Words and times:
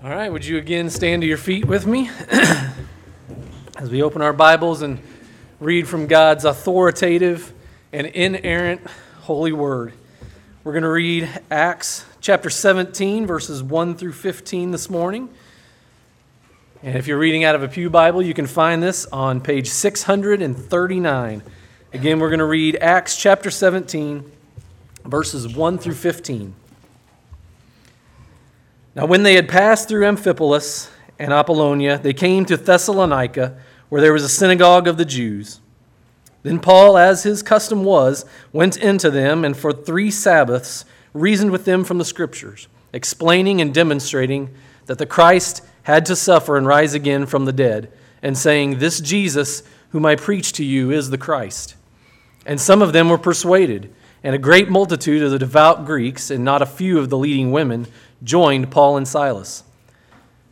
All 0.00 0.10
right, 0.10 0.30
would 0.30 0.46
you 0.46 0.58
again 0.58 0.90
stand 0.90 1.22
to 1.22 1.26
your 1.26 1.36
feet 1.36 1.64
with 1.64 1.84
me 1.84 2.08
as 3.76 3.90
we 3.90 4.00
open 4.00 4.22
our 4.22 4.32
Bibles 4.32 4.80
and 4.80 5.00
read 5.58 5.88
from 5.88 6.06
God's 6.06 6.44
authoritative 6.44 7.52
and 7.92 8.06
inerrant 8.06 8.80
holy 9.22 9.50
word? 9.50 9.92
We're 10.62 10.70
going 10.70 10.84
to 10.84 10.88
read 10.88 11.28
Acts 11.50 12.04
chapter 12.20 12.48
17, 12.48 13.26
verses 13.26 13.60
1 13.60 13.96
through 13.96 14.12
15 14.12 14.70
this 14.70 14.88
morning. 14.88 15.30
And 16.80 16.96
if 16.96 17.08
you're 17.08 17.18
reading 17.18 17.42
out 17.42 17.56
of 17.56 17.64
a 17.64 17.68
Pew 17.68 17.90
Bible, 17.90 18.22
you 18.22 18.34
can 18.34 18.46
find 18.46 18.80
this 18.80 19.04
on 19.06 19.40
page 19.40 19.68
639. 19.68 21.42
Again, 21.92 22.20
we're 22.20 22.30
going 22.30 22.38
to 22.38 22.44
read 22.44 22.76
Acts 22.76 23.16
chapter 23.16 23.50
17, 23.50 24.30
verses 25.06 25.52
1 25.56 25.78
through 25.78 25.94
15. 25.94 26.54
Now, 28.94 29.06
when 29.06 29.22
they 29.22 29.34
had 29.34 29.48
passed 29.48 29.88
through 29.88 30.04
Amphipolis 30.04 30.90
and 31.18 31.32
Apollonia, 31.32 31.98
they 31.98 32.12
came 32.12 32.44
to 32.46 32.56
Thessalonica, 32.56 33.58
where 33.88 34.00
there 34.00 34.12
was 34.12 34.24
a 34.24 34.28
synagogue 34.28 34.88
of 34.88 34.96
the 34.96 35.04
Jews. 35.04 35.60
Then 36.42 36.60
Paul, 36.60 36.96
as 36.96 37.24
his 37.24 37.42
custom 37.42 37.84
was, 37.84 38.24
went 38.52 38.76
into 38.76 39.10
them 39.10 39.44
and 39.44 39.56
for 39.56 39.72
three 39.72 40.10
Sabbaths 40.10 40.84
reasoned 41.12 41.50
with 41.50 41.64
them 41.64 41.84
from 41.84 41.98
the 41.98 42.04
Scriptures, 42.04 42.68
explaining 42.92 43.60
and 43.60 43.74
demonstrating 43.74 44.54
that 44.86 44.98
the 44.98 45.06
Christ 45.06 45.62
had 45.82 46.06
to 46.06 46.16
suffer 46.16 46.56
and 46.56 46.66
rise 46.66 46.94
again 46.94 47.26
from 47.26 47.44
the 47.44 47.52
dead, 47.52 47.90
and 48.22 48.36
saying, 48.36 48.78
This 48.78 49.00
Jesus, 49.00 49.62
whom 49.90 50.04
I 50.04 50.16
preach 50.16 50.52
to 50.54 50.64
you, 50.64 50.90
is 50.90 51.10
the 51.10 51.18
Christ. 51.18 51.76
And 52.46 52.60
some 52.60 52.82
of 52.82 52.92
them 52.92 53.08
were 53.08 53.18
persuaded, 53.18 53.94
and 54.22 54.34
a 54.34 54.38
great 54.38 54.68
multitude 54.68 55.22
of 55.22 55.30
the 55.30 55.38
devout 55.38 55.86
Greeks, 55.86 56.30
and 56.30 56.44
not 56.44 56.62
a 56.62 56.66
few 56.66 56.98
of 56.98 57.08
the 57.08 57.18
leading 57.18 57.52
women, 57.52 57.86
joined 58.22 58.70
Paul 58.70 58.96
and 58.96 59.06
Silas. 59.06 59.64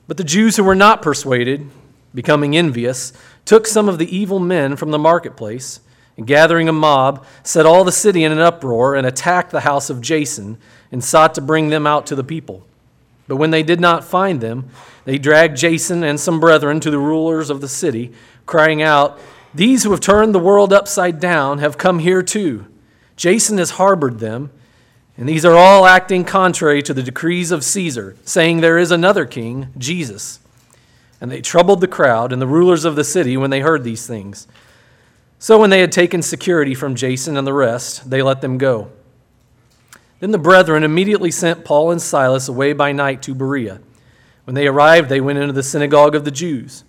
But 0.06 0.16
the 0.16 0.24
Jews 0.24 0.56
who 0.56 0.64
were 0.64 0.74
not 0.74 1.02
persuaded, 1.02 1.68
becoming 2.14 2.56
envious, 2.56 3.12
took 3.44 3.66
some 3.66 3.88
of 3.88 3.98
the 3.98 4.16
evil 4.16 4.38
men 4.38 4.76
from 4.76 4.90
the 4.90 4.98
marketplace, 4.98 5.80
and 6.16 6.26
gathering 6.26 6.68
a 6.68 6.72
mob, 6.72 7.24
set 7.42 7.66
all 7.66 7.84
the 7.84 7.92
city 7.92 8.24
in 8.24 8.32
an 8.32 8.38
uproar 8.38 8.94
and 8.94 9.06
attacked 9.06 9.50
the 9.50 9.60
house 9.60 9.90
of 9.90 10.00
Jason, 10.00 10.58
and 10.90 11.04
sought 11.04 11.34
to 11.34 11.40
bring 11.40 11.68
them 11.68 11.86
out 11.86 12.06
to 12.06 12.14
the 12.14 12.24
people. 12.24 12.66
But 13.28 13.36
when 13.36 13.50
they 13.50 13.62
did 13.62 13.80
not 13.80 14.04
find 14.04 14.40
them, 14.40 14.70
they 15.04 15.18
dragged 15.18 15.56
Jason 15.56 16.02
and 16.02 16.18
some 16.18 16.40
brethren 16.40 16.80
to 16.80 16.90
the 16.90 16.98
rulers 16.98 17.50
of 17.50 17.60
the 17.60 17.68
city, 17.68 18.12
crying 18.46 18.82
out, 18.82 19.18
These 19.54 19.82
who 19.82 19.90
have 19.90 20.00
turned 20.00 20.34
the 20.34 20.38
world 20.38 20.72
upside 20.72 21.20
down 21.20 21.58
have 21.58 21.76
come 21.76 21.98
here 21.98 22.22
too. 22.22 22.66
Jason 23.16 23.58
has 23.58 23.72
harbored 23.72 24.18
them 24.18 24.50
and 25.16 25.28
these 25.28 25.44
are 25.44 25.56
all 25.56 25.86
acting 25.86 26.24
contrary 26.24 26.82
to 26.82 26.92
the 26.92 27.02
decrees 27.02 27.50
of 27.50 27.64
Caesar, 27.64 28.16
saying 28.24 28.60
there 28.60 28.76
is 28.76 28.90
another 28.90 29.24
king, 29.24 29.68
Jesus. 29.78 30.40
And 31.20 31.30
they 31.30 31.40
troubled 31.40 31.80
the 31.80 31.88
crowd 31.88 32.32
and 32.32 32.42
the 32.42 32.46
rulers 32.46 32.84
of 32.84 32.96
the 32.96 33.04
city 33.04 33.36
when 33.36 33.48
they 33.48 33.60
heard 33.60 33.82
these 33.82 34.06
things. 34.06 34.46
So 35.38 35.58
when 35.58 35.70
they 35.70 35.80
had 35.80 35.92
taken 35.92 36.20
security 36.20 36.74
from 36.74 36.94
Jason 36.94 37.38
and 37.38 37.46
the 37.46 37.54
rest, 37.54 38.10
they 38.10 38.22
let 38.22 38.42
them 38.42 38.58
go. 38.58 38.90
Then 40.20 40.32
the 40.32 40.38
brethren 40.38 40.84
immediately 40.84 41.30
sent 41.30 41.64
Paul 41.64 41.90
and 41.90 42.00
Silas 42.00 42.48
away 42.48 42.74
by 42.74 42.92
night 42.92 43.22
to 43.22 43.34
Berea. 43.34 43.80
When 44.44 44.54
they 44.54 44.66
arrived, 44.66 45.08
they 45.08 45.20
went 45.20 45.38
into 45.38 45.52
the 45.52 45.62
synagogue 45.62 46.14
of 46.14 46.24
the 46.24 46.30
Jews. 46.30 46.84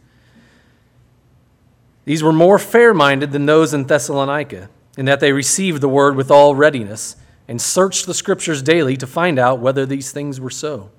These 2.03 2.23
were 2.23 2.33
more 2.33 2.59
fair 2.59 2.93
minded 2.93 3.31
than 3.31 3.45
those 3.45 3.73
in 3.73 3.85
Thessalonica, 3.85 4.69
in 4.97 5.05
that 5.05 5.19
they 5.19 5.31
received 5.31 5.81
the 5.81 5.89
word 5.89 6.15
with 6.15 6.31
all 6.31 6.55
readiness 6.55 7.15
and 7.47 7.61
searched 7.61 8.05
the 8.05 8.13
scriptures 8.13 8.61
daily 8.61 8.97
to 8.97 9.07
find 9.07 9.39
out 9.39 9.59
whether 9.59 9.85
these 9.85 10.11
things 10.11 10.39
were 10.39 10.49
so. 10.49 10.91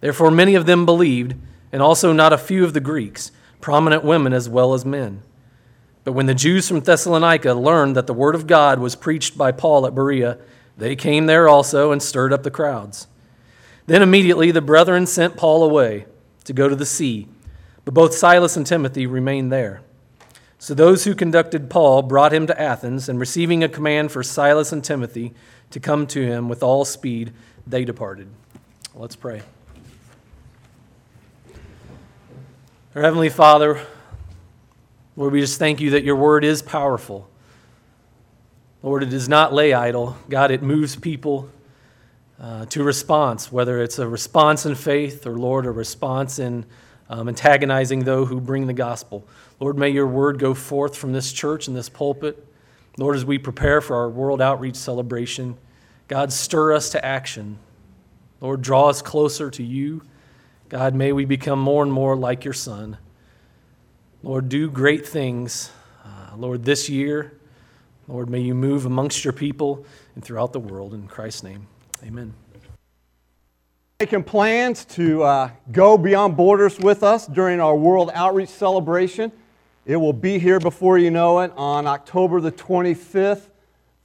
Therefore, 0.00 0.30
many 0.30 0.54
of 0.54 0.66
them 0.66 0.84
believed, 0.84 1.34
and 1.72 1.82
also 1.82 2.12
not 2.12 2.32
a 2.32 2.38
few 2.38 2.64
of 2.64 2.72
the 2.72 2.80
Greeks, 2.80 3.32
prominent 3.60 4.04
women 4.04 4.32
as 4.32 4.48
well 4.48 4.74
as 4.74 4.84
men. 4.84 5.22
But 6.04 6.12
when 6.12 6.26
the 6.26 6.34
Jews 6.34 6.66
from 6.68 6.80
Thessalonica 6.80 7.52
learned 7.52 7.94
that 7.96 8.06
the 8.06 8.14
word 8.14 8.34
of 8.34 8.46
God 8.46 8.78
was 8.78 8.96
preached 8.96 9.36
by 9.36 9.52
Paul 9.52 9.86
at 9.86 9.94
Berea, 9.94 10.38
they 10.76 10.96
came 10.96 11.26
there 11.26 11.48
also 11.48 11.92
and 11.92 12.02
stirred 12.02 12.32
up 12.32 12.42
the 12.42 12.50
crowds. 12.50 13.06
Then 13.86 14.02
immediately 14.02 14.50
the 14.50 14.62
brethren 14.62 15.06
sent 15.06 15.36
Paul 15.36 15.62
away 15.62 16.06
to 16.44 16.52
go 16.52 16.68
to 16.68 16.76
the 16.76 16.86
sea, 16.86 17.28
but 17.84 17.94
both 17.94 18.14
Silas 18.14 18.56
and 18.56 18.66
Timothy 18.66 19.06
remained 19.06 19.52
there. 19.52 19.82
So 20.60 20.74
those 20.74 21.04
who 21.04 21.14
conducted 21.14 21.70
Paul 21.70 22.02
brought 22.02 22.34
him 22.34 22.46
to 22.46 22.60
Athens, 22.60 23.08
and 23.08 23.18
receiving 23.18 23.64
a 23.64 23.68
command 23.68 24.12
for 24.12 24.22
Silas 24.22 24.72
and 24.72 24.84
Timothy 24.84 25.32
to 25.70 25.80
come 25.80 26.06
to 26.08 26.20
him 26.20 26.50
with 26.50 26.62
all 26.62 26.84
speed, 26.84 27.32
they 27.66 27.86
departed. 27.86 28.28
Let's 28.94 29.16
pray. 29.16 29.40
Our 32.94 33.00
Heavenly 33.00 33.30
Father, 33.30 33.80
Lord, 35.16 35.32
we 35.32 35.40
just 35.40 35.58
thank 35.58 35.80
you 35.80 35.92
that 35.92 36.04
your 36.04 36.16
word 36.16 36.44
is 36.44 36.60
powerful. 36.60 37.26
Lord, 38.82 39.02
it 39.02 39.08
does 39.08 39.30
not 39.30 39.54
lay 39.54 39.72
idle. 39.72 40.18
God, 40.28 40.50
it 40.50 40.62
moves 40.62 40.94
people 40.94 41.48
uh, 42.38 42.66
to 42.66 42.84
response, 42.84 43.50
whether 43.50 43.80
it's 43.80 43.98
a 43.98 44.06
response 44.06 44.66
in 44.66 44.74
faith 44.74 45.26
or, 45.26 45.38
Lord, 45.38 45.64
a 45.64 45.70
response 45.70 46.38
in 46.38 46.66
um, 47.08 47.28
antagonizing 47.28 48.04
those 48.04 48.28
who 48.28 48.42
bring 48.42 48.66
the 48.66 48.74
gospel. 48.74 49.26
Lord, 49.60 49.78
may 49.78 49.90
your 49.90 50.06
word 50.06 50.38
go 50.38 50.54
forth 50.54 50.96
from 50.96 51.12
this 51.12 51.32
church 51.32 51.68
and 51.68 51.76
this 51.76 51.90
pulpit. 51.90 52.46
Lord, 52.96 53.14
as 53.14 53.26
we 53.26 53.38
prepare 53.38 53.82
for 53.82 53.94
our 53.94 54.08
World 54.08 54.40
Outreach 54.40 54.76
celebration, 54.76 55.56
God, 56.08 56.32
stir 56.32 56.72
us 56.72 56.90
to 56.90 57.04
action. 57.04 57.58
Lord, 58.40 58.62
draw 58.62 58.88
us 58.88 59.02
closer 59.02 59.50
to 59.50 59.62
you. 59.62 60.02
God, 60.70 60.94
may 60.94 61.12
we 61.12 61.26
become 61.26 61.58
more 61.58 61.82
and 61.82 61.92
more 61.92 62.16
like 62.16 62.44
your 62.44 62.54
Son. 62.54 62.96
Lord, 64.22 64.48
do 64.48 64.70
great 64.70 65.06
things. 65.06 65.70
Uh, 66.04 66.36
Lord, 66.36 66.64
this 66.64 66.88
year, 66.88 67.38
Lord, 68.08 68.30
may 68.30 68.40
you 68.40 68.54
move 68.54 68.86
amongst 68.86 69.24
your 69.24 69.32
people 69.34 69.84
and 70.14 70.24
throughout 70.24 70.52
the 70.52 70.60
world. 70.60 70.94
In 70.94 71.06
Christ's 71.06 71.42
name, 71.42 71.66
amen 72.02 72.34
making 74.00 74.24
plans 74.24 74.86
to 74.86 75.22
uh, 75.22 75.50
go 75.72 75.98
beyond 75.98 76.34
borders 76.34 76.78
with 76.78 77.02
us 77.02 77.26
during 77.26 77.60
our 77.60 77.76
World 77.76 78.10
Outreach 78.14 78.48
celebration. 78.48 79.30
It 79.90 79.96
will 79.96 80.12
be 80.12 80.38
here 80.38 80.60
before 80.60 80.98
you 80.98 81.10
know 81.10 81.40
it 81.40 81.52
on 81.56 81.88
October 81.88 82.40
the 82.40 82.52
25th 82.52 83.48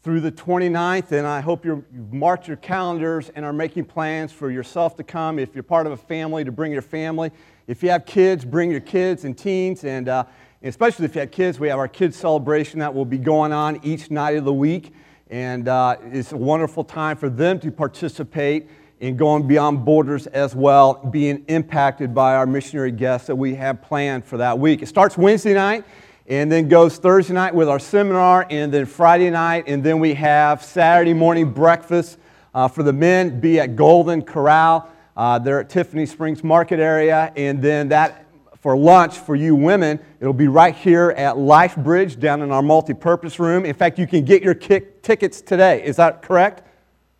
through 0.01 0.19
the 0.21 0.31
29th, 0.31 1.11
and 1.11 1.27
I 1.27 1.41
hope 1.41 1.63
you've 1.63 1.83
marked 2.11 2.47
your 2.47 2.57
calendars 2.57 3.29
and 3.35 3.45
are 3.45 3.53
making 3.53 3.85
plans 3.85 4.31
for 4.31 4.49
yourself 4.49 4.95
to 4.95 5.03
come. 5.03 5.37
If 5.37 5.53
you're 5.53 5.61
part 5.61 5.85
of 5.85 5.93
a 5.93 5.97
family, 5.97 6.43
to 6.43 6.51
bring 6.51 6.71
your 6.71 6.81
family. 6.81 7.29
If 7.67 7.83
you 7.83 7.91
have 7.91 8.07
kids, 8.07 8.43
bring 8.43 8.71
your 8.71 8.79
kids 8.79 9.25
and 9.25 9.37
teens, 9.37 9.83
and 9.83 10.09
uh, 10.09 10.23
especially 10.63 11.05
if 11.05 11.13
you 11.13 11.21
have 11.21 11.29
kids, 11.29 11.59
we 11.59 11.67
have 11.67 11.77
our 11.77 11.87
kids 11.87 12.17
celebration 12.17 12.79
that 12.79 12.91
will 12.91 13.05
be 13.05 13.19
going 13.19 13.53
on 13.53 13.79
each 13.83 14.09
night 14.09 14.37
of 14.37 14.43
the 14.43 14.53
week, 14.53 14.91
and 15.29 15.67
uh, 15.67 15.97
it's 16.05 16.31
a 16.31 16.37
wonderful 16.37 16.83
time 16.83 17.15
for 17.15 17.29
them 17.29 17.59
to 17.59 17.71
participate 17.71 18.67
in 18.99 19.17
going 19.17 19.47
beyond 19.47 19.83
borders 19.83 20.27
as 20.27 20.55
well, 20.55 20.95
being 21.11 21.43
impacted 21.47 22.13
by 22.13 22.35
our 22.35 22.45
missionary 22.45 22.91
guests 22.91 23.27
that 23.27 23.35
we 23.35 23.55
have 23.55 23.81
planned 23.81 24.25
for 24.25 24.37
that 24.37 24.57
week. 24.57 24.81
It 24.81 24.87
starts 24.87 25.17
Wednesday 25.17 25.53
night 25.53 25.83
and 26.27 26.51
then 26.51 26.67
goes 26.67 26.97
Thursday 26.97 27.33
night 27.33 27.53
with 27.53 27.69
our 27.69 27.77
seminar, 27.77 28.47
and 28.49 28.73
then 28.73 28.85
Friday 28.87 29.29
night, 29.29 29.65
and 29.67 29.83
then 29.83 29.99
we 29.99 30.15
have 30.15 30.63
Saturday 30.63 31.13
morning 31.13 31.51
breakfast 31.51 32.17
uh, 32.55 32.67
for 32.67 32.81
the 32.81 32.93
men, 32.93 33.39
be 33.39 33.59
at 33.59 33.75
Golden 33.75 34.23
Corral. 34.23 34.89
Uh, 35.15 35.37
they're 35.37 35.59
at 35.59 35.69
Tiffany 35.69 36.05
Springs 36.05 36.43
Market 36.43 36.79
area, 36.79 37.31
and 37.35 37.61
then 37.61 37.89
that 37.89 38.25
for 38.59 38.75
lunch 38.75 39.19
for 39.19 39.35
you 39.35 39.55
women, 39.55 39.99
it'll 40.19 40.33
be 40.33 40.47
right 40.47 40.73
here 40.73 41.11
at 41.11 41.37
Life 41.37 41.75
Bridge 41.75 42.19
down 42.19 42.41
in 42.41 42.51
our 42.51 42.63
multi-purpose 42.63 43.37
room. 43.37 43.63
In 43.63 43.75
fact, 43.75 43.99
you 43.99 44.07
can 44.07 44.25
get 44.25 44.41
your 44.41 44.55
kick 44.55 45.03
tickets 45.03 45.39
today. 45.41 45.85
Is 45.85 45.97
that 45.97 46.23
correct? 46.23 46.63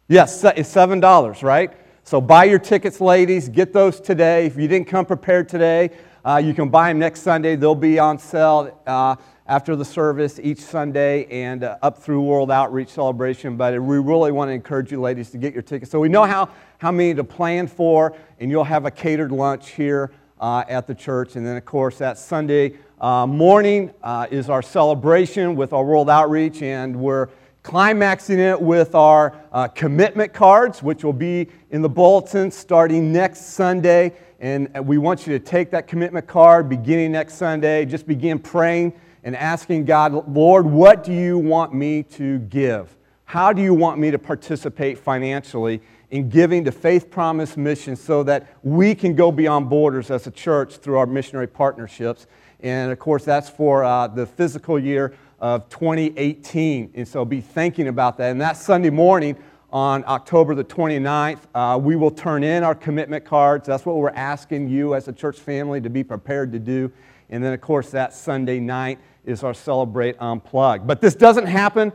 Yes, 0.08 0.44
it's 0.44 0.72
$7, 0.72 1.42
right? 1.42 1.74
So 2.04 2.22
buy 2.22 2.44
your 2.44 2.60
tickets, 2.60 3.02
ladies. 3.02 3.50
Get 3.50 3.74
those 3.74 4.00
today. 4.00 4.46
If 4.46 4.56
you 4.56 4.68
didn't 4.68 4.88
come 4.88 5.04
prepared 5.04 5.50
today, 5.50 5.90
uh, 6.24 6.38
you 6.38 6.54
can 6.54 6.70
buy 6.70 6.90
them 6.90 7.00
next 7.00 7.22
Sunday. 7.22 7.56
They'll 7.56 7.74
be 7.74 7.98
on 7.98 8.20
sale 8.20 8.80
uh, 8.86 9.16
after 9.48 9.76
the 9.76 9.84
service 9.84 10.40
each 10.40 10.60
Sunday 10.60 11.26
and 11.32 11.64
uh, 11.64 11.80
up 11.82 11.98
through 11.98 12.22
World 12.22 12.52
Outreach 12.52 12.90
Celebration. 12.90 13.58
But 13.58 13.82
we 13.82 13.98
really 13.98 14.32
want 14.32 14.50
to 14.50 14.54
encourage 14.54 14.92
you, 14.92 15.02
ladies, 15.02 15.32
to 15.32 15.40
get 15.40 15.56
your 15.56 15.64
tickets. 15.64 15.92
So 15.92 16.00
we 16.00 16.08
know 16.08 16.26
how, 16.26 16.50
how 16.78 16.92
many 16.92 17.16
to 17.16 17.24
plan 17.24 17.66
for, 17.66 18.16
and 18.40 18.52
you'll 18.52 18.64
have 18.64 18.86
a 18.86 18.92
catered 18.92 19.32
lunch 19.32 19.72
here 19.72 20.12
uh, 20.40 20.66
at 20.70 20.86
the 20.86 20.94
church. 20.94 21.36
And 21.36 21.44
then, 21.44 21.58
of 21.58 21.66
course, 21.66 21.98
that 21.98 22.20
Sunday 22.20 22.76
uh, 23.02 23.26
morning 23.26 23.92
uh, 24.04 24.28
is 24.30 24.52
our 24.52 24.62
celebration 24.62 25.56
with 25.56 25.74
our 25.74 25.84
World 25.84 26.12
Outreach, 26.12 26.62
and 26.62 26.96
we're 26.96 27.30
climaxing 27.66 28.38
it 28.38 28.62
with 28.62 28.94
our 28.94 29.36
uh, 29.52 29.68
commitment 29.68 30.32
cards, 30.32 30.84
which 30.84 31.04
will 31.04 31.12
be 31.12 31.48
in 31.72 31.82
the 31.82 31.90
bulletin 31.90 32.52
starting 32.52 33.12
next 33.12 33.54
Sunday. 33.56 34.14
And 34.40 34.70
we 34.86 35.00
want 35.00 35.26
you 35.26 35.34
to 35.34 35.44
take 35.44 35.72
that 35.72 35.88
commitment 35.88 36.28
card 36.28 36.70
beginning 36.70 37.14
next 37.14 37.34
Sunday. 37.34 37.84
Just 37.86 38.06
begin 38.06 38.38
praying 38.38 38.94
and 39.24 39.36
asking 39.36 39.86
God, 39.86 40.32
Lord, 40.32 40.68
what 40.68 41.04
do 41.04 41.12
you 41.12 41.40
want 41.40 41.74
me 41.74 42.04
to 42.04 42.38
give? 42.38 42.96
How 43.24 43.52
do 43.52 43.64
you 43.64 43.74
want 43.74 43.98
me 43.98 44.12
to 44.12 44.20
participate 44.20 45.00
financially 45.00 45.82
in 46.12 46.30
giving 46.30 46.64
to 46.66 46.72
Faith 46.72 47.10
Promise 47.10 47.58
Mission 47.58 47.96
so 47.96 48.22
that 48.24 48.48
we 48.62 48.94
can 48.94 49.16
go 49.16 49.32
beyond 49.32 49.72
borders 49.72 50.12
as 50.12 50.28
a 50.28 50.32
church 50.32 50.78
through 50.78 51.00
our 51.00 51.08
missionary 51.08 51.48
partnerships. 51.48 52.28
And 52.60 52.92
of 52.92 53.00
course, 53.00 53.26
that's 53.26 53.50
for 53.50 53.84
uh, 53.84 54.08
the 54.08 54.28
physical 54.28 54.78
year 54.78 55.16
of 55.40 55.70
2018. 55.70 56.92
And 56.96 57.08
so 57.08 57.26
be 57.26 57.42
thinking 57.42 57.88
about 57.88 58.18
that. 58.18 58.32
And 58.32 58.42
that 58.42 58.58
Sunday 58.58 58.90
morning, 58.90 59.38
on 59.76 60.06
October 60.08 60.56
the 60.56 60.64
29th. 60.64 61.40
Uh, 61.54 61.78
we 61.78 61.98
will 61.98 62.10
turn 62.10 62.46
in 62.46 62.64
our 62.64 62.74
commitment 62.74 63.26
cards. 63.26 63.68
That's 63.68 63.86
what 63.86 63.98
we're 63.98 64.10
asking 64.12 64.70
you 64.70 64.96
as 64.96 65.10
a 65.10 65.12
church 65.12 65.38
family 65.38 65.82
to 65.82 65.90
be 65.90 66.02
prepared 66.02 66.54
to 66.54 66.60
do. 66.60 66.90
And 67.30 67.44
then, 67.44 67.52
of 67.52 67.60
course, 67.60 67.90
that 67.92 68.14
Sunday 68.14 68.62
night 68.62 69.00
is 69.26 69.44
our 69.44 69.54
Celebrate 69.54 70.16
Unplugged. 70.22 70.88
But 70.88 71.02
this 71.02 71.14
doesn't 71.14 71.48
happen 71.48 71.92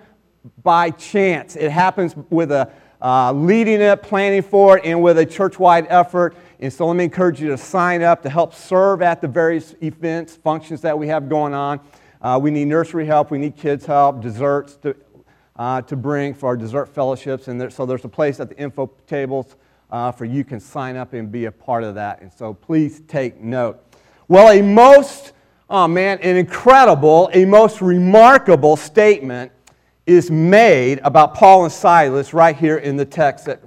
by 0.62 0.90
chance, 0.90 1.56
it 1.56 1.70
happens 1.70 2.14
with 2.28 2.52
a 2.52 2.70
uh, 3.02 3.32
leading 3.32 3.81
it, 3.81 4.02
planning 4.02 4.42
for 4.42 4.76
it, 4.76 4.84
and 4.84 5.02
with 5.02 5.16
a 5.16 5.25
church 5.25 5.58
wide 5.58 5.87
effort. 5.88 6.37
And 6.58 6.70
so 6.70 6.87
let 6.87 6.96
me 6.96 7.04
encourage 7.04 7.40
you 7.40 7.48
to 7.48 7.56
sign 7.56 8.02
up 8.02 8.22
to 8.25 8.28
help 8.28 8.52
serve 8.52 9.00
at 9.00 9.22
the 9.22 9.28
various 9.28 9.75
events, 9.82 10.37
functions 10.37 10.82
that 10.82 10.98
we 10.98 11.08
have 11.08 11.31
going 11.31 11.54
on. 11.54 11.81
Uh, 12.22 12.38
we 12.40 12.50
need 12.50 12.67
nursery 12.67 13.06
help, 13.06 13.31
we 13.31 13.38
need 13.38 13.56
kids' 13.56 13.87
help, 13.87 14.20
desserts, 14.20 14.76
to, 14.76 14.94
uh, 15.56 15.81
to 15.82 15.96
bring 15.96 16.34
for 16.34 16.46
our 16.49 16.56
dessert 16.56 16.87
fellowships. 16.87 17.49
And 17.49 17.61
there, 17.61 17.70
so 17.70 17.87
there's 17.87 18.05
a 18.05 18.08
place 18.08 18.40
at 18.40 18.49
the 18.49 18.58
info 18.58 18.90
tables 19.06 19.56
uh, 19.90 20.12
for 20.12 20.25
you 20.25 20.44
can 20.44 20.61
sign 20.61 20.96
up 20.96 21.12
and 21.12 21.31
be 21.31 21.46
a 21.46 21.52
part 21.52 21.82
of 21.82 21.94
that. 21.96 22.20
And 22.20 22.32
so 22.32 22.55
please 22.55 23.00
take 23.08 23.40
note. 23.40 23.82
Well, 24.28 24.50
a 24.50 24.62
most, 24.62 25.32
oh 25.69 25.88
man, 25.88 26.19
an 26.20 26.37
incredible, 26.37 27.31
a 27.32 27.44
most 27.44 27.81
remarkable 27.81 28.76
statement 28.76 29.52
is 30.06 30.31
made 30.31 31.00
about 31.02 31.34
Paul 31.34 31.64
and 31.64 31.73
Silas 31.73 32.32
right 32.32 32.56
here 32.56 32.76
in 32.76 32.96
the 32.96 33.05
text 33.05 33.46
that 33.46 33.62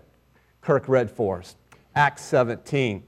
Kirk 0.62 0.88
read 0.88 1.10
for 1.12 1.40
us, 1.40 1.56
Acts 1.96 2.22
17. 2.24 3.04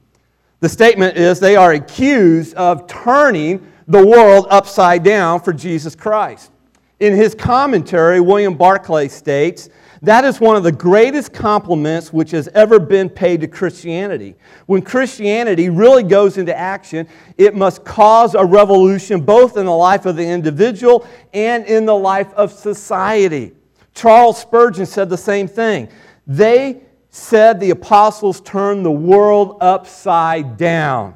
The 0.60 0.70
statement 0.70 1.18
is 1.18 1.40
they 1.40 1.56
are 1.56 1.74
accused 1.74 2.56
of 2.56 2.88
turning 2.88 3.72
the 3.88 4.06
world 4.06 4.48
upside 4.50 5.04
down 5.04 5.42
for 5.42 5.54
Jesus 5.54 5.96
Christ. 5.96 6.52
In 7.00 7.14
his 7.14 7.36
commentary, 7.36 8.20
William 8.22 8.56
Barclay 8.56 9.10
states, 9.10 9.70
that 10.02 10.24
is 10.24 10.40
one 10.40 10.56
of 10.56 10.64
the 10.64 10.72
greatest 10.72 11.34
compliments 11.34 12.14
which 12.14 12.32
has 12.32 12.48
ever 12.50 12.80
been 12.80 13.10
paid 13.10 13.42
to 13.42 13.48
Christianity. 13.48 14.36
When 14.66 14.82
Christianity 14.82 15.70
really 15.70 16.04
goes 16.04 16.38
into 16.38 16.56
action, 16.56 17.08
it 17.38 17.56
must 17.56 17.84
cause 17.84 18.36
a 18.36 18.46
revolution 18.46 19.22
both 19.22 19.58
in 19.58 19.66
the 19.66 19.76
life 19.76 20.06
of 20.06 20.16
the 20.16 20.26
individual 20.26 21.08
and 21.34 21.66
in 21.66 21.86
the 21.86 21.96
life 21.96 22.32
of 22.34 22.52
society. 22.52 23.54
Charles 23.94 24.38
Spurgeon 24.38 24.86
said 24.86 25.10
the 25.10 25.18
same 25.18 25.48
thing. 25.48 25.90
They 26.28 26.84
said 27.10 27.60
the 27.60 27.72
apostles 27.72 28.42
turned 28.42 28.86
the 28.86 28.92
world 28.92 29.58
upside 29.62 30.58
down. 30.58 31.16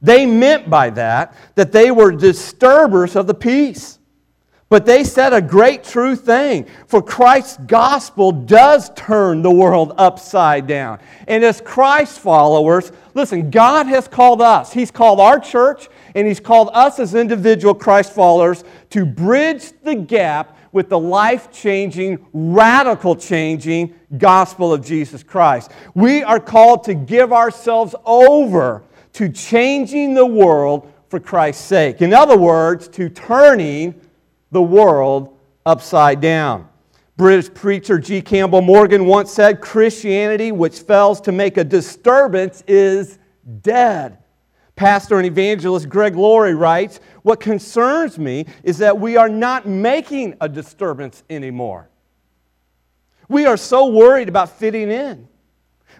They 0.00 0.26
meant 0.26 0.70
by 0.70 0.90
that 0.90 1.34
that 1.54 1.72
they 1.72 1.90
were 1.90 2.12
disturbers 2.12 3.16
of 3.16 3.26
the 3.26 3.34
peace. 3.34 3.98
But 4.70 4.84
they 4.84 5.02
said 5.02 5.32
a 5.32 5.40
great 5.40 5.82
true 5.82 6.14
thing. 6.14 6.66
For 6.86 7.00
Christ's 7.00 7.56
gospel 7.66 8.32
does 8.32 8.90
turn 8.94 9.40
the 9.40 9.50
world 9.50 9.94
upside 9.96 10.66
down. 10.66 10.98
And 11.26 11.42
as 11.42 11.62
Christ 11.62 12.18
followers, 12.20 12.92
listen, 13.14 13.50
God 13.50 13.86
has 13.86 14.06
called 14.08 14.42
us. 14.42 14.70
He's 14.72 14.90
called 14.90 15.20
our 15.20 15.40
church, 15.40 15.88
and 16.14 16.26
He's 16.26 16.40
called 16.40 16.68
us 16.74 16.98
as 16.98 17.14
individual 17.14 17.74
Christ 17.74 18.12
followers 18.12 18.62
to 18.90 19.06
bridge 19.06 19.72
the 19.82 19.94
gap 19.94 20.58
with 20.70 20.90
the 20.90 20.98
life 20.98 21.50
changing, 21.50 22.26
radical 22.34 23.16
changing 23.16 23.94
gospel 24.18 24.70
of 24.74 24.84
Jesus 24.84 25.22
Christ. 25.22 25.70
We 25.94 26.22
are 26.22 26.38
called 26.38 26.84
to 26.84 26.94
give 26.94 27.32
ourselves 27.32 27.94
over 28.04 28.82
to 29.14 29.28
changing 29.28 30.14
the 30.14 30.26
world 30.26 30.92
for 31.08 31.18
Christ's 31.20 31.64
sake. 31.64 32.02
In 32.02 32.12
other 32.12 32.36
words, 32.36 32.88
to 32.88 33.08
turning 33.08 34.00
the 34.50 34.62
world 34.62 35.36
upside 35.64 36.20
down. 36.20 36.68
British 37.16 37.52
preacher 37.52 37.98
G. 37.98 38.22
Campbell 38.22 38.62
Morgan 38.62 39.04
once 39.04 39.32
said 39.32 39.60
Christianity, 39.60 40.52
which 40.52 40.80
fails 40.80 41.20
to 41.22 41.32
make 41.32 41.56
a 41.56 41.64
disturbance, 41.64 42.62
is 42.68 43.18
dead. 43.62 44.18
Pastor 44.76 45.16
and 45.16 45.26
evangelist 45.26 45.88
Greg 45.88 46.14
Laurie 46.14 46.54
writes 46.54 47.00
What 47.22 47.40
concerns 47.40 48.18
me 48.18 48.46
is 48.62 48.78
that 48.78 49.00
we 49.00 49.16
are 49.16 49.28
not 49.28 49.66
making 49.66 50.36
a 50.40 50.48
disturbance 50.48 51.24
anymore. 51.28 51.90
We 53.28 53.46
are 53.46 53.56
so 53.56 53.86
worried 53.88 54.28
about 54.28 54.50
fitting 54.50 54.90
in. 54.90 55.26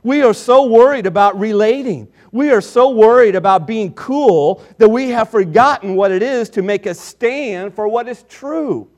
We 0.05 0.23
are 0.23 0.33
so 0.33 0.67
worried 0.67 1.07
about 1.07 1.39
relating. 1.39 2.13
We 2.33 2.51
are 2.51 2.61
so 2.61 2.91
worried 2.91 3.35
about 3.35 3.67
being 3.67 3.93
cool 3.95 4.63
that 4.79 4.89
we 4.89 5.11
have 5.11 5.31
forgotten 5.31 5.95
what 5.95 6.11
it 6.11 6.23
is 6.23 6.51
to 6.51 6.63
make 6.63 6.87
a 6.87 6.95
stand 6.95 7.75
for 7.75 7.89
what 7.89 8.09
is 8.09 8.25
true. 8.29 8.91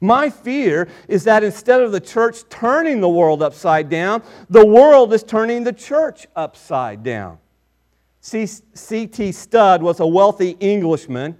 My 0.00 0.28
fear 0.28 0.88
is 1.08 1.24
that 1.24 1.42
instead 1.42 1.80
of 1.80 1.92
the 1.92 2.00
church 2.00 2.46
turning 2.50 3.00
the 3.00 3.08
world 3.08 3.42
upside 3.42 3.88
down, 3.88 4.22
the 4.50 4.64
world 4.64 5.14
is 5.14 5.22
turning 5.22 5.64
the 5.64 5.72
church 5.72 6.26
upside 6.36 7.02
down. 7.02 7.38
C.T. 8.20 9.32
Studd 9.32 9.82
was 9.82 10.00
a 10.00 10.06
wealthy 10.06 10.56
Englishman 10.60 11.38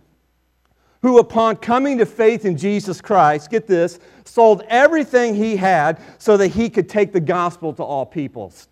who, 1.03 1.19
upon 1.19 1.57
coming 1.57 1.99
to 1.99 2.07
faith 2.07 2.47
in 2.47 2.57
Jesus 2.57 3.03
Christ, 3.03 3.50
get 3.50 3.67
this, 3.67 3.99
sold 4.25 4.62
everything 4.69 5.35
he 5.35 5.57
had 5.57 6.00
so 6.19 6.39
that 6.39 6.49
he 6.49 6.71
could 6.71 6.89
take 6.89 7.12
the 7.12 7.21
gospel 7.21 7.75
to 7.75 7.83
all 7.83 8.07
peoples. 8.07 8.69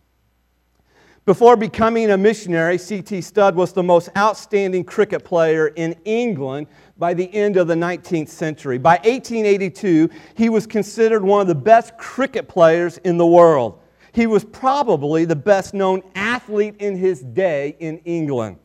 Before 1.24 1.56
becoming 1.56 2.10
a 2.10 2.18
missionary, 2.18 2.76
C.T. 2.78 3.20
Studd 3.20 3.54
was 3.54 3.72
the 3.72 3.82
most 3.82 4.08
outstanding 4.16 4.82
cricket 4.82 5.24
player 5.24 5.68
in 5.68 5.94
England 6.04 6.66
by 6.98 7.14
the 7.14 7.32
end 7.32 7.56
of 7.56 7.68
the 7.68 7.76
19th 7.76 8.28
century. 8.28 8.76
By 8.76 8.96
1882, 9.04 10.10
he 10.34 10.48
was 10.48 10.66
considered 10.66 11.22
one 11.22 11.40
of 11.40 11.46
the 11.46 11.54
best 11.54 11.96
cricket 11.96 12.48
players 12.48 12.98
in 12.98 13.18
the 13.18 13.26
world. 13.26 13.78
He 14.12 14.26
was 14.26 14.44
probably 14.44 15.24
the 15.24 15.36
best 15.36 15.74
known 15.74 16.02
athlete 16.16 16.74
in 16.80 16.96
his 16.96 17.20
day 17.20 17.76
in 17.78 17.98
England. 17.98 18.58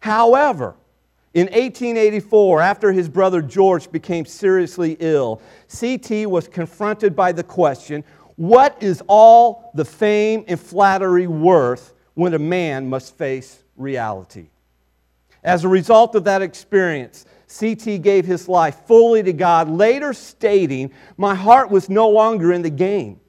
However, 0.00 0.76
in 1.32 1.46
1884, 1.46 2.60
after 2.60 2.92
his 2.92 3.08
brother 3.08 3.40
George 3.40 3.90
became 3.90 4.26
seriously 4.26 4.98
ill, 5.00 5.40
C.T. 5.68 6.26
was 6.26 6.46
confronted 6.46 7.16
by 7.16 7.32
the 7.32 7.44
question 7.44 8.04
what 8.40 8.82
is 8.82 9.02
all 9.06 9.70
the 9.74 9.84
fame 9.84 10.46
and 10.48 10.58
flattery 10.58 11.26
worth 11.26 11.92
when 12.14 12.32
a 12.32 12.38
man 12.38 12.88
must 12.88 13.18
face 13.18 13.62
reality? 13.76 14.48
As 15.44 15.62
a 15.62 15.68
result 15.68 16.14
of 16.14 16.24
that 16.24 16.40
experience, 16.40 17.26
CT 17.54 18.00
gave 18.00 18.24
his 18.24 18.48
life 18.48 18.86
fully 18.86 19.22
to 19.22 19.34
God, 19.34 19.68
later 19.68 20.14
stating, 20.14 20.90
My 21.18 21.34
heart 21.34 21.70
was 21.70 21.90
no 21.90 22.08
longer 22.08 22.50
in 22.54 22.62
the 22.62 22.70
game. 22.70 23.20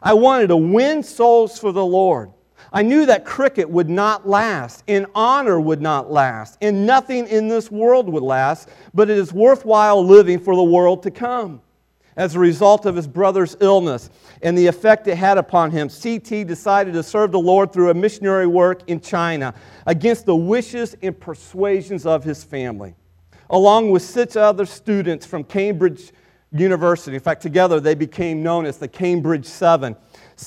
I 0.00 0.14
wanted 0.14 0.46
to 0.46 0.56
win 0.56 1.02
souls 1.02 1.58
for 1.58 1.72
the 1.72 1.84
Lord. 1.84 2.30
I 2.72 2.82
knew 2.82 3.04
that 3.06 3.24
cricket 3.24 3.68
would 3.68 3.90
not 3.90 4.28
last, 4.28 4.84
and 4.86 5.06
honor 5.16 5.60
would 5.60 5.82
not 5.82 6.08
last, 6.08 6.56
and 6.62 6.86
nothing 6.86 7.26
in 7.26 7.48
this 7.48 7.68
world 7.68 8.08
would 8.08 8.22
last, 8.22 8.68
but 8.94 9.10
it 9.10 9.18
is 9.18 9.32
worthwhile 9.32 10.06
living 10.06 10.38
for 10.38 10.54
the 10.54 10.62
world 10.62 11.02
to 11.02 11.10
come. 11.10 11.62
As 12.16 12.34
a 12.34 12.38
result 12.38 12.84
of 12.84 12.94
his 12.94 13.06
brother's 13.06 13.56
illness 13.60 14.10
and 14.42 14.56
the 14.56 14.66
effect 14.66 15.06
it 15.08 15.16
had 15.16 15.38
upon 15.38 15.70
him, 15.70 15.88
CT 15.88 16.46
decided 16.46 16.92
to 16.92 17.02
serve 17.02 17.32
the 17.32 17.38
Lord 17.38 17.72
through 17.72 17.90
a 17.90 17.94
missionary 17.94 18.46
work 18.46 18.82
in 18.88 19.00
China 19.00 19.54
against 19.86 20.26
the 20.26 20.36
wishes 20.36 20.94
and 21.02 21.18
persuasions 21.18 22.04
of 22.04 22.22
his 22.22 22.44
family. 22.44 22.94
Along 23.48 23.90
with 23.90 24.02
six 24.02 24.36
other 24.36 24.66
students 24.66 25.24
from 25.24 25.44
Cambridge 25.44 26.12
University, 26.52 27.16
in 27.16 27.22
fact, 27.22 27.40
together 27.40 27.80
they 27.80 27.94
became 27.94 28.42
known 28.42 28.66
as 28.66 28.76
the 28.76 28.88
Cambridge 28.88 29.46
Seven. 29.46 29.96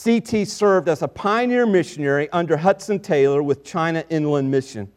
CT 0.03 0.47
served 0.47 0.87
as 0.87 1.01
a 1.01 1.07
pioneer 1.07 1.65
missionary 1.65 2.29
under 2.29 2.57
Hudson 2.57 2.99
Taylor 2.99 3.41
with 3.41 3.63
China 3.63 4.03
Inland 4.09 4.51
Mission. 4.51 4.91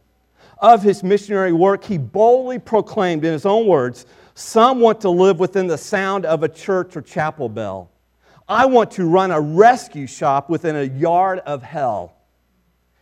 Of 0.61 0.83
his 0.83 1.03
missionary 1.03 1.53
work, 1.53 1.85
he 1.85 1.99
boldly 1.99 2.59
proclaimed, 2.59 3.25
in 3.25 3.33
his 3.33 3.47
own 3.47 3.67
words, 3.67 4.07
some 4.39 4.79
want 4.79 5.01
to 5.01 5.11
live 5.11 5.41
within 5.41 5.67
the 5.67 5.77
sound 5.77 6.25
of 6.25 6.45
a 6.45 6.49
church 6.49 6.97
or 6.97 7.03
chapel 7.03 7.49
bell. 7.49 7.91
I 8.49 8.67
want 8.67 8.93
to 8.93 9.05
run 9.05 9.31
a 9.31 9.41
rescue 9.41 10.07
shop 10.07 10.49
within 10.49 10.77
a 10.77 10.85
yard 10.85 11.41
of 11.41 11.63
hell. 11.63 12.15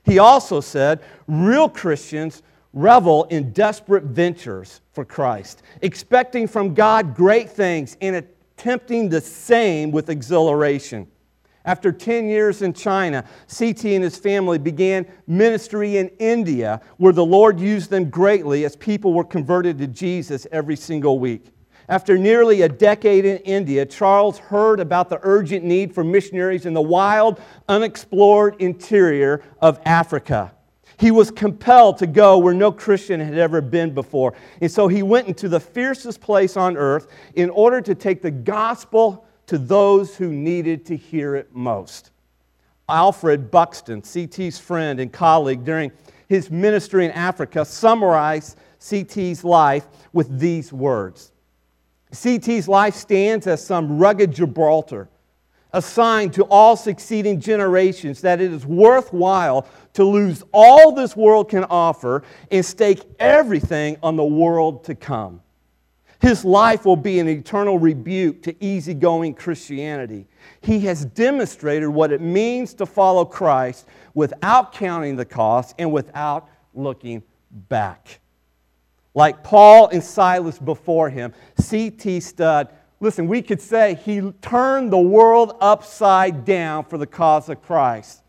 He 0.05 0.19
also 0.19 0.61
said, 0.61 1.01
real 1.29 1.69
Christians 1.69 2.43
revel 2.73 3.25
in 3.25 3.53
desperate 3.53 4.05
ventures 4.05 4.81
for 4.93 5.05
Christ, 5.05 5.63
expecting 5.83 6.49
from 6.49 6.75
God 6.75 7.15
great 7.15 7.51
things 7.51 7.97
and 8.01 8.17
attempting 8.17 9.09
the 9.09 9.21
same 9.21 9.91
with 9.93 10.09
exhilaration. 10.09 11.07
After 11.67 11.91
10 11.91 12.29
years 12.29 12.63
in 12.63 12.73
China, 12.73 13.25
CT 13.49 13.85
and 13.87 14.05
his 14.05 14.17
family 14.17 14.57
began 14.57 15.05
ministry 15.27 15.97
in 15.97 16.09
India, 16.21 16.81
where 16.97 17.13
the 17.13 17.25
Lord 17.25 17.59
used 17.59 17.91
them 17.91 18.09
greatly 18.09 18.65
as 18.65 18.77
people 18.77 19.13
were 19.13 19.25
converted 19.25 19.77
to 19.79 19.89
Jesus 19.89 20.47
every 20.53 20.77
single 20.77 21.19
week. 21.19 21.53
After 21.89 22.17
nearly 22.17 22.63
a 22.63 22.69
decade 22.69 23.25
in 23.25 23.39
India, 23.39 23.85
Charles 23.85 24.39
heard 24.39 24.79
about 24.79 25.09
the 25.09 25.19
urgent 25.23 25.65
need 25.65 25.93
for 25.93 26.05
missionaries 26.05 26.67
in 26.67 26.75
the 26.75 26.83
wild, 26.83 27.41
unexplored 27.69 28.57
interior 28.61 29.43
of 29.61 29.81
Africa. 29.85 30.53
He 30.99 31.11
was 31.11 31.31
compelled 31.31 31.99
to 31.99 32.07
go 32.07 32.39
where 32.39 32.55
no 32.55 32.73
Christian 32.73 33.21
had 33.21 33.39
ever 33.39 33.61
been 33.61 33.93
before. 33.93 34.35
And 34.61 34.71
so 34.71 34.89
he 34.89 35.03
went 35.03 35.29
into 35.29 35.49
the 35.49 35.61
fiercest 35.61 36.21
place 36.21 36.57
on 36.57 36.77
earth 36.77 37.09
in 37.35 37.51
order 37.51 37.81
to 37.83 37.95
take 37.95 38.23
the 38.23 38.31
gospel 38.31 39.26
to 39.47 39.59
those 39.59 40.17
who 40.17 40.33
needed 40.33 40.85
to 40.87 40.97
hear 40.97 41.37
it 41.37 41.55
most. 41.55 42.11
Alfred 42.89 43.51
Buxton, 43.51 44.03
CT's 44.03 44.59
friend 44.59 45.01
and 45.01 45.13
colleague 45.13 45.65
during 45.65 45.91
his 46.29 46.51
ministry 46.51 47.05
in 47.05 47.11
Africa, 47.13 47.65
summarized 47.65 48.59
CT's 48.81 49.45
life 49.45 49.87
with 50.13 50.39
these 50.39 50.73
words 50.73 51.33
CT's 52.13 52.69
life 52.69 52.95
stands 52.95 53.47
as 53.47 53.65
some 53.65 53.99
rugged 53.99 54.33
Gibraltar, 54.33 55.09
a 55.73 55.83
sign 55.83 56.31
to 56.31 56.45
all 56.45 56.77
succeeding 56.77 57.41
generations 57.41 58.21
that 58.23 58.41
it 58.41 58.53
is 58.53 58.65
worthwhile 58.65 59.67
to 59.95 60.05
lose 60.05 60.43
all 60.53 60.93
this 60.93 61.17
world 61.17 61.51
can 61.51 61.65
offer 61.65 62.23
and 62.51 62.65
stake 62.65 63.03
everything 63.19 63.97
on 64.03 64.17
the 64.17 64.25
world 64.25 64.85
to 64.85 64.95
come. 64.95 65.43
His 66.21 66.45
life 66.45 66.85
will 66.85 66.97
be 66.97 67.19
an 67.19 67.29
eternal 67.29 67.79
rebuke 67.79 68.43
to 68.45 68.65
easygoing 68.65 69.35
Christianity. 69.35 70.27
He 70.63 70.81
has 70.81 71.05
demonstrated 71.05 71.89
what 71.89 72.13
it 72.13 72.21
means 72.21 72.75
to 72.75 72.87
follow 72.87 73.25
Christ 73.25 73.87
without 74.15 74.73
counting 74.73 75.17
the 75.17 75.25
cost 75.25 75.75
and 75.79 75.93
without 75.93 76.49
looking 76.75 77.23
back. 77.51 78.21
Like 79.15 79.43
Paul 79.43 79.89
and 79.89 80.03
Silas 80.03 80.59
before 80.59 81.11
him, 81.11 81.33
C.T. 81.59 82.21
Studd, 82.21 82.69
listen, 83.01 83.27
we 83.29 83.43
could 83.43 83.61
say 83.61 83.95
he 84.05 84.33
turned 84.43 84.93
the 84.93 84.99
world 84.99 85.57
upside 85.61 86.45
down 86.45 86.85
for 86.85 86.99
the 86.99 87.07
cause 87.07 87.49
of 87.49 87.63
Christ. 87.63 88.23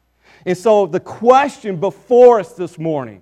And 0.46 0.58
so 0.58 0.86
the 0.86 1.00
question 1.00 1.78
before 1.78 2.40
us 2.40 2.54
this 2.54 2.78
morning, 2.78 3.22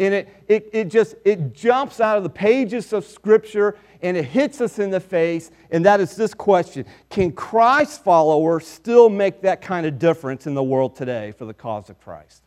and 0.00 0.14
it, 0.14 0.28
it, 0.48 0.70
it 0.72 0.88
just 0.88 1.14
it 1.24 1.52
jumps 1.52 2.00
out 2.00 2.16
of 2.16 2.24
the 2.24 2.30
pages 2.30 2.92
of 2.92 3.04
Scripture 3.04 3.76
and 4.02 4.16
it 4.16 4.24
hits 4.24 4.62
us 4.62 4.78
in 4.78 4.90
the 4.90 4.98
face, 4.98 5.50
and 5.70 5.84
that 5.84 6.00
is 6.00 6.16
this 6.16 6.32
question 6.34 6.86
Can 7.10 7.32
Christ 7.32 8.02
followers 8.02 8.66
still 8.66 9.10
make 9.10 9.42
that 9.42 9.60
kind 9.60 9.86
of 9.86 9.98
difference 9.98 10.46
in 10.46 10.54
the 10.54 10.62
world 10.62 10.96
today 10.96 11.32
for 11.32 11.44
the 11.44 11.54
cause 11.54 11.90
of 11.90 12.00
Christ? 12.00 12.42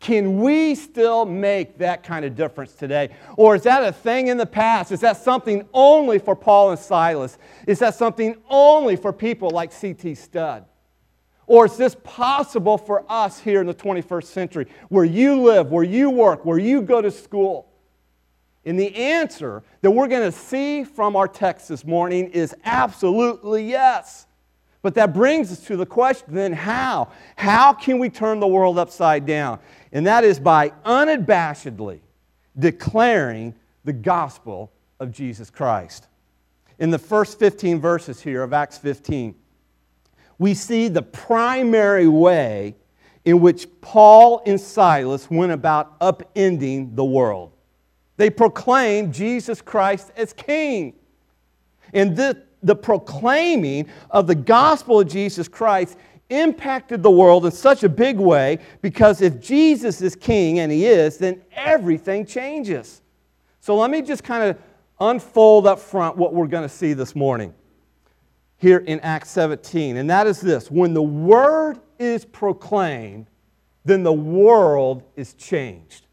Can 0.00 0.40
we 0.40 0.74
still 0.76 1.26
make 1.26 1.78
that 1.78 2.04
kind 2.04 2.24
of 2.24 2.36
difference 2.36 2.72
today? 2.72 3.10
Or 3.36 3.56
is 3.56 3.64
that 3.64 3.82
a 3.82 3.92
thing 3.92 4.28
in 4.28 4.36
the 4.36 4.46
past? 4.46 4.92
Is 4.92 5.00
that 5.00 5.16
something 5.16 5.68
only 5.74 6.20
for 6.20 6.36
Paul 6.36 6.70
and 6.70 6.78
Silas? 6.78 7.36
Is 7.66 7.80
that 7.80 7.96
something 7.96 8.36
only 8.48 8.94
for 8.94 9.12
people 9.12 9.50
like 9.50 9.72
C.T. 9.72 10.14
Studd? 10.14 10.66
Or 11.48 11.64
is 11.64 11.78
this 11.78 11.96
possible 12.04 12.76
for 12.76 13.04
us 13.08 13.40
here 13.40 13.62
in 13.62 13.66
the 13.66 13.74
21st 13.74 14.24
century, 14.24 14.66
where 14.90 15.04
you 15.04 15.40
live, 15.40 15.72
where 15.72 15.82
you 15.82 16.10
work, 16.10 16.44
where 16.44 16.58
you 16.58 16.82
go 16.82 17.00
to 17.00 17.10
school? 17.10 17.72
And 18.66 18.78
the 18.78 18.94
answer 18.94 19.62
that 19.80 19.90
we're 19.90 20.08
going 20.08 20.30
to 20.30 20.36
see 20.36 20.84
from 20.84 21.16
our 21.16 21.26
text 21.26 21.70
this 21.70 21.86
morning 21.86 22.30
is 22.32 22.54
absolutely 22.64 23.66
yes. 23.66 24.26
But 24.82 24.94
that 24.96 25.14
brings 25.14 25.50
us 25.50 25.60
to 25.64 25.76
the 25.78 25.86
question 25.86 26.34
then 26.34 26.52
how? 26.52 27.12
How 27.36 27.72
can 27.72 27.98
we 27.98 28.10
turn 28.10 28.40
the 28.40 28.46
world 28.46 28.78
upside 28.78 29.24
down? 29.24 29.58
And 29.90 30.06
that 30.06 30.24
is 30.24 30.38
by 30.38 30.70
unabashedly 30.84 32.00
declaring 32.58 33.54
the 33.86 33.94
gospel 33.94 34.70
of 35.00 35.12
Jesus 35.12 35.48
Christ. 35.48 36.08
In 36.78 36.90
the 36.90 36.98
first 36.98 37.38
15 37.38 37.80
verses 37.80 38.20
here 38.20 38.42
of 38.42 38.52
Acts 38.52 38.76
15, 38.76 39.34
we 40.38 40.54
see 40.54 40.88
the 40.88 41.02
primary 41.02 42.08
way 42.08 42.76
in 43.24 43.40
which 43.40 43.66
Paul 43.80 44.42
and 44.46 44.60
Silas 44.60 45.28
went 45.30 45.52
about 45.52 45.98
upending 46.00 46.94
the 46.96 47.04
world. 47.04 47.52
They 48.16 48.30
proclaimed 48.30 49.12
Jesus 49.12 49.60
Christ 49.60 50.12
as 50.16 50.32
King. 50.32 50.94
And 51.92 52.16
the, 52.16 52.42
the 52.62 52.74
proclaiming 52.74 53.88
of 54.10 54.26
the 54.26 54.34
gospel 54.34 55.00
of 55.00 55.08
Jesus 55.08 55.48
Christ 55.48 55.96
impacted 56.30 57.02
the 57.02 57.10
world 57.10 57.46
in 57.46 57.52
such 57.52 57.82
a 57.82 57.88
big 57.88 58.18
way 58.18 58.58
because 58.82 59.22
if 59.22 59.40
Jesus 59.40 60.02
is 60.02 60.14
king, 60.14 60.58
and 60.58 60.70
he 60.70 60.86
is, 60.86 61.16
then 61.16 61.42
everything 61.52 62.26
changes. 62.26 63.00
So 63.60 63.76
let 63.76 63.90
me 63.90 64.02
just 64.02 64.24
kind 64.24 64.50
of 64.50 64.58
unfold 65.00 65.66
up 65.66 65.78
front 65.78 66.16
what 66.16 66.34
we're 66.34 66.46
going 66.46 66.68
to 66.68 66.74
see 66.74 66.92
this 66.92 67.14
morning 67.14 67.54
here 68.58 68.78
in 68.78 69.00
Acts 69.00 69.30
17. 69.30 69.96
And 69.96 70.10
that 70.10 70.26
is 70.26 70.40
this 70.40 70.70
when 70.70 70.92
the 70.92 71.02
word 71.02 71.80
is 71.98 72.24
proclaimed, 72.24 73.28
then 73.84 74.02
the 74.02 74.12
world 74.12 75.02
is 75.16 75.34
changed. 75.34 76.06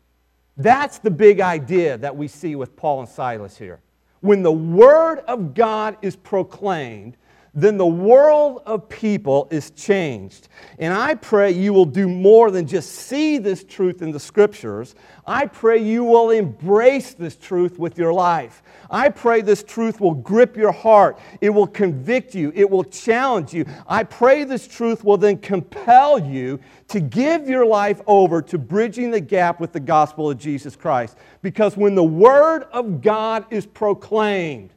That's 0.57 0.99
the 0.99 1.11
big 1.11 1.41
idea 1.41 1.97
that 1.97 2.15
we 2.15 2.27
see 2.27 2.55
with 2.55 2.75
Paul 2.75 3.01
and 3.01 3.09
Silas 3.09 3.57
here. 3.57 3.81
When 4.21 4.41
the 4.41 4.51
word 4.51 5.19
of 5.27 5.53
God 5.53 5.97
is 6.01 6.15
proclaimed, 6.15 7.17
then 7.55 7.77
the 7.77 7.85
world 7.85 8.61
of 8.65 8.89
people 8.89 9.47
is 9.49 9.71
changed. 9.71 10.49
And 10.77 10.93
I 10.93 11.15
pray 11.15 11.51
you 11.51 11.71
will 11.71 11.85
do 11.85 12.09
more 12.09 12.51
than 12.51 12.67
just 12.67 12.91
see 12.91 13.37
this 13.37 13.63
truth 13.63 14.01
in 14.01 14.11
the 14.11 14.19
scriptures. 14.19 14.93
I 15.25 15.45
pray 15.45 15.81
you 15.81 16.03
will 16.03 16.31
embrace 16.31 17.13
this 17.13 17.37
truth 17.37 17.79
with 17.79 17.97
your 17.97 18.11
life. 18.11 18.61
I 18.91 19.07
pray 19.07 19.39
this 19.39 19.63
truth 19.63 20.01
will 20.01 20.13
grip 20.13 20.57
your 20.57 20.73
heart. 20.73 21.17
It 21.39 21.49
will 21.49 21.65
convict 21.65 22.35
you. 22.35 22.51
It 22.53 22.69
will 22.69 22.83
challenge 22.83 23.53
you. 23.53 23.65
I 23.87 24.03
pray 24.03 24.43
this 24.43 24.67
truth 24.67 25.05
will 25.05 25.17
then 25.17 25.37
compel 25.37 26.19
you 26.19 26.59
to 26.89 26.99
give 26.99 27.47
your 27.47 27.65
life 27.65 28.01
over 28.05 28.41
to 28.41 28.57
bridging 28.57 29.11
the 29.11 29.21
gap 29.21 29.61
with 29.61 29.71
the 29.71 29.79
gospel 29.79 30.29
of 30.29 30.37
Jesus 30.37 30.75
Christ. 30.75 31.17
Because 31.41 31.77
when 31.77 31.95
the 31.95 32.03
word 32.03 32.63
of 32.73 33.01
God 33.01 33.45
is 33.49 33.65
proclaimed, 33.65 34.71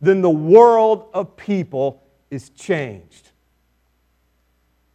then 0.00 0.20
the 0.22 0.30
world 0.30 1.08
of 1.12 1.36
people 1.36 2.02
is 2.30 2.50
changed. 2.50 3.30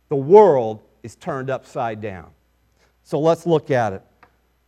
The 0.09 0.15
world 0.15 0.81
is 1.01 1.15
turned 1.15 1.49
upside 1.49 2.01
down. 2.01 2.29
So 3.03 3.19
let's 3.19 3.45
look 3.45 3.71
at 3.71 3.93
it. 3.93 4.01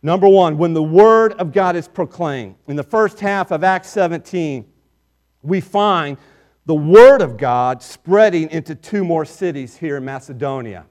Number 0.02 0.28
one, 0.28 0.58
when 0.58 0.74
the 0.74 0.82
word 0.82 1.32
of 1.34 1.52
God 1.52 1.74
is 1.74 1.88
proclaimed, 1.88 2.56
in 2.68 2.76
the 2.76 2.82
first 2.82 3.18
half 3.18 3.50
of 3.50 3.64
Acts 3.64 3.88
17, 3.88 4.66
we 5.42 5.60
find 5.60 6.18
the 6.66 6.74
word 6.74 7.22
of 7.22 7.36
God 7.36 7.82
spreading 7.82 8.50
into 8.50 8.74
two 8.74 9.04
more 9.04 9.24
cities 9.24 9.76
here 9.76 9.96
in 9.96 10.04
Macedonia. 10.04 10.84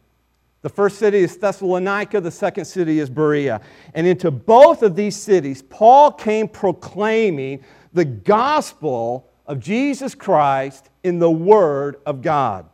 The 0.62 0.70
first 0.70 0.98
city 0.98 1.20
is 1.20 1.38
Thessalonica, 1.38 2.20
the 2.20 2.32
second 2.32 2.66
city 2.66 3.00
is 3.00 3.10
Berea. 3.10 3.62
And 3.94 4.08
into 4.08 4.32
both 4.32 4.82
of 4.82 4.96
these 4.96 5.16
cities, 5.16 5.62
Paul 5.62 6.12
came 6.12 6.48
proclaiming 6.48 7.64
the 7.94 8.06
gospel 8.06 9.30
of 9.48 9.60
Jesus 9.60 10.16
Christ 10.16 10.90
in 11.04 11.20
the 11.20 11.32
Word 11.32 11.98
of 12.06 12.22
God. 12.22 12.66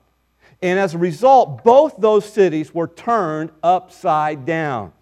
And 0.61 0.79
as 0.79 0.93
a 0.93 0.97
result, 0.97 1.63
both 1.63 1.95
those 1.97 2.31
cities 2.31 2.73
were 2.73 2.87
turned 2.87 3.51
upside 3.63 4.45
down. 4.45 4.93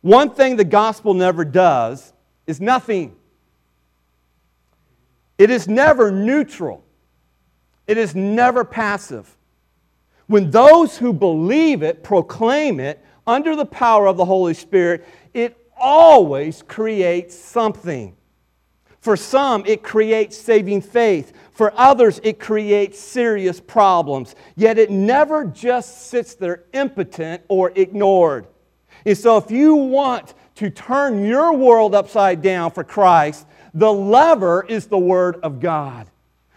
One 0.00 0.30
thing 0.30 0.56
the 0.56 0.64
gospel 0.64 1.14
never 1.14 1.44
does 1.44 2.12
is 2.46 2.60
nothing. 2.60 3.14
It 5.38 5.50
is 5.50 5.68
never 5.68 6.10
neutral. 6.10 6.84
It 7.86 7.98
is 7.98 8.14
never 8.14 8.64
passive. 8.64 9.36
When 10.26 10.50
those 10.50 10.96
who 10.96 11.12
believe 11.12 11.82
it 11.82 12.02
proclaim 12.02 12.80
it 12.80 13.04
under 13.26 13.56
the 13.56 13.66
power 13.66 14.06
of 14.06 14.16
the 14.16 14.24
Holy 14.24 14.54
Spirit, 14.54 15.06
it 15.34 15.56
always 15.76 16.62
creates 16.62 17.36
something. 17.36 18.16
For 19.04 19.18
some, 19.18 19.66
it 19.66 19.82
creates 19.82 20.34
saving 20.34 20.80
faith. 20.80 21.34
For 21.50 21.74
others, 21.76 22.22
it 22.24 22.40
creates 22.40 22.98
serious 22.98 23.60
problems. 23.60 24.34
Yet 24.56 24.78
it 24.78 24.90
never 24.90 25.44
just 25.44 26.06
sits 26.08 26.34
there 26.34 26.64
impotent 26.72 27.42
or 27.48 27.70
ignored. 27.74 28.46
And 29.04 29.16
so, 29.16 29.36
if 29.36 29.50
you 29.50 29.74
want 29.74 30.32
to 30.54 30.70
turn 30.70 31.22
your 31.22 31.52
world 31.52 31.94
upside 31.94 32.40
down 32.40 32.70
for 32.70 32.82
Christ, 32.82 33.46
the 33.74 33.92
lever 33.92 34.64
is 34.66 34.86
the 34.86 34.96
Word 34.96 35.36
of 35.42 35.60
God. 35.60 36.08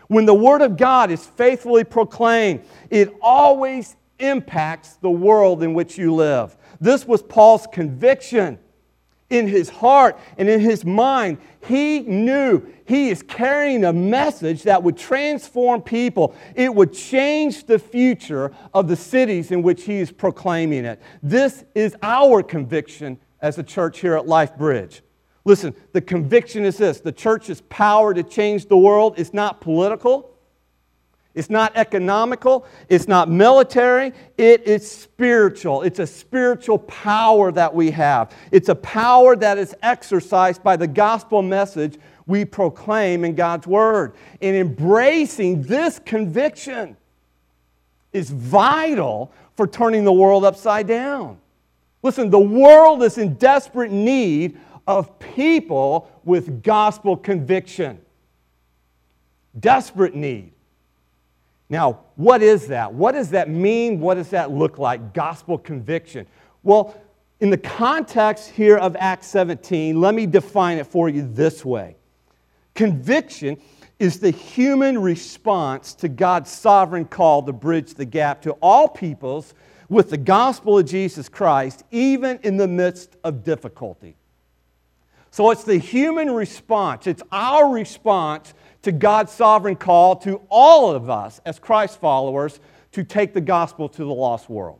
When 0.07 0.25
the 0.25 0.33
Word 0.33 0.61
of 0.61 0.77
God 0.77 1.11
is 1.11 1.27
faithfully 1.27 1.83
proclaimed, 1.83 2.61
it 2.89 3.13
always 3.21 3.97
impacts 4.19 4.93
the 4.93 5.11
world 5.11 5.63
in 5.63 5.73
which 5.73 5.97
you 5.97 6.15
live. 6.15 6.55
This 6.79 7.05
was 7.05 7.21
Paul's 7.21 7.67
conviction 7.73 8.57
in 9.29 9.47
his 9.47 9.69
heart 9.69 10.17
and 10.37 10.49
in 10.49 10.59
his 10.59 10.85
mind, 10.85 11.37
he 11.61 11.99
knew 12.01 12.61
he 12.85 13.09
is 13.09 13.21
carrying 13.21 13.83
a 13.83 13.91
message 13.91 14.63
that 14.63 14.81
would 14.81 14.97
transform 14.97 15.81
people. 15.81 16.33
It 16.55 16.73
would 16.73 16.93
change 16.93 17.65
the 17.65 17.79
future 17.79 18.53
of 18.73 18.87
the 18.87 18.95
cities 18.95 19.51
in 19.51 19.61
which 19.61 19.83
he 19.83 19.95
is 19.95 20.11
proclaiming 20.11 20.85
it. 20.85 21.01
This 21.21 21.65
is 21.75 21.95
our 22.01 22.41
conviction 22.41 23.19
as 23.41 23.57
a 23.57 23.63
church 23.63 23.99
here 23.99 24.15
at 24.15 24.27
Life 24.27 24.57
Bridge. 24.57 25.01
Listen, 25.43 25.73
the 25.93 26.01
conviction 26.01 26.65
is 26.65 26.77
this 26.77 26.99
the 26.99 27.11
church's 27.11 27.61
power 27.69 28.13
to 28.13 28.23
change 28.23 28.67
the 28.67 28.77
world 28.77 29.19
is 29.19 29.33
not 29.33 29.61
political, 29.61 30.36
it's 31.37 31.51
not 31.51 31.71
economical, 31.75 32.65
it's 32.89 33.07
not 33.07 33.29
military, 33.29 34.11
it 34.39 34.63
is 34.63 34.89
spiritual. 34.89 35.83
It's 35.83 35.99
a 35.99 36.07
spiritual 36.07 36.79
power 36.79 37.51
that 37.51 37.71
we 37.71 37.91
have. 37.91 38.33
It's 38.51 38.69
a 38.69 38.75
power 38.75 39.35
that 39.35 39.59
is 39.59 39.75
exercised 39.83 40.63
by 40.63 40.77
the 40.77 40.87
gospel 40.87 41.43
message 41.43 41.99
we 42.25 42.43
proclaim 42.43 43.23
in 43.23 43.35
God's 43.35 43.67
word. 43.67 44.15
And 44.41 44.55
embracing 44.55 45.61
this 45.61 45.99
conviction 45.99 46.97
is 48.13 48.31
vital 48.31 49.31
for 49.55 49.67
turning 49.67 50.05
the 50.05 50.13
world 50.13 50.43
upside 50.43 50.87
down. 50.87 51.37
Listen, 52.01 52.31
the 52.31 52.39
world 52.39 53.03
is 53.03 53.19
in 53.19 53.35
desperate 53.35 53.91
need 53.91 54.57
of 54.87 55.19
people 55.19 56.09
with 56.23 56.63
gospel 56.63 57.15
conviction. 57.15 58.01
Desperate 59.59 60.15
need. 60.15 60.53
Now, 61.69 61.99
what 62.15 62.41
is 62.41 62.67
that? 62.67 62.93
What 62.93 63.13
does 63.13 63.31
that 63.31 63.49
mean? 63.49 63.99
What 63.99 64.15
does 64.15 64.29
that 64.29 64.51
look 64.51 64.77
like? 64.77 65.13
Gospel 65.13 65.57
conviction. 65.57 66.25
Well, 66.63 66.95
in 67.39 67.49
the 67.49 67.57
context 67.57 68.49
here 68.49 68.77
of 68.77 68.95
Acts 68.97 69.27
17, 69.27 69.99
let 69.99 70.15
me 70.15 70.25
define 70.25 70.77
it 70.77 70.87
for 70.87 71.09
you 71.09 71.27
this 71.27 71.63
way 71.63 71.95
Conviction 72.73 73.57
is 73.99 74.19
the 74.19 74.29
human 74.29 74.99
response 74.99 75.95
to 75.95 76.07
God's 76.07 76.51
sovereign 76.51 77.05
call 77.05 77.41
to 77.43 77.53
bridge 77.53 77.95
the 77.95 78.05
gap 78.05 78.43
to 78.43 78.51
all 78.61 78.87
peoples 78.87 79.53
with 79.89 80.09
the 80.09 80.17
gospel 80.17 80.77
of 80.77 80.85
Jesus 80.85 81.29
Christ, 81.29 81.83
even 81.91 82.39
in 82.43 82.57
the 82.57 82.67
midst 82.67 83.15
of 83.23 83.43
difficulty. 83.43 84.15
So 85.31 85.51
it's 85.51 85.63
the 85.63 85.77
human 85.77 86.31
response, 86.31 87.07
it's 87.07 87.23
our 87.31 87.69
response 87.69 88.53
to 88.87 88.93
God's 88.93 89.33
sovereign 89.33 89.75
call 89.75 90.15
to 90.15 90.39
all 90.47 90.91
of 90.91 91.09
us 91.09 91.41
as 91.45 91.59
Christ 91.59 91.99
followers 91.99 92.61
to 92.93 93.03
take 93.03 93.33
the 93.33 93.41
gospel 93.41 93.89
to 93.89 93.97
the 93.97 94.13
lost 94.13 94.49
world. 94.49 94.79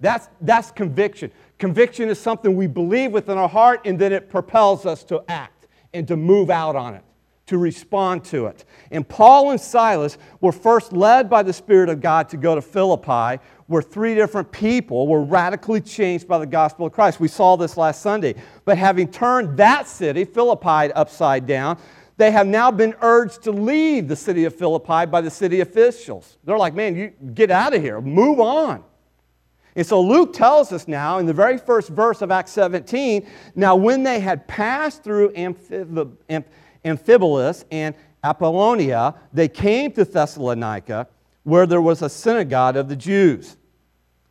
That's, 0.00 0.28
that's 0.40 0.72
conviction. 0.72 1.30
Conviction 1.58 2.08
is 2.08 2.18
something 2.18 2.56
we 2.56 2.66
believe 2.66 3.12
within 3.12 3.38
our 3.38 3.48
heart 3.48 3.82
and 3.84 3.96
then 3.96 4.12
it 4.12 4.28
propels 4.28 4.86
us 4.86 5.04
to 5.04 5.22
act 5.28 5.68
and 5.94 6.08
to 6.08 6.16
move 6.16 6.50
out 6.50 6.74
on 6.74 6.96
it, 6.96 7.04
to 7.46 7.58
respond 7.58 8.24
to 8.24 8.46
it. 8.46 8.64
And 8.90 9.08
Paul 9.08 9.52
and 9.52 9.60
Silas 9.60 10.18
were 10.40 10.50
first 10.50 10.92
led 10.92 11.30
by 11.30 11.44
the 11.44 11.52
Spirit 11.52 11.90
of 11.90 12.00
God 12.00 12.28
to 12.30 12.36
go 12.36 12.56
to 12.56 12.60
Philippi, 12.60 13.40
where 13.68 13.82
three 13.82 14.16
different 14.16 14.50
people 14.50 15.06
were 15.06 15.22
radically 15.22 15.80
changed 15.80 16.26
by 16.26 16.40
the 16.40 16.46
gospel 16.46 16.86
of 16.86 16.92
Christ. 16.92 17.20
We 17.20 17.28
saw 17.28 17.54
this 17.54 17.76
last 17.76 18.02
Sunday. 18.02 18.34
But 18.64 18.78
having 18.78 19.06
turned 19.06 19.56
that 19.58 19.86
city, 19.86 20.24
Philippi, 20.24 20.92
upside 20.92 21.46
down, 21.46 21.78
they 22.16 22.30
have 22.30 22.46
now 22.46 22.70
been 22.70 22.94
urged 23.00 23.42
to 23.44 23.52
leave 23.52 24.08
the 24.08 24.16
city 24.16 24.44
of 24.44 24.54
Philippi 24.54 25.06
by 25.06 25.20
the 25.20 25.30
city 25.30 25.60
officials. 25.60 26.38
They're 26.44 26.58
like, 26.58 26.74
man, 26.74 26.96
you 26.96 27.12
get 27.34 27.50
out 27.50 27.74
of 27.74 27.82
here, 27.82 28.00
move 28.00 28.40
on. 28.40 28.84
And 29.74 29.86
so 29.86 30.02
Luke 30.02 30.34
tells 30.34 30.72
us 30.72 30.86
now 30.86 31.18
in 31.18 31.26
the 31.26 31.32
very 31.32 31.56
first 31.56 31.88
verse 31.88 32.20
of 32.20 32.30
Acts 32.30 32.52
17 32.52 33.26
now, 33.54 33.74
when 33.74 34.02
they 34.02 34.20
had 34.20 34.46
passed 34.46 35.02
through 35.02 35.32
Amphipolis 35.32 37.64
and 37.70 37.94
Apollonia, 38.22 39.14
they 39.32 39.48
came 39.48 39.92
to 39.92 40.04
Thessalonica, 40.04 41.08
where 41.44 41.66
there 41.66 41.80
was 41.80 42.02
a 42.02 42.08
synagogue 42.08 42.76
of 42.76 42.88
the 42.88 42.96
Jews. 42.96 43.56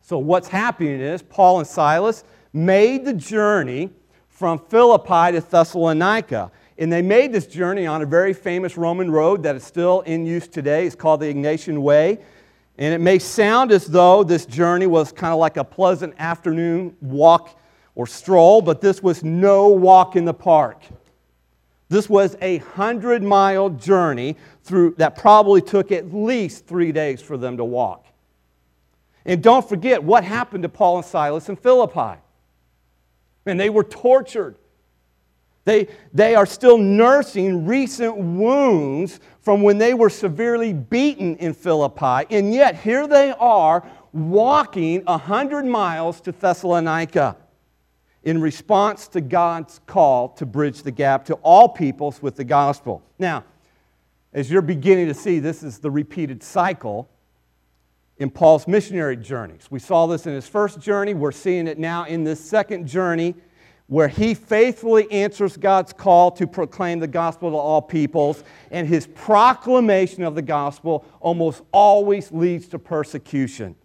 So, 0.00 0.18
what's 0.18 0.48
happening 0.48 1.00
is 1.00 1.22
Paul 1.22 1.58
and 1.58 1.66
Silas 1.66 2.24
made 2.52 3.04
the 3.04 3.12
journey 3.12 3.90
from 4.28 4.58
Philippi 4.58 5.32
to 5.32 5.40
Thessalonica. 5.40 6.50
And 6.78 6.92
they 6.92 7.02
made 7.02 7.32
this 7.32 7.46
journey 7.46 7.86
on 7.86 8.02
a 8.02 8.06
very 8.06 8.32
famous 8.32 8.76
Roman 8.76 9.10
road 9.10 9.42
that 9.42 9.56
is 9.56 9.64
still 9.64 10.00
in 10.02 10.24
use 10.24 10.48
today. 10.48 10.86
It's 10.86 10.96
called 10.96 11.20
the 11.20 11.32
Egnatian 11.32 11.78
Way. 11.78 12.18
And 12.78 12.94
it 12.94 13.00
may 13.00 13.18
sound 13.18 13.70
as 13.70 13.86
though 13.86 14.24
this 14.24 14.46
journey 14.46 14.86
was 14.86 15.12
kind 15.12 15.32
of 15.32 15.38
like 15.38 15.56
a 15.56 15.64
pleasant 15.64 16.14
afternoon 16.18 16.96
walk 17.00 17.58
or 17.94 18.06
stroll, 18.06 18.62
but 18.62 18.80
this 18.80 19.02
was 19.02 19.22
no 19.22 19.68
walk 19.68 20.16
in 20.16 20.24
the 20.24 20.34
park. 20.34 20.82
This 21.90 22.08
was 22.08 22.36
a 22.40 22.58
hundred 22.58 23.22
mile 23.22 23.68
journey 23.68 24.36
through 24.62 24.94
that 24.96 25.16
probably 25.16 25.60
took 25.60 25.92
at 25.92 26.14
least 26.14 26.66
three 26.66 26.90
days 26.90 27.20
for 27.20 27.36
them 27.36 27.58
to 27.58 27.64
walk. 27.64 28.06
And 29.26 29.42
don't 29.42 29.68
forget 29.68 30.02
what 30.02 30.24
happened 30.24 30.62
to 30.62 30.70
Paul 30.70 30.96
and 30.96 31.06
Silas 31.06 31.50
in 31.50 31.56
Philippi. 31.56 32.18
And 33.44 33.60
they 33.60 33.68
were 33.68 33.84
tortured. 33.84 34.56
They, 35.64 35.88
they 36.12 36.34
are 36.34 36.46
still 36.46 36.76
nursing 36.76 37.66
recent 37.66 38.16
wounds 38.16 39.20
from 39.40 39.62
when 39.62 39.78
they 39.78 39.94
were 39.94 40.10
severely 40.10 40.72
beaten 40.72 41.36
in 41.36 41.54
Philippi. 41.54 42.26
And 42.34 42.52
yet, 42.52 42.76
here 42.76 43.06
they 43.06 43.30
are 43.32 43.86
walking 44.12 45.04
100 45.04 45.64
miles 45.64 46.20
to 46.22 46.32
Thessalonica 46.32 47.36
in 48.24 48.40
response 48.40 49.08
to 49.08 49.20
God's 49.20 49.80
call 49.86 50.28
to 50.30 50.46
bridge 50.46 50.82
the 50.82 50.90
gap 50.90 51.24
to 51.26 51.34
all 51.42 51.68
peoples 51.68 52.22
with 52.22 52.36
the 52.36 52.44
gospel. 52.44 53.02
Now, 53.18 53.44
as 54.32 54.50
you're 54.50 54.62
beginning 54.62 55.08
to 55.08 55.14
see, 55.14 55.38
this 55.38 55.62
is 55.62 55.78
the 55.78 55.90
repeated 55.90 56.42
cycle 56.42 57.08
in 58.18 58.30
Paul's 58.30 58.68
missionary 58.68 59.16
journeys. 59.16 59.66
We 59.70 59.78
saw 59.78 60.06
this 60.06 60.26
in 60.26 60.34
his 60.34 60.46
first 60.46 60.80
journey, 60.80 61.14
we're 61.14 61.32
seeing 61.32 61.66
it 61.66 61.78
now 61.78 62.04
in 62.04 62.24
this 62.24 62.40
second 62.40 62.86
journey 62.86 63.34
where 63.92 64.08
he 64.08 64.32
faithfully 64.32 65.06
answers 65.12 65.54
God's 65.58 65.92
call 65.92 66.30
to 66.30 66.46
proclaim 66.46 66.98
the 66.98 67.06
gospel 67.06 67.50
to 67.50 67.56
all 67.58 67.82
peoples, 67.82 68.42
and 68.70 68.88
his 68.88 69.06
proclamation 69.06 70.22
of 70.22 70.34
the 70.34 70.40
gospel 70.40 71.04
almost 71.20 71.60
always 71.72 72.32
leads 72.32 72.68
to 72.68 72.78
persecution. 72.78 73.76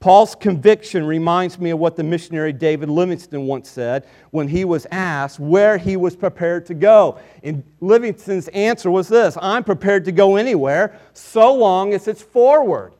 Paul's 0.00 0.34
conviction 0.34 1.06
reminds 1.06 1.58
me 1.58 1.70
of 1.70 1.78
what 1.78 1.96
the 1.96 2.02
missionary 2.02 2.52
David 2.52 2.90
Livingstone 2.90 3.46
once 3.46 3.70
said 3.70 4.06
when 4.32 4.48
he 4.48 4.66
was 4.66 4.86
asked 4.90 5.40
where 5.40 5.78
he 5.78 5.96
was 5.96 6.14
prepared 6.14 6.66
to 6.66 6.74
go. 6.74 7.18
And 7.42 7.64
Livingstone's 7.80 8.48
answer 8.48 8.90
was 8.90 9.08
this 9.08 9.38
I'm 9.40 9.64
prepared 9.64 10.04
to 10.04 10.12
go 10.12 10.36
anywhere 10.36 11.00
so 11.14 11.54
long 11.54 11.94
as 11.94 12.06
it's 12.06 12.20
forward. 12.20 12.92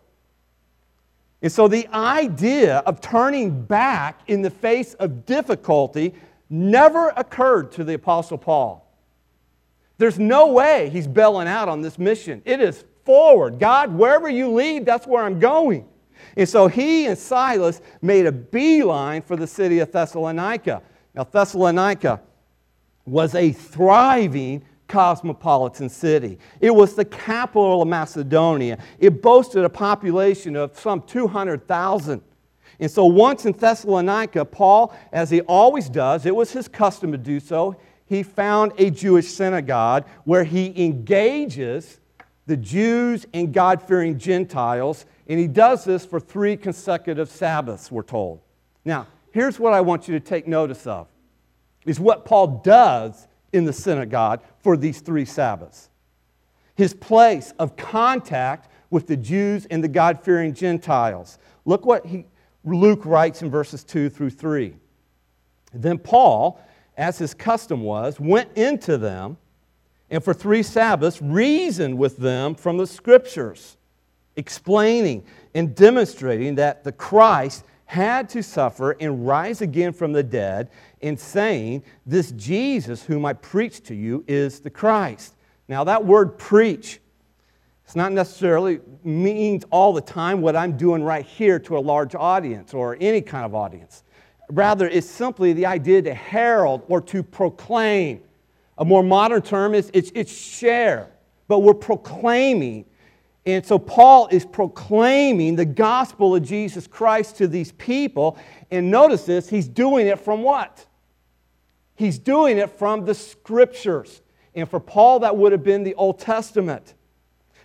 And 1.42 1.50
so 1.50 1.66
the 1.66 1.88
idea 1.88 2.78
of 2.78 3.00
turning 3.00 3.62
back 3.62 4.20
in 4.28 4.42
the 4.42 4.50
face 4.50 4.94
of 4.94 5.26
difficulty 5.26 6.14
never 6.48 7.08
occurred 7.16 7.72
to 7.72 7.84
the 7.84 7.94
Apostle 7.94 8.38
Paul. 8.38 8.88
There's 9.98 10.18
no 10.18 10.48
way 10.48 10.88
he's 10.90 11.08
bailing 11.08 11.48
out 11.48 11.68
on 11.68 11.82
this 11.82 11.98
mission. 11.98 12.42
It 12.44 12.60
is 12.60 12.84
forward. 13.04 13.58
God, 13.58 13.92
wherever 13.92 14.28
you 14.28 14.52
lead, 14.52 14.86
that's 14.86 15.06
where 15.06 15.24
I'm 15.24 15.40
going. 15.40 15.88
And 16.36 16.48
so 16.48 16.68
he 16.68 17.06
and 17.06 17.18
Silas 17.18 17.80
made 18.00 18.26
a 18.26 18.32
beeline 18.32 19.22
for 19.22 19.36
the 19.36 19.46
city 19.46 19.80
of 19.80 19.90
Thessalonica. 19.90 20.82
Now, 21.14 21.24
Thessalonica 21.24 22.20
was 23.04 23.34
a 23.34 23.52
thriving 23.52 24.64
cosmopolitan 24.92 25.88
city. 25.88 26.38
It 26.60 26.70
was 26.70 26.94
the 26.94 27.06
capital 27.06 27.80
of 27.80 27.88
Macedonia. 27.88 28.76
It 28.98 29.22
boasted 29.22 29.64
a 29.64 29.70
population 29.70 30.54
of 30.54 30.78
some 30.78 31.00
200,000. 31.00 32.20
And 32.78 32.90
so, 32.90 33.06
once 33.06 33.46
in 33.46 33.52
Thessalonica, 33.52 34.44
Paul, 34.44 34.94
as 35.10 35.30
he 35.30 35.40
always 35.42 35.88
does, 35.88 36.26
it 36.26 36.36
was 36.36 36.52
his 36.52 36.68
custom 36.68 37.10
to 37.12 37.18
do 37.18 37.40
so, 37.40 37.76
he 38.04 38.22
found 38.22 38.72
a 38.76 38.90
Jewish 38.90 39.28
synagogue 39.28 40.06
where 40.24 40.44
he 40.44 40.74
engages 40.84 41.98
the 42.46 42.58
Jews 42.58 43.24
and 43.32 43.50
God 43.50 43.80
fearing 43.80 44.18
Gentiles. 44.18 45.06
And 45.26 45.40
he 45.40 45.46
does 45.46 45.84
this 45.84 46.04
for 46.04 46.20
three 46.20 46.54
consecutive 46.54 47.30
Sabbaths, 47.30 47.90
we're 47.90 48.02
told. 48.02 48.40
Now, 48.84 49.06
here's 49.30 49.58
what 49.58 49.72
I 49.72 49.80
want 49.80 50.06
you 50.06 50.18
to 50.18 50.20
take 50.20 50.46
notice 50.46 50.86
of 50.86 51.06
is 51.86 51.98
what 51.98 52.26
Paul 52.26 52.60
does 52.62 53.26
in 53.52 53.64
the 53.64 53.72
synagogue 53.72 54.42
for 54.60 54.76
these 54.76 55.00
three 55.00 55.24
Sabbaths. 55.24 55.90
His 56.74 56.94
place 56.94 57.52
of 57.58 57.76
contact 57.76 58.70
with 58.90 59.06
the 59.06 59.16
Jews 59.16 59.66
and 59.66 59.82
the 59.82 59.88
God 59.88 60.22
fearing 60.22 60.54
Gentiles. 60.54 61.38
Look 61.64 61.86
what 61.86 62.06
he, 62.06 62.26
Luke 62.64 63.04
writes 63.04 63.42
in 63.42 63.50
verses 63.50 63.84
2 63.84 64.08
through 64.10 64.30
3. 64.30 64.74
Then 65.74 65.98
Paul, 65.98 66.60
as 66.96 67.18
his 67.18 67.34
custom 67.34 67.82
was, 67.82 68.20
went 68.20 68.50
into 68.56 68.98
them 68.98 69.36
and 70.12 70.22
for 70.22 70.34
three 70.34 70.62
Sabbaths 70.62 71.22
reasoned 71.22 71.96
with 71.96 72.18
them 72.18 72.54
from 72.54 72.76
the 72.76 72.86
Scriptures, 72.86 73.78
explaining 74.36 75.24
and 75.54 75.74
demonstrating 75.74 76.56
that 76.56 76.84
the 76.84 76.92
Christ 76.92 77.64
had 77.92 78.26
to 78.26 78.42
suffer 78.42 78.92
and 78.92 79.26
rise 79.26 79.60
again 79.60 79.92
from 79.92 80.14
the 80.14 80.22
dead, 80.22 80.70
in 81.02 81.14
saying, 81.14 81.82
This 82.06 82.32
Jesus 82.32 83.02
whom 83.04 83.26
I 83.26 83.34
preach 83.34 83.82
to 83.82 83.94
you 83.94 84.24
is 84.26 84.60
the 84.60 84.70
Christ. 84.70 85.34
Now, 85.68 85.84
that 85.84 86.02
word 86.02 86.38
preach, 86.38 87.00
it's 87.84 87.94
not 87.94 88.12
necessarily 88.12 88.80
means 89.04 89.64
all 89.70 89.92
the 89.92 90.00
time 90.00 90.40
what 90.40 90.56
I'm 90.56 90.78
doing 90.78 91.02
right 91.02 91.26
here 91.26 91.58
to 91.58 91.76
a 91.76 91.80
large 91.80 92.14
audience 92.14 92.72
or 92.72 92.96
any 92.98 93.20
kind 93.20 93.44
of 93.44 93.54
audience. 93.54 94.04
rather, 94.48 94.88
it's 94.88 95.06
simply 95.06 95.52
the 95.52 95.66
idea 95.66 96.00
to 96.00 96.14
herald 96.14 96.82
or 96.88 97.02
to 97.02 97.22
proclaim. 97.22 98.22
A 98.78 98.86
more 98.86 99.02
modern 99.02 99.42
term 99.42 99.74
is 99.74 99.90
it's, 99.92 100.10
it's 100.14 100.32
share, 100.32 101.10
but 101.46 101.58
we're 101.58 101.74
proclaiming. 101.74 102.86
And 103.44 103.66
so 103.66 103.78
Paul 103.78 104.28
is 104.28 104.44
proclaiming 104.44 105.56
the 105.56 105.64
gospel 105.64 106.36
of 106.36 106.44
Jesus 106.44 106.86
Christ 106.86 107.36
to 107.38 107.48
these 107.48 107.72
people. 107.72 108.38
And 108.70 108.90
notice 108.90 109.24
this, 109.24 109.48
he's 109.48 109.66
doing 109.66 110.06
it 110.06 110.20
from 110.20 110.42
what? 110.42 110.86
He's 111.94 112.18
doing 112.18 112.58
it 112.58 112.70
from 112.70 113.04
the 113.04 113.14
scriptures. 113.14 114.22
And 114.54 114.68
for 114.68 114.80
Paul, 114.80 115.20
that 115.20 115.36
would 115.36 115.52
have 115.52 115.64
been 115.64 115.82
the 115.82 115.94
Old 115.94 116.18
Testament. 116.18 116.94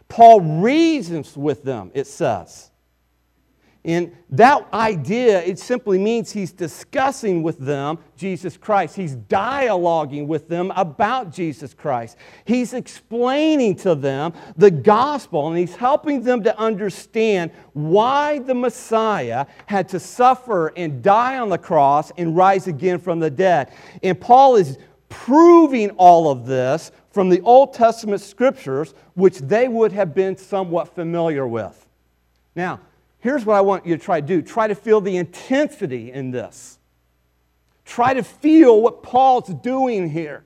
Paul 0.08 0.62
reasons 0.62 1.36
with 1.38 1.64
them, 1.64 1.92
it 1.94 2.08
says. 2.08 2.72
And 3.86 4.12
that 4.32 4.68
idea, 4.74 5.42
it 5.44 5.60
simply 5.60 5.98
means 5.98 6.32
he's 6.32 6.52
discussing 6.52 7.42
with 7.42 7.58
them 7.58 8.00
Jesus 8.18 8.58
Christ. 8.58 8.96
He's 8.96 9.16
dialoguing 9.16 10.28
with 10.28 10.50
them 10.50 10.72
about 10.76 11.32
Jesus 11.32 11.74
Christ. 11.74 12.18
He's 12.44 12.74
explaining 12.74 13.76
to 13.78 13.96
them 13.96 14.34
the 14.58 14.72
gospel 14.72 15.48
and 15.48 15.58
he's 15.58 15.76
helping 15.76 16.22
them 16.22 16.44
to 16.44 16.58
understand 16.60 17.52
why 17.74 18.40
the 18.40 18.56
Messiah 18.56 19.46
had 19.68 19.88
to 19.90 20.00
suffer 20.00 20.74
and 20.76 21.02
die 21.02 21.38
on 21.38 21.50
the 21.50 21.58
cross 21.58 22.12
and 22.18 22.36
rise 22.36 22.68
again 22.68 23.00
from 23.00 23.20
the 23.20 23.30
dead. 23.30 23.72
And 24.04 24.20
Paul 24.20 24.58
is 24.58 24.78
proving 25.10 25.92
all 25.92 26.30
of 26.30 26.46
this 26.46 26.92
from 27.12 27.30
the 27.30 27.42
Old 27.42 27.74
Testament 27.74 28.22
scriptures, 28.22 28.94
which 29.16 29.40
they 29.40 29.68
would 29.68 29.92
have 29.92 30.14
been 30.14 30.38
somewhat 30.38 30.94
familiar 30.94 31.48
with. 31.48 31.88
Now, 32.56 32.82
here's 33.28 33.46
what 33.46 33.58
I 33.58 33.62
want 33.62 33.86
you 33.86 33.98
to 33.98 34.02
try 34.02 34.22
to 34.22 34.26
do 34.26 34.42
try 34.42 34.68
to 34.68 34.76
feel 34.76 35.02
the 35.02 35.18
intensity 35.18 36.12
in 36.14 36.32
this. 36.32 36.80
Try 37.84 38.14
to 38.14 38.24
feel 38.24 38.82
what 38.82 39.04
Paul's 39.04 39.54
doing 39.54 40.10
here. 40.10 40.46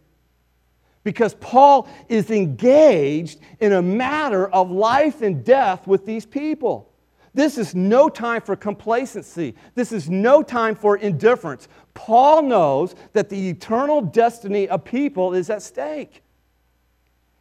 Because 1.04 1.34
Paul 1.36 1.88
is 2.10 2.30
engaged 2.32 3.40
in 3.60 3.74
a 3.74 3.82
matter 3.82 4.48
of 4.48 4.70
life 4.72 5.22
and 5.22 5.44
death 5.44 5.86
with 5.86 6.06
these 6.06 6.26
people. 6.26 6.92
This 7.34 7.58
is 7.58 7.74
no 7.74 8.10
time 8.10 8.42
for 8.42 8.56
complacency. 8.56 9.56
This 9.74 9.92
is 9.92 10.10
no 10.10 10.44
time 10.44 10.76
for 10.76 10.98
indifference. 10.98 11.68
Paul 11.94 12.44
knows 12.44 12.96
that 13.14 13.30
the 13.30 13.50
eternal 13.50 14.02
destiny 14.02 14.68
of 14.68 14.84
people 14.84 15.34
is 15.34 15.50
at 15.50 15.62
stake. 15.62 16.24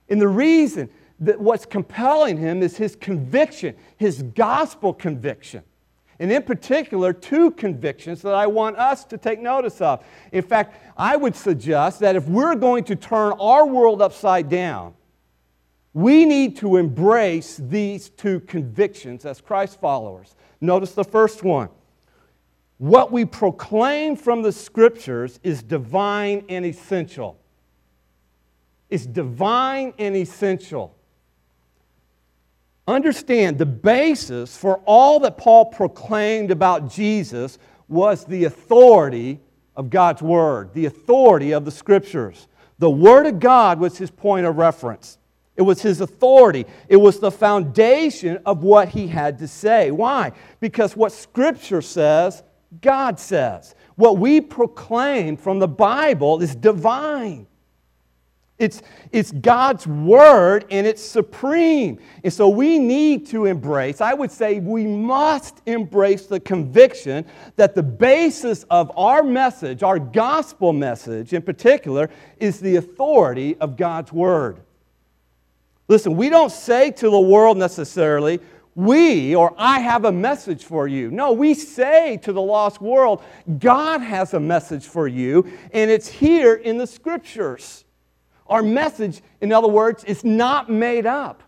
And 0.08 0.20
the 0.20 0.28
reason 0.28 0.90
that 1.20 1.40
what's 1.40 1.66
compelling 1.66 2.38
him 2.38 2.62
is 2.62 2.76
his 2.76 2.96
conviction, 2.96 3.76
his 3.96 4.22
gospel 4.22 4.92
conviction. 4.92 5.62
And 6.18 6.30
in 6.30 6.42
particular, 6.42 7.12
two 7.12 7.50
convictions 7.52 8.20
that 8.22 8.34
I 8.34 8.46
want 8.46 8.76
us 8.76 9.04
to 9.04 9.16
take 9.16 9.40
notice 9.40 9.80
of. 9.80 10.04
In 10.32 10.42
fact, 10.42 10.76
I 10.96 11.16
would 11.16 11.34
suggest 11.34 12.00
that 12.00 12.14
if 12.16 12.28
we're 12.28 12.54
going 12.54 12.84
to 12.84 12.96
turn 12.96 13.32
our 13.40 13.66
world 13.66 14.02
upside 14.02 14.50
down, 14.50 14.94
we 15.94 16.24
need 16.24 16.56
to 16.58 16.76
embrace 16.76 17.56
these 17.56 18.10
two 18.10 18.40
convictions 18.40 19.24
as 19.24 19.40
Christ 19.40 19.80
followers. 19.80 20.36
Notice 20.60 20.92
the 20.92 21.04
first 21.04 21.42
one. 21.42 21.70
What 22.76 23.12
we 23.12 23.24
proclaim 23.24 24.14
from 24.16 24.42
the 24.42 24.52
scriptures 24.52 25.40
is 25.42 25.62
divine 25.62 26.44
and 26.48 26.64
essential. 26.64 27.38
It's 28.88 29.06
divine 29.06 29.94
and 29.98 30.16
essential. 30.16 30.96
Understand 32.90 33.56
the 33.56 33.66
basis 33.66 34.56
for 34.56 34.78
all 34.84 35.20
that 35.20 35.38
Paul 35.38 35.66
proclaimed 35.66 36.50
about 36.50 36.90
Jesus 36.90 37.56
was 37.86 38.24
the 38.24 38.44
authority 38.44 39.38
of 39.76 39.90
God's 39.90 40.22
Word, 40.22 40.74
the 40.74 40.86
authority 40.86 41.52
of 41.52 41.64
the 41.64 41.70
Scriptures. 41.70 42.48
The 42.80 42.90
Word 42.90 43.26
of 43.26 43.38
God 43.38 43.78
was 43.78 43.96
his 43.96 44.10
point 44.10 44.44
of 44.44 44.56
reference. 44.56 45.18
It 45.54 45.62
was 45.62 45.80
his 45.82 46.00
authority. 46.00 46.66
It 46.88 46.96
was 46.96 47.20
the 47.20 47.30
foundation 47.30 48.40
of 48.44 48.64
what 48.64 48.88
he 48.88 49.06
had 49.06 49.38
to 49.38 49.46
say. 49.46 49.92
Why? 49.92 50.32
Because 50.58 50.96
what 50.96 51.12
Scripture 51.12 51.82
says, 51.82 52.42
God 52.80 53.20
says. 53.20 53.76
What 53.94 54.18
we 54.18 54.40
proclaim 54.40 55.36
from 55.36 55.60
the 55.60 55.68
Bible 55.68 56.42
is 56.42 56.56
divine. 56.56 57.46
It's, 58.60 58.82
it's 59.10 59.32
God's 59.32 59.86
word 59.86 60.66
and 60.70 60.86
it's 60.86 61.02
supreme. 61.02 61.98
And 62.22 62.32
so 62.32 62.48
we 62.50 62.78
need 62.78 63.26
to 63.28 63.46
embrace, 63.46 64.02
I 64.02 64.12
would 64.12 64.30
say 64.30 64.60
we 64.60 64.86
must 64.86 65.62
embrace 65.64 66.26
the 66.26 66.38
conviction 66.38 67.24
that 67.56 67.74
the 67.74 67.82
basis 67.82 68.64
of 68.64 68.92
our 68.98 69.22
message, 69.22 69.82
our 69.82 69.98
gospel 69.98 70.74
message 70.74 71.32
in 71.32 71.40
particular, 71.40 72.10
is 72.36 72.60
the 72.60 72.76
authority 72.76 73.56
of 73.56 73.78
God's 73.78 74.12
word. 74.12 74.60
Listen, 75.88 76.14
we 76.16 76.28
don't 76.28 76.52
say 76.52 76.90
to 76.90 77.10
the 77.10 77.18
world 77.18 77.56
necessarily, 77.56 78.40
we 78.74 79.34
or 79.34 79.54
I 79.56 79.80
have 79.80 80.04
a 80.04 80.12
message 80.12 80.64
for 80.64 80.86
you. 80.86 81.10
No, 81.10 81.32
we 81.32 81.54
say 81.54 82.18
to 82.18 82.32
the 82.32 82.42
lost 82.42 82.82
world, 82.82 83.24
God 83.58 84.02
has 84.02 84.34
a 84.34 84.40
message 84.40 84.86
for 84.86 85.08
you, 85.08 85.50
and 85.72 85.90
it's 85.90 86.08
here 86.08 86.54
in 86.54 86.76
the 86.76 86.86
scriptures. 86.86 87.84
Our 88.50 88.62
message, 88.62 89.22
in 89.40 89.52
other 89.52 89.68
words, 89.68 90.02
is 90.04 90.24
not 90.24 90.68
made 90.68 91.06
up. 91.06 91.42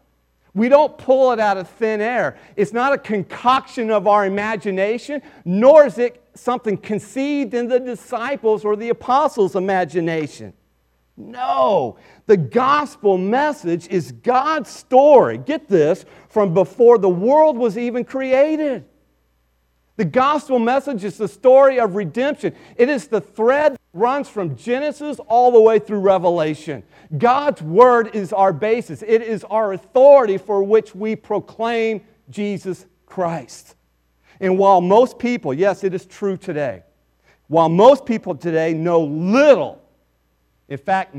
We 0.54 0.68
don't 0.68 0.96
pull 0.96 1.32
it 1.32 1.40
out 1.40 1.56
of 1.56 1.68
thin 1.68 2.00
air. 2.00 2.38
It's 2.56 2.72
not 2.72 2.92
a 2.92 2.98
concoction 2.98 3.90
of 3.90 4.06
our 4.06 4.24
imagination, 4.24 5.20
nor 5.44 5.86
is 5.86 5.98
it 5.98 6.22
something 6.34 6.76
conceived 6.76 7.54
in 7.54 7.68
the 7.68 7.80
disciples 7.80 8.64
or 8.64 8.76
the 8.76 8.90
apostles' 8.90 9.56
imagination. 9.56 10.52
No, 11.16 11.96
the 12.26 12.36
gospel 12.36 13.18
message 13.18 13.88
is 13.88 14.12
God's 14.12 14.70
story. 14.70 15.38
Get 15.38 15.68
this 15.68 16.04
from 16.28 16.54
before 16.54 16.98
the 16.98 17.08
world 17.08 17.58
was 17.58 17.76
even 17.76 18.04
created. 18.04 18.84
The 19.96 20.04
gospel 20.04 20.58
message 20.58 21.04
is 21.04 21.18
the 21.18 21.28
story 21.28 21.78
of 21.78 21.96
redemption. 21.96 22.54
It 22.76 22.88
is 22.88 23.08
the 23.08 23.20
thread 23.20 23.76
runs 23.92 24.28
from 24.28 24.56
Genesis 24.56 25.18
all 25.28 25.52
the 25.52 25.60
way 25.60 25.78
through 25.78 26.00
Revelation. 26.00 26.82
God's 27.18 27.60
word 27.60 28.14
is 28.14 28.32
our 28.32 28.52
basis, 28.52 29.02
it 29.02 29.22
is 29.22 29.44
our 29.44 29.72
authority 29.72 30.38
for 30.38 30.62
which 30.62 30.94
we 30.94 31.16
proclaim 31.16 32.02
Jesus 32.30 32.86
Christ. 33.06 33.76
And 34.40 34.58
while 34.58 34.80
most 34.80 35.18
people, 35.18 35.52
yes, 35.54 35.84
it 35.84 35.94
is 35.94 36.06
true 36.06 36.36
today, 36.36 36.82
while 37.48 37.68
most 37.68 38.06
people 38.06 38.34
today 38.34 38.72
know 38.72 39.02
little, 39.02 39.80
in 40.68 40.78
fact, 40.78 41.14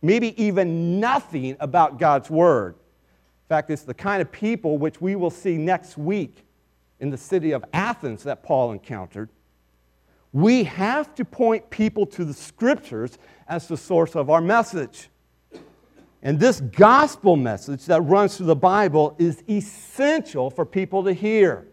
maybe 0.00 0.42
even 0.42 1.00
nothing 1.00 1.56
about 1.58 1.98
God's 1.98 2.30
word, 2.30 2.74
in 2.74 3.48
fact, 3.48 3.70
it's 3.70 3.82
the 3.82 3.92
kind 3.92 4.22
of 4.22 4.32
people 4.32 4.78
which 4.78 5.00
we 5.00 5.16
will 5.16 5.30
see 5.30 5.58
next 5.58 5.98
week 5.98 6.46
in 7.00 7.10
the 7.10 7.18
city 7.18 7.52
of 7.52 7.64
Athens 7.74 8.22
that 8.22 8.42
Paul 8.42 8.72
encountered, 8.72 9.28
we 10.34 10.64
have 10.64 11.14
to 11.14 11.24
point 11.24 11.70
people 11.70 12.04
to 12.04 12.24
the 12.24 12.34
scriptures 12.34 13.18
as 13.46 13.68
the 13.68 13.76
source 13.76 14.16
of 14.16 14.30
our 14.30 14.40
message. 14.40 15.08
And 16.22 16.40
this 16.40 16.60
gospel 16.60 17.36
message 17.36 17.86
that 17.86 18.00
runs 18.00 18.36
through 18.36 18.46
the 18.46 18.56
Bible 18.56 19.14
is 19.16 19.44
essential 19.48 20.50
for 20.50 20.66
people 20.66 21.04
to 21.04 21.12
hear. 21.12 21.68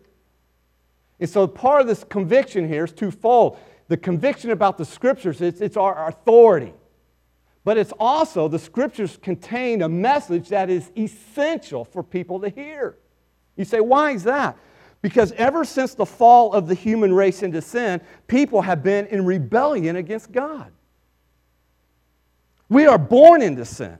And 1.20 1.28
so 1.28 1.48
part 1.48 1.82
of 1.82 1.88
this 1.88 2.04
conviction 2.04 2.68
here 2.68 2.84
is 2.84 2.92
twofold. 2.92 3.58
The 3.88 3.98
conviction 3.98 4.52
about 4.52 4.78
the 4.78 4.86
scriptures, 4.86 5.42
it's, 5.42 5.60
it's 5.60 5.76
our 5.76 6.08
authority. 6.08 6.74
But 7.64 7.80
it's 7.80 7.94
also 8.00 8.48
the 8.48 8.60
scriptures 8.60 9.18
contain 9.20 9.82
a 9.82 9.90
message 9.90 10.50
that 10.50 10.70
is 10.70 10.92
essential 10.96 11.84
for 11.84 12.04
people 12.04 12.40
to 12.42 12.50
hear. 12.50 13.00
You 13.56 13.66
say, 13.66 13.80
why 13.80 14.12
is 14.12 14.24
that? 14.26 14.56
Because 15.02 15.32
ever 15.34 15.66
since 15.66 15.96
the 15.96 16.06
fall 16.06 16.54
of 16.54 16.68
the 16.68 16.76
human 16.76 17.14
race 17.14 17.42
into 17.42 17.62
sin, 17.62 18.02
people 18.28 18.62
have 18.62 18.84
been 18.84 19.08
in 19.08 19.26
rebellion 19.26 19.96
against 19.96 20.32
God. 20.32 20.72
We 22.70 22.86
are 22.86 23.00
born 23.00 23.42
into 23.42 23.66
sin. 23.66 23.98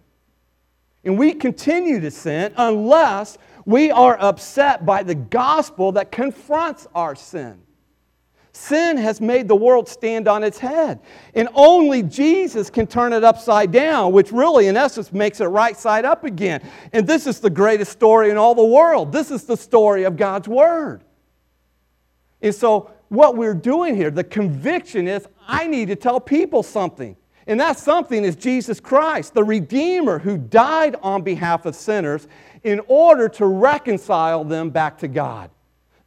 And 1.04 1.18
we 1.18 1.34
continue 1.34 2.00
to 2.00 2.12
sin 2.12 2.54
unless 2.56 3.38
we 3.66 3.90
are 3.90 4.18
upset 4.20 4.86
by 4.86 5.04
the 5.04 5.16
gospel 5.16 5.92
that 5.94 6.12
confronts 6.12 6.88
our 6.94 7.16
sin. 7.16 7.60
Sin 8.54 8.98
has 8.98 9.22
made 9.22 9.48
the 9.48 9.56
world 9.56 9.88
stand 9.88 10.28
on 10.28 10.44
its 10.44 10.58
head. 10.58 11.00
And 11.36 11.48
only 11.54 12.04
Jesus 12.04 12.70
can 12.70 12.86
turn 12.86 13.14
it 13.14 13.24
upside 13.24 13.72
down, 13.72 14.12
which 14.12 14.32
really, 14.32 14.68
in 14.68 14.76
essence, 14.76 15.14
makes 15.14 15.40
it 15.40 15.46
right 15.46 15.78
side 15.78 16.04
up 16.04 16.26
again. 16.26 16.62
And 16.92 17.08
this 17.08 17.28
is 17.28 17.40
the 17.40 17.50
greatest 17.50 17.94
story 17.94 18.30
in 18.30 18.38
all 18.38 18.54
the 18.54 18.66
world. 18.66 19.14
This 19.14 19.32
is 19.32 19.46
the 19.46 19.56
story 19.56 20.04
of 20.04 20.18
God's 20.18 20.50
Word. 20.50 21.04
And 22.42 22.54
so, 22.54 22.92
what 23.08 23.38
we're 23.38 23.54
doing 23.54 23.96
here, 23.96 24.12
the 24.12 24.24
conviction 24.24 25.08
is 25.08 25.28
I 25.48 25.68
need 25.68 25.88
to 25.88 25.96
tell 25.96 26.20
people 26.20 26.64
something. 26.64 27.16
And 27.48 27.60
that 27.60 27.78
something 27.80 28.24
is 28.24 28.36
Jesus 28.36 28.80
Christ, 28.80 29.34
the 29.34 29.44
Redeemer 29.44 30.20
who 30.20 30.38
died 30.38 30.96
on 31.02 31.22
behalf 31.22 31.66
of 31.66 31.76
sinners 31.76 32.28
in 32.64 32.82
order 32.88 33.28
to 33.30 33.46
reconcile 33.46 34.44
them 34.44 34.70
back 34.70 34.98
to 35.00 35.08
God. 35.08 35.50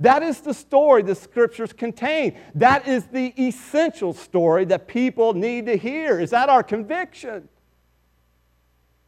That 0.01 0.23
is 0.23 0.41
the 0.41 0.55
story 0.55 1.03
the 1.03 1.15
scriptures 1.15 1.73
contain. 1.73 2.37
That 2.55 2.89
is 2.89 3.05
the 3.07 3.33
essential 3.39 4.13
story 4.13 4.65
that 4.67 4.89
people 4.89 5.35
need 5.35 5.67
to 5.67 5.77
hear. 5.77 6.19
Is 6.21 6.31
that 6.31 6.49
our 6.49 6.63
conviction? 6.63 7.49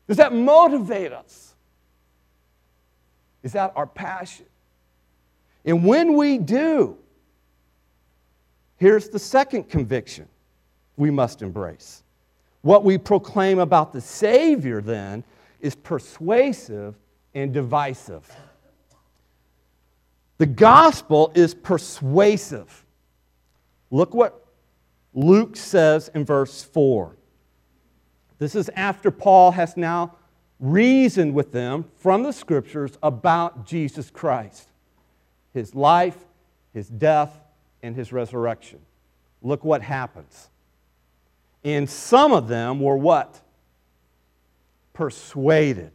Does 0.07 0.19
that 0.19 0.33
motivate 0.33 1.13
us? 1.13 1.55
Is 3.43 3.53
that 3.53 3.73
our 3.77 3.87
passion? 3.87 4.47
And 5.65 5.85
when 5.85 6.15
we 6.15 6.39
do, 6.39 6.97
here's 8.77 9.09
the 9.09 9.19
second 9.19 9.69
conviction 9.69 10.29
we 10.97 11.11
must 11.11 11.43
embrace. 11.43 12.05
What 12.63 12.85
we 12.85 12.99
proclaim 12.99 13.59
about 13.59 13.93
the 13.93 14.01
Savior 14.01 14.81
then 14.81 15.25
is 15.61 15.75
persuasive 15.75 16.95
and 17.35 17.53
divisive. 17.53 18.29
The 20.39 20.47
gospel 20.47 21.33
is 21.35 21.55
persuasive. 21.55 22.85
Look 23.91 24.15
what 24.15 24.45
Luke 25.15 25.57
says 25.57 26.11
in 26.15 26.25
verse 26.25 26.63
4. 26.63 27.17
This 28.39 28.55
is 28.55 28.69
after 28.71 29.11
Paul 29.11 29.53
has 29.53 29.77
now 29.77 30.17
reasoned 30.61 31.35
with 31.35 31.53
them 31.53 31.87
from 31.97 32.23
the 32.23 32.33
scriptures 32.33 32.99
about 33.03 33.67
Jesus 33.67 34.11
Christ, 34.11 34.69
his 35.55 35.75
life, 35.75 36.19
his 36.75 36.89
death, 36.89 37.39
and 37.83 37.97
his 37.97 38.13
resurrection. 38.13 38.81
Look 39.43 39.65
what 39.65 39.81
happens. 39.81 40.51
And 41.65 41.89
some 41.89 42.33
of 42.33 42.49
them 42.49 42.81
were 42.81 42.97
what? 42.97 43.41
Persuaded. 44.93 45.93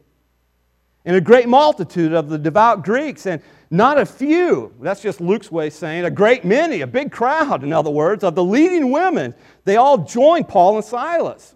And 1.06 1.16
a 1.16 1.22
great 1.22 1.48
multitude 1.48 2.14
of 2.14 2.30
the 2.30 2.38
devout 2.38 2.84
Greeks, 2.84 3.26
and 3.26 3.42
not 3.70 3.98
a 3.98 4.06
few, 4.06 4.74
that's 4.82 5.02
just 5.02 5.22
Luke's 5.22 5.52
way 5.52 5.68
of 5.68 5.74
saying, 5.74 6.06
a 6.06 6.12
great 6.12 6.46
many, 6.46 6.82
a 6.82 6.88
big 6.88 7.12
crowd, 7.12 7.64
in 7.64 7.74
other 7.74 7.90
words, 7.90 8.24
of 8.24 8.36
the 8.36 8.44
leading 8.44 8.92
women, 8.92 9.34
they 9.64 9.78
all 9.78 10.00
joined 10.00 10.48
Paul 10.48 10.76
and 10.76 10.86
Silas. 10.86 11.56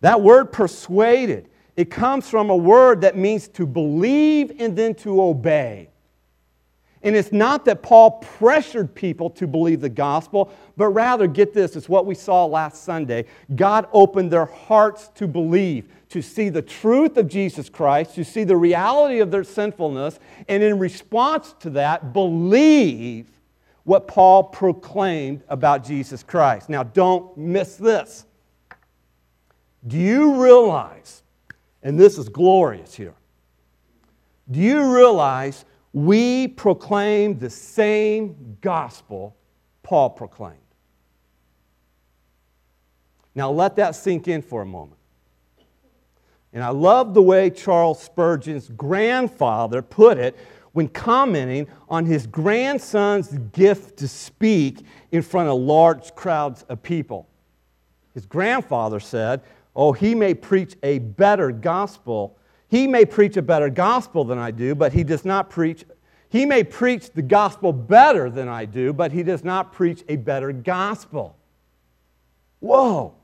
That 0.00 0.22
word 0.22 0.52
persuaded, 0.52 1.50
it 1.76 1.90
comes 1.90 2.30
from 2.30 2.50
a 2.50 2.56
word 2.56 3.00
that 3.02 3.16
means 3.16 3.48
to 3.48 3.66
believe 3.66 4.52
and 4.60 4.76
then 4.76 4.94
to 4.96 5.20
obey. 5.20 5.90
And 7.02 7.14
it's 7.14 7.32
not 7.32 7.64
that 7.66 7.82
Paul 7.82 8.12
pressured 8.38 8.94
people 8.94 9.30
to 9.30 9.46
believe 9.46 9.80
the 9.80 9.88
gospel, 9.88 10.52
but 10.76 10.88
rather, 10.88 11.26
get 11.26 11.52
this, 11.52 11.76
it's 11.76 11.88
what 11.88 12.06
we 12.06 12.14
saw 12.14 12.44
last 12.44 12.82
Sunday. 12.82 13.26
God 13.54 13.86
opened 13.92 14.32
their 14.32 14.46
hearts 14.46 15.08
to 15.16 15.28
believe, 15.28 15.88
to 16.10 16.22
see 16.22 16.48
the 16.48 16.62
truth 16.62 17.16
of 17.16 17.28
Jesus 17.28 17.68
Christ, 17.68 18.14
to 18.14 18.24
see 18.24 18.44
the 18.44 18.56
reality 18.56 19.20
of 19.20 19.30
their 19.30 19.44
sinfulness, 19.44 20.18
and 20.48 20.62
in 20.62 20.78
response 20.78 21.54
to 21.60 21.70
that, 21.70 22.12
believe 22.12 23.30
what 23.84 24.06
Paul 24.06 24.44
proclaimed 24.44 25.42
about 25.48 25.84
Jesus 25.84 26.22
Christ. 26.22 26.68
Now, 26.68 26.82
don't 26.82 27.36
miss 27.36 27.76
this. 27.76 28.26
Do 29.86 29.96
you 29.96 30.42
realize, 30.42 31.22
and 31.82 31.98
this 31.98 32.18
is 32.18 32.28
glorious 32.28 32.94
here, 32.94 33.14
do 34.50 34.60
you 34.60 34.94
realize 34.94 35.64
we 35.92 36.48
proclaim 36.48 37.38
the 37.38 37.50
same 37.50 38.56
gospel 38.60 39.36
Paul 39.82 40.10
proclaimed? 40.10 40.56
Now 43.34 43.50
let 43.50 43.76
that 43.76 43.94
sink 43.94 44.26
in 44.28 44.42
for 44.42 44.62
a 44.62 44.66
moment. 44.66 44.97
And 46.52 46.64
I 46.64 46.70
love 46.70 47.14
the 47.14 47.22
way 47.22 47.50
Charles 47.50 48.02
Spurgeon's 48.02 48.68
grandfather 48.68 49.82
put 49.82 50.18
it 50.18 50.36
when 50.72 50.88
commenting 50.88 51.66
on 51.88 52.06
his 52.06 52.26
grandson's 52.26 53.28
gift 53.52 53.98
to 53.98 54.08
speak 54.08 54.84
in 55.12 55.22
front 55.22 55.48
of 55.48 55.58
large 55.58 56.14
crowds 56.14 56.62
of 56.68 56.82
people. 56.82 57.28
His 58.14 58.26
grandfather 58.26 59.00
said, 59.00 59.42
Oh, 59.76 59.92
he 59.92 60.14
may 60.14 60.34
preach 60.34 60.76
a 60.82 60.98
better 60.98 61.52
gospel. 61.52 62.36
He 62.68 62.86
may 62.86 63.04
preach 63.04 63.36
a 63.36 63.42
better 63.42 63.70
gospel 63.70 64.24
than 64.24 64.38
I 64.38 64.50
do, 64.50 64.74
but 64.74 64.92
he 64.92 65.04
does 65.04 65.24
not 65.24 65.50
preach. 65.50 65.84
He 66.28 66.44
may 66.44 66.64
preach 66.64 67.10
the 67.10 67.22
gospel 67.22 67.72
better 67.72 68.28
than 68.28 68.48
I 68.48 68.64
do, 68.64 68.92
but 68.92 69.12
he 69.12 69.22
does 69.22 69.44
not 69.44 69.72
preach 69.72 70.02
a 70.08 70.16
better 70.16 70.52
gospel. 70.52 71.36
Whoa. 72.60 73.14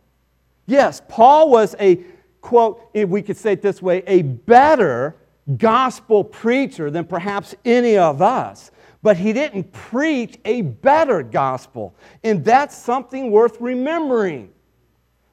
Yes, 0.67 1.03
Paul 1.09 1.51
was 1.51 1.75
a, 1.79 2.05
quote, 2.45 2.91
if 2.93 3.09
we 3.09 3.23
could 3.23 3.39
say 3.39 3.53
it 3.53 3.63
this 3.63 3.81
way, 3.81 4.05
a 4.07 4.21
better 4.23 5.17
gospel 5.57 6.23
preacher 6.23 6.91
than 6.91 7.07
perhaps 7.07 7.55
any 7.65 7.97
of 7.97 8.21
us. 8.21 8.71
But 9.03 9.17
he 9.17 9.33
didn't 9.33 9.73
preach 9.73 10.39
a 10.45 10.61
better 10.61 11.23
gospel. 11.23 11.95
And 12.23 12.45
that's 12.45 12.77
something 12.77 13.31
worth 13.31 13.61
remembering. 13.61 14.53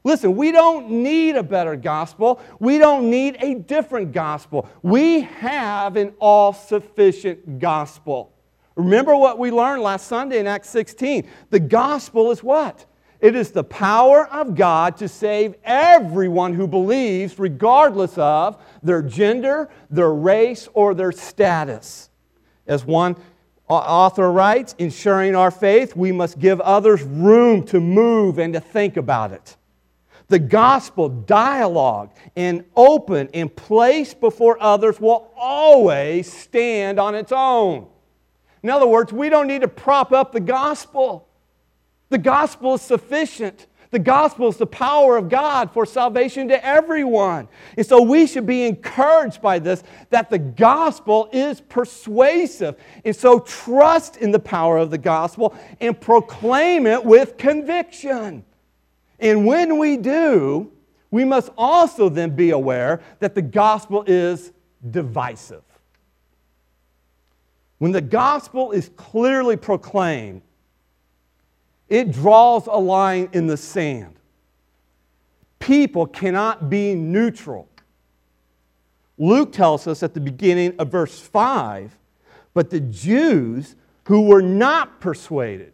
Listen, 0.03 0.35
we 0.35 0.51
don't 0.51 0.89
need 0.89 1.35
a 1.35 1.43
better 1.43 1.75
gospel. 1.75 2.41
We 2.59 2.77
don't 2.77 3.09
need 3.09 3.37
a 3.39 3.55
different 3.55 4.13
gospel. 4.13 4.67
We 4.81 5.21
have 5.21 5.97
an 5.97 6.13
all 6.19 6.53
sufficient 6.53 7.59
gospel. 7.59 8.33
Remember 8.75 9.15
what 9.15 9.37
we 9.37 9.51
learned 9.51 9.83
last 9.83 10.07
Sunday 10.07 10.39
in 10.39 10.47
Acts 10.47 10.69
16. 10.69 11.27
The 11.49 11.59
gospel 11.59 12.31
is 12.31 12.41
what? 12.41 12.85
It 13.21 13.35
is 13.35 13.51
the 13.51 13.63
power 13.63 14.27
of 14.27 14.55
God 14.55 14.97
to 14.97 15.07
save 15.07 15.55
everyone 15.63 16.53
who 16.53 16.67
believes, 16.67 17.37
regardless 17.37 18.17
of 18.17 18.61
their 18.81 19.01
gender, 19.01 19.69
their 19.89 20.11
race, 20.11 20.67
or 20.73 20.93
their 20.93 21.11
status. 21.11 22.09
As 22.67 22.83
one 22.83 23.15
author 23.69 24.31
writes, 24.31 24.75
ensuring 24.79 25.35
our 25.35 25.51
faith, 25.51 25.95
we 25.95 26.11
must 26.11 26.39
give 26.39 26.59
others 26.61 27.03
room 27.03 27.63
to 27.67 27.79
move 27.79 28.39
and 28.39 28.53
to 28.53 28.59
think 28.59 28.97
about 28.97 29.31
it 29.31 29.55
the 30.31 30.39
gospel 30.39 31.09
dialogue 31.09 32.09
and 32.37 32.63
open 32.75 33.29
and 33.33 33.53
placed 33.53 34.19
before 34.21 34.57
others 34.63 34.99
will 34.99 35.31
always 35.35 36.31
stand 36.31 36.99
on 36.99 37.13
its 37.13 37.33
own. 37.33 37.85
In 38.63 38.69
other 38.69 38.87
words, 38.87 39.11
we 39.11 39.29
don't 39.29 39.47
need 39.47 39.61
to 39.61 39.67
prop 39.67 40.13
up 40.13 40.31
the 40.31 40.39
gospel. 40.39 41.27
The 42.11 42.17
gospel 42.17 42.73
is 42.73 42.81
sufficient. 42.81 43.67
The 43.91 43.99
gospel 43.99 44.49
is 44.49 44.57
the 44.57 44.67
power 44.67 45.15
of 45.15 45.29
God 45.29 45.71
for 45.71 45.85
salvation 45.85 46.49
to 46.49 46.65
everyone. 46.65 47.47
And 47.77 47.85
so 47.85 48.01
we 48.01 48.27
should 48.27 48.45
be 48.45 48.65
encouraged 48.65 49.41
by 49.41 49.59
this 49.59 49.81
that 50.09 50.29
the 50.29 50.37
gospel 50.37 51.29
is 51.31 51.61
persuasive. 51.61 52.75
And 53.05 53.15
so 53.15 53.39
trust 53.39 54.17
in 54.17 54.31
the 54.31 54.39
power 54.39 54.77
of 54.77 54.91
the 54.91 54.97
gospel 54.97 55.55
and 55.79 55.99
proclaim 55.99 56.85
it 56.85 57.03
with 57.03 57.37
conviction. 57.37 58.43
And 59.17 59.45
when 59.45 59.77
we 59.77 59.95
do, 59.95 60.69
we 61.11 61.23
must 61.23 61.49
also 61.57 62.09
then 62.09 62.35
be 62.35 62.49
aware 62.49 63.01
that 63.19 63.35
the 63.35 63.41
gospel 63.41 64.03
is 64.05 64.51
divisive. 64.89 65.63
When 67.77 67.93
the 67.93 68.01
gospel 68.01 68.71
is 68.71 68.89
clearly 68.97 69.55
proclaimed, 69.55 70.41
it 71.91 72.11
draws 72.11 72.67
a 72.67 72.79
line 72.79 73.29
in 73.33 73.47
the 73.47 73.57
sand. 73.57 74.15
People 75.59 76.07
cannot 76.07 76.69
be 76.69 76.95
neutral. 76.95 77.67
Luke 79.17 79.51
tells 79.51 79.85
us 79.85 80.01
at 80.01 80.13
the 80.13 80.21
beginning 80.21 80.73
of 80.79 80.89
verse 80.89 81.19
5 81.19 81.97
but 82.53 82.69
the 82.69 82.79
Jews 82.79 83.75
who 84.05 84.21
were 84.21 84.41
not 84.41 84.99
persuaded 84.99 85.73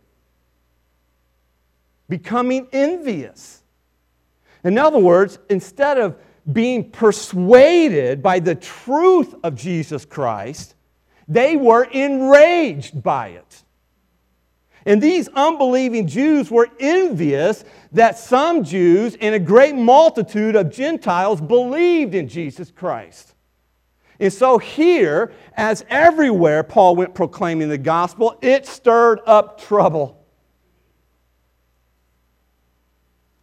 becoming 2.10 2.68
envious. 2.72 3.64
In 4.64 4.78
other 4.78 5.00
words, 5.00 5.40
instead 5.50 5.98
of 5.98 6.18
being 6.52 6.92
persuaded 6.92 8.22
by 8.22 8.40
the 8.40 8.56
truth 8.56 9.36
of 9.44 9.56
Jesus 9.56 10.06
Christ, 10.06 10.76
they 11.28 11.58
were 11.58 11.84
enraged 11.84 13.04
by 13.04 13.30
it. 13.30 13.64
And 14.88 15.02
these 15.02 15.28
unbelieving 15.36 16.08
Jews 16.08 16.50
were 16.50 16.69
envious 16.80 17.65
that 17.91 18.17
some 18.17 18.63
Jews 18.63 19.17
and 19.19 19.36
a 19.36 19.39
great 19.39 19.76
multitude 19.76 20.56
of 20.56 20.71
Gentiles 20.71 21.41
believed 21.41 22.15
in 22.15 22.30
Jesus 22.30 22.71
Christ. 22.71 23.36
And 24.17 24.32
so, 24.32 24.58
here, 24.58 25.34
as 25.58 25.84
everywhere 25.89 26.63
Paul 26.63 26.95
went 26.95 27.13
proclaiming 27.13 27.67
the 27.67 27.78
gospel, 27.78 28.39
it 28.41 28.65
stirred 28.65 29.19
up 29.26 29.60
trouble. 29.60 30.26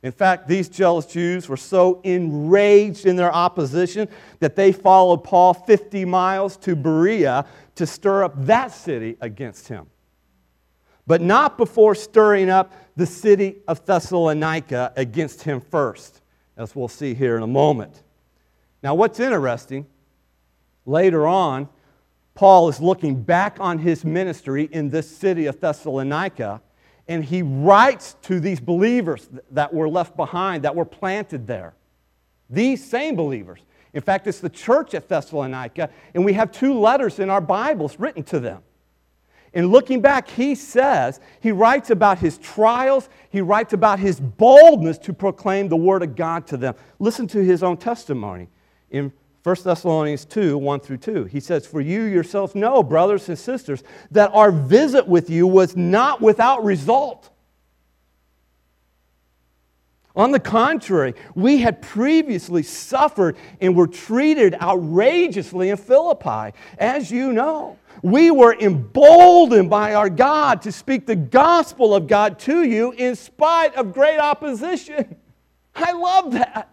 In 0.03 0.13
fact, 0.13 0.49
these 0.49 0.71
jealous 0.71 1.05
Jews 1.05 1.47
were 1.47 1.59
so 1.59 2.01
enraged 2.05 3.05
in 3.05 3.17
their 3.17 3.33
opposition 3.33 4.09
that 4.41 4.57
they 4.57 4.73
followed 4.73 5.19
Paul 5.19 5.53
50 5.53 6.07
miles 6.07 6.57
to 6.59 6.75
Berea 6.75 7.45
to 7.75 7.87
stir 7.87 8.25
up 8.25 8.33
that 8.47 8.73
city 8.73 9.19
against 9.21 9.69
him. 9.69 9.89
But 11.07 11.21
not 11.21 11.59
before 11.59 11.95
stirring 11.95 12.49
up 12.49 12.73
the 12.97 13.07
city 13.07 13.57
of 13.69 13.85
Thessalonica 13.85 14.93
against 14.97 15.43
him 15.43 15.61
first, 15.61 16.23
as 16.57 16.75
we'll 16.75 16.89
see 16.89 17.15
here 17.15 17.37
in 17.37 17.43
a 17.43 17.49
moment. 17.49 18.03
Now, 18.83 18.95
what's 18.95 19.21
interesting, 19.21 19.87
later 20.87 21.27
on, 21.27 21.69
Paul 22.35 22.69
is 22.69 22.81
looking 22.81 23.23
back 23.23 23.59
on 23.61 23.79
his 23.79 24.05
ministry 24.05 24.69
in 24.73 24.91
this 24.91 25.09
city 25.09 25.47
of 25.47 25.61
Thessalonica, 25.61 26.61
and 27.07 27.25
he 27.25 27.43
writes 27.43 28.17
to 28.23 28.41
these 28.41 28.61
believers 28.61 29.29
that 29.51 29.73
were 29.73 29.89
left 29.89 30.17
behind, 30.17 30.65
that 30.65 30.75
were 30.75 30.85
planted 30.85 31.47
there. 31.47 31.75
These 32.51 32.85
same 32.85 33.15
believers. 33.15 33.61
In 33.93 34.01
fact, 34.01 34.27
it's 34.27 34.41
the 34.41 34.49
church 34.49 34.95
at 34.95 35.09
Thessalonica, 35.09 35.91
and 36.15 36.25
we 36.25 36.33
have 36.33 36.51
two 36.51 36.79
letters 36.79 37.19
in 37.19 37.31
our 37.31 37.41
Bibles 37.41 37.99
written 38.01 38.23
to 38.25 38.41
them. 38.41 38.63
And 39.55 39.71
looking 39.71 40.01
back, 40.01 40.29
he 40.29 40.57
says, 40.57 41.21
he 41.41 41.53
writes 41.53 41.91
about 41.91 42.19
his 42.19 42.39
trials, 42.39 43.09
he 43.31 43.41
writes 43.41 43.73
about 43.73 44.01
his 44.01 44.19
boldness 44.19 44.99
to 44.99 45.13
proclaim 45.13 45.69
the 45.69 45.77
word 45.77 46.03
of 46.03 46.17
God 46.17 46.47
to 46.49 46.57
them. 46.57 46.75
Listen 46.99 47.29
to 47.29 47.43
his 47.43 47.63
own 47.63 47.77
testimony 47.77 48.49
in 48.91 49.13
1 49.45 49.57
Thessalonians 49.63 50.25
2 50.25 50.59
1 50.59 50.81
through 50.81 50.97
2. 50.97 51.25
He 51.25 51.39
says, 51.39 51.67
For 51.67 51.81
you 51.81 52.03
yourselves 52.03 52.57
know, 52.57 52.83
brothers 52.83 53.29
and 53.29 53.39
sisters, 53.39 53.85
that 54.11 54.31
our 54.33 54.51
visit 54.51 55.07
with 55.07 55.31
you 55.31 55.47
was 55.47 55.77
not 55.77 56.21
without 56.21 56.65
result. 56.65 57.31
On 60.17 60.31
the 60.31 60.41
contrary, 60.41 61.15
we 61.35 61.59
had 61.59 61.83
previously 61.83 62.63
suffered 62.63 63.37
and 63.61 63.77
were 63.77 63.89
treated 63.89 64.55
outrageously 64.61 65.71
in 65.71 65.77
Philippi, 65.77 66.57
as 66.79 67.11
you 67.11 67.33
know. 67.33 67.79
We 68.05 68.31
were 68.31 68.55
emboldened 68.61 69.71
by 69.71 69.95
our 69.95 70.11
God 70.11 70.61
to 70.63 70.73
speak 70.73 71.07
the 71.07 71.17
gospel 71.17 71.95
of 71.95 72.07
God 72.07 72.39
to 72.41 72.63
you 72.63 72.93
in 72.93 73.17
spite 73.17 73.75
of 73.77 73.95
great 73.95 74.19
opposition. 74.19 75.17
I 75.75 75.93
love 75.93 76.33
that. 76.33 76.69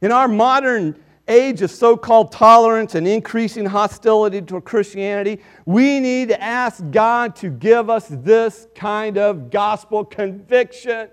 In 0.00 0.10
our 0.10 0.26
modern 0.26 1.00
age 1.28 1.62
of 1.62 1.70
so 1.70 1.96
called 1.96 2.32
tolerance 2.32 2.96
and 2.96 3.06
increasing 3.06 3.66
hostility 3.66 4.42
toward 4.42 4.64
Christianity, 4.64 5.40
we 5.64 6.00
need 6.00 6.30
to 6.30 6.42
ask 6.42 6.82
God 6.90 7.36
to 7.36 7.48
give 7.48 7.88
us 7.88 8.08
this 8.08 8.66
kind 8.74 9.16
of 9.16 9.48
gospel 9.48 10.04
conviction. 10.04 11.08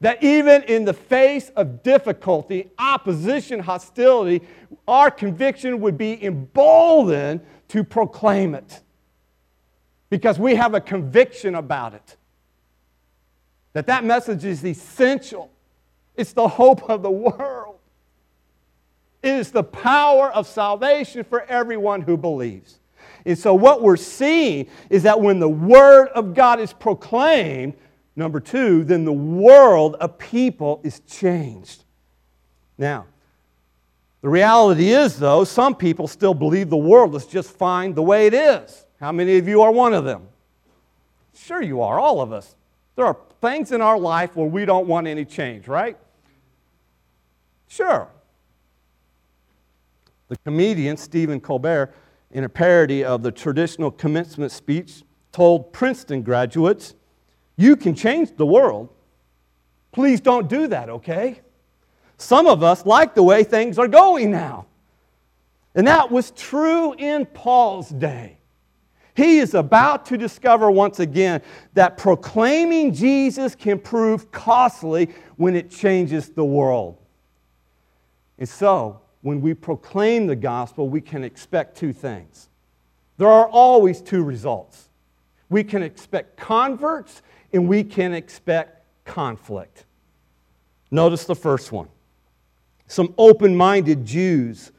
That 0.00 0.22
even 0.22 0.62
in 0.64 0.84
the 0.84 0.92
face 0.92 1.50
of 1.56 1.82
difficulty, 1.82 2.70
opposition, 2.78 3.58
hostility, 3.58 4.46
our 4.86 5.10
conviction 5.10 5.80
would 5.80 5.98
be 5.98 6.22
emboldened 6.24 7.40
to 7.68 7.82
proclaim 7.82 8.54
it. 8.54 8.80
Because 10.08 10.38
we 10.38 10.54
have 10.54 10.74
a 10.74 10.80
conviction 10.80 11.56
about 11.56 11.94
it. 11.94 12.16
That 13.72 13.86
that 13.86 14.04
message 14.04 14.44
is 14.44 14.64
essential. 14.64 15.50
It's 16.16 16.32
the 16.32 16.48
hope 16.48 16.88
of 16.88 17.02
the 17.02 17.10
world. 17.10 17.76
It 19.22 19.34
is 19.34 19.50
the 19.50 19.64
power 19.64 20.32
of 20.32 20.46
salvation 20.46 21.24
for 21.24 21.42
everyone 21.42 22.02
who 22.02 22.16
believes. 22.16 22.78
And 23.24 23.36
so, 23.36 23.52
what 23.54 23.82
we're 23.82 23.96
seeing 23.96 24.68
is 24.90 25.02
that 25.02 25.20
when 25.20 25.40
the 25.40 25.48
Word 25.48 26.08
of 26.08 26.34
God 26.34 26.60
is 26.60 26.72
proclaimed, 26.72 27.74
Number 28.18 28.40
two, 28.40 28.82
then 28.82 29.04
the 29.04 29.12
world 29.12 29.94
of 30.00 30.18
people 30.18 30.80
is 30.82 30.98
changed. 31.06 31.84
Now, 32.76 33.06
the 34.22 34.28
reality 34.28 34.90
is, 34.90 35.20
though, 35.20 35.44
some 35.44 35.76
people 35.76 36.08
still 36.08 36.34
believe 36.34 36.68
the 36.68 36.76
world 36.76 37.14
is 37.14 37.26
just 37.26 37.48
fine 37.48 37.94
the 37.94 38.02
way 38.02 38.26
it 38.26 38.34
is. 38.34 38.86
How 38.98 39.12
many 39.12 39.38
of 39.38 39.46
you 39.46 39.62
are 39.62 39.70
one 39.70 39.94
of 39.94 40.04
them? 40.04 40.26
Sure, 41.32 41.62
you 41.62 41.80
are, 41.80 42.00
all 42.00 42.20
of 42.20 42.32
us. 42.32 42.56
There 42.96 43.06
are 43.06 43.16
things 43.40 43.70
in 43.70 43.80
our 43.80 43.96
life 43.96 44.34
where 44.34 44.48
we 44.48 44.64
don't 44.64 44.88
want 44.88 45.06
any 45.06 45.24
change, 45.24 45.68
right? 45.68 45.96
Sure. 47.68 48.08
The 50.26 50.36
comedian 50.38 50.96
Stephen 50.96 51.38
Colbert, 51.38 51.94
in 52.32 52.42
a 52.42 52.48
parody 52.48 53.04
of 53.04 53.22
the 53.22 53.30
traditional 53.30 53.92
commencement 53.92 54.50
speech, 54.50 55.04
told 55.30 55.72
Princeton 55.72 56.22
graduates 56.22 56.96
you 57.58 57.76
can 57.76 57.94
change 57.94 58.34
the 58.36 58.46
world. 58.46 58.88
Please 59.92 60.20
don't 60.20 60.48
do 60.48 60.68
that, 60.68 60.88
okay? 60.88 61.40
Some 62.16 62.46
of 62.46 62.62
us 62.62 62.86
like 62.86 63.14
the 63.14 63.22
way 63.22 63.44
things 63.44 63.78
are 63.78 63.88
going 63.88 64.30
now. 64.30 64.66
And 65.74 65.86
that 65.86 66.10
was 66.10 66.30
true 66.30 66.94
in 66.94 67.26
Paul's 67.26 67.90
day. 67.90 68.38
He 69.14 69.38
is 69.38 69.54
about 69.54 70.06
to 70.06 70.16
discover 70.16 70.70
once 70.70 71.00
again 71.00 71.42
that 71.74 71.96
proclaiming 71.96 72.94
Jesus 72.94 73.56
can 73.56 73.80
prove 73.80 74.30
costly 74.30 75.10
when 75.36 75.56
it 75.56 75.68
changes 75.68 76.28
the 76.28 76.44
world. 76.44 76.96
And 78.38 78.48
so, 78.48 79.00
when 79.22 79.40
we 79.40 79.54
proclaim 79.54 80.28
the 80.28 80.36
gospel, 80.36 80.88
we 80.88 81.00
can 81.00 81.24
expect 81.24 81.76
two 81.76 81.92
things. 81.92 82.48
There 83.16 83.28
are 83.28 83.48
always 83.48 84.00
two 84.00 84.22
results. 84.22 84.88
We 85.48 85.64
can 85.64 85.82
expect 85.82 86.36
converts 86.36 87.22
and 87.52 87.68
we 87.68 87.84
can 87.84 88.12
expect 88.12 88.84
conflict. 89.04 89.84
Notice 90.90 91.24
the 91.24 91.34
first 91.34 91.72
one. 91.72 91.88
Some 92.86 93.14
open 93.18 93.54
minded 93.54 94.04
Jews 94.04 94.72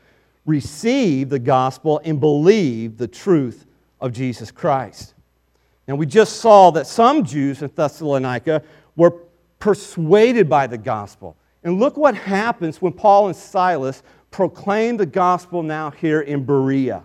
received 0.46 1.30
the 1.30 1.40
gospel 1.40 2.02
and 2.04 2.20
believed 2.20 2.98
the 2.98 3.08
truth 3.08 3.66
of 4.02 4.12
Jesus 4.12 4.50
Christ. 4.52 5.14
And 5.88 5.98
we 5.98 6.06
just 6.06 6.38
saw 6.38 6.72
that 6.72 6.88
some 6.88 7.24
Jews 7.24 7.62
in 7.62 7.72
Thessalonica 7.74 8.64
were 8.96 9.12
persuaded 9.60 10.50
by 10.50 10.68
the 10.68 10.78
gospel. 10.78 11.36
And 11.64 11.80
look 11.80 11.98
what 11.98 12.16
happens 12.16 12.82
when 12.82 12.94
Paul 12.94 13.28
and 13.28 13.36
Silas 13.36 14.02
proclaim 14.32 14.98
the 14.98 15.06
gospel 15.06 15.64
now 15.64 15.92
here 15.92 16.22
in 16.22 16.46
Berea 16.46 17.04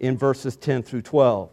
in 0.00 0.16
verses 0.16 0.56
10 0.56 0.82
through 0.82 1.02
12. 1.02 1.50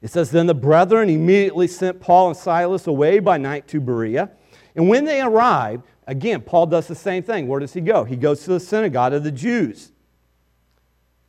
It 0.00 0.10
says, 0.10 0.30
Then 0.30 0.46
the 0.46 0.54
brethren 0.54 1.08
immediately 1.08 1.66
sent 1.66 2.00
Paul 2.00 2.28
and 2.28 2.36
Silas 2.36 2.86
away 2.86 3.18
by 3.18 3.36
night 3.36 3.66
to 3.68 3.80
Berea. 3.80 4.30
And 4.76 4.88
when 4.88 5.04
they 5.04 5.20
arrived, 5.20 5.84
again, 6.06 6.40
Paul 6.40 6.66
does 6.66 6.86
the 6.86 6.94
same 6.94 7.22
thing. 7.22 7.48
Where 7.48 7.60
does 7.60 7.72
he 7.72 7.80
go? 7.80 8.04
He 8.04 8.16
goes 8.16 8.44
to 8.44 8.50
the 8.50 8.60
synagogue 8.60 9.12
of 9.12 9.24
the 9.24 9.32
Jews. 9.32 9.92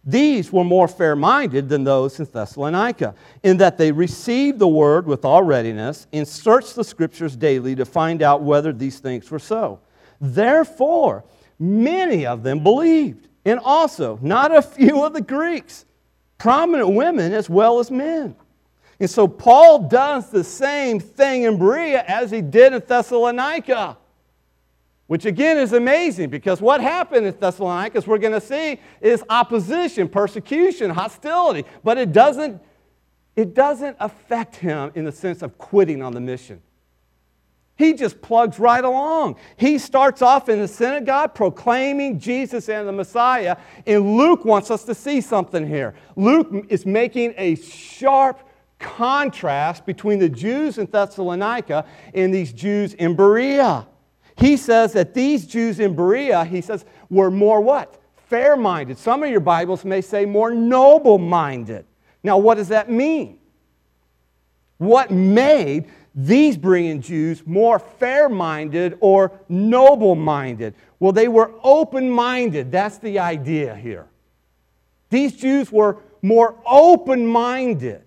These 0.04 0.52
were 0.52 0.64
more 0.64 0.88
fair 0.88 1.16
minded 1.16 1.68
than 1.68 1.84
those 1.84 2.20
in 2.20 2.26
Thessalonica, 2.26 3.16
in 3.44 3.58
that 3.58 3.78
they 3.78 3.92
received 3.92 4.60
the 4.60 4.68
word 4.68 5.06
with 5.06 5.26
all 5.26 5.44
readiness 5.44 6.08
and 6.14 6.28
searched 6.28 6.76
the 6.76 6.84
scriptures 6.84 7.36
daily 7.36 7.76
to 7.76 7.86
find 7.86 8.22
out 8.22 8.42
whether 8.42 8.72
these 8.72 9.00
things 9.00 9.30
were 9.30 9.40
so. 9.40 9.80
Therefore, 10.22 11.26
many 11.60 12.26
of 12.26 12.44
them 12.44 12.64
believed, 12.64 13.28
and 13.46 13.60
also 13.60 14.18
not 14.22 14.56
a 14.56 14.62
few 14.62 15.04
of 15.04 15.14
the 15.14 15.22
Greeks, 15.22 15.86
prominent 16.38 16.90
women 16.94 17.34
as 17.34 17.50
well 17.50 17.80
as 17.80 17.92
men. 17.92 18.36
And 19.00 19.10
so 19.10 19.28
Paul 19.28 19.88
does 19.88 20.30
the 20.30 20.44
same 20.44 21.00
thing 21.00 21.44
in 21.44 21.58
Berea 21.58 22.04
as 22.08 22.32
he 22.32 22.42
did 22.42 22.74
in 22.74 22.84
Thessalonica, 22.86 23.98
which 25.08 25.26
again 25.26 25.58
is 25.58 25.72
amazing 25.72 26.30
because 26.30 26.62
what 26.62 26.82
happened 26.82 27.26
in 27.26 27.38
Thessalonica, 27.40 27.98
as 27.98 28.06
we're 28.06 28.18
going 28.18 28.34
to 28.34 28.42
see, 28.42 28.80
is 29.00 29.24
opposition, 29.30 30.10
persecution, 30.10 30.90
hostility. 30.90 31.66
But 31.84 31.98
it 31.98 32.12
doesn't, 32.12 32.62
it 33.38 33.54
doesn't 33.54 33.96
affect 34.02 34.58
him 34.58 34.92
in 34.96 35.06
the 35.06 35.14
sense 35.14 35.42
of 35.42 35.58
quitting 35.58 36.02
on 36.02 36.14
the 36.14 36.20
mission. 36.20 36.62
He 37.78 37.94
just 37.94 38.22
plugs 38.22 38.60
right 38.60 38.84
along. 38.84 39.38
He 39.56 39.78
starts 39.78 40.22
off 40.22 40.50
in 40.50 40.60
the 40.60 40.68
synagogue 40.68 41.34
proclaiming 41.34 42.20
Jesus 42.20 42.68
and 42.68 42.86
the 42.86 42.92
Messiah. 42.92 43.56
And 43.88 44.18
Luke 44.18 44.44
wants 44.44 44.70
us 44.70 44.84
to 44.84 44.94
see 44.94 45.22
something 45.22 45.66
here. 45.66 45.96
Luke 46.18 46.66
is 46.68 46.86
making 46.86 47.34
a 47.38 47.56
sharp 47.56 48.42
contrast 48.80 49.86
between 49.86 50.20
the 50.20 50.30
Jews 50.30 50.78
in 50.78 50.88
Thessalonica 50.88 51.86
and 52.14 52.34
these 52.34 52.52
Jews 52.54 52.94
in 52.94 53.16
Berea. 53.16 53.86
He 54.38 54.56
says 54.58 54.94
that 54.94 55.14
these 55.14 55.46
Jews 55.46 55.80
in 55.80 55.96
Berea, 55.96 56.46
he 56.46 56.62
says, 56.62 56.86
were 57.10 57.30
more 57.30 57.60
what? 57.60 58.02
Fair 58.28 58.56
minded. 58.56 58.98
Some 58.98 59.22
of 59.24 59.30
your 59.30 59.42
Bibles 59.42 59.84
may 59.84 60.02
say 60.02 60.26
more 60.26 60.52
noble 60.52 61.18
minded. 61.18 61.86
Now, 62.24 62.38
what 62.38 62.56
does 62.56 62.70
that 62.70 62.90
mean? 62.90 63.40
What 64.78 65.12
made 65.12 65.90
these 66.16 66.58
Berean 66.58 67.02
Jews 67.02 67.44
more 67.46 67.80
fair 67.80 68.30
minded 68.30 68.98
or 69.02 69.32
noble 69.50 70.16
minded? 70.16 70.74
Well, 71.00 71.12
they 71.12 71.28
were 71.28 71.52
open 71.64 72.10
minded. 72.10 72.72
That's 72.72 72.98
the 72.98 73.20
idea 73.20 73.76
here. 73.76 74.08
These 75.10 75.36
Jews 75.36 75.72
were 75.72 75.98
more 76.22 76.56
open 76.66 77.26
minded 77.28 78.04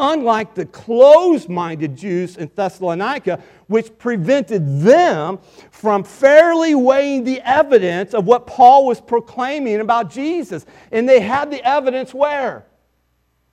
unlike 0.00 0.54
the 0.54 0.66
closed 0.66 1.48
minded 1.48 1.96
Jews 1.96 2.36
in 2.36 2.50
Thessalonica, 2.54 3.42
which 3.66 3.96
prevented 3.98 4.80
them 4.80 5.38
from 5.70 6.02
fairly 6.04 6.74
weighing 6.74 7.24
the 7.24 7.40
evidence 7.42 8.14
of 8.14 8.26
what 8.26 8.46
Paul 8.46 8.86
was 8.86 9.00
proclaiming 9.00 9.80
about 9.80 10.10
Jesus. 10.10 10.64
And 10.90 11.08
they 11.08 11.20
had 11.20 11.50
the 11.50 11.62
evidence 11.64 12.14
where? 12.14 12.66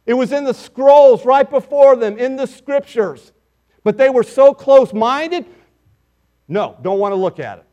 It 0.05 0.13
was 0.13 0.31
in 0.31 0.45
the 0.45 0.53
scrolls 0.53 1.25
right 1.25 1.49
before 1.49 1.95
them, 1.97 2.17
in 2.17 2.37
the 2.37 2.47
scriptures. 2.47 3.33
But 3.83 3.97
they 3.97 4.09
were 4.09 4.23
so 4.23 4.53
close 4.53 4.93
minded, 4.93 5.45
no, 6.47 6.77
don't 6.81 6.99
want 6.99 7.11
to 7.11 7.17
look 7.17 7.39
at 7.39 7.59
it. 7.59 7.65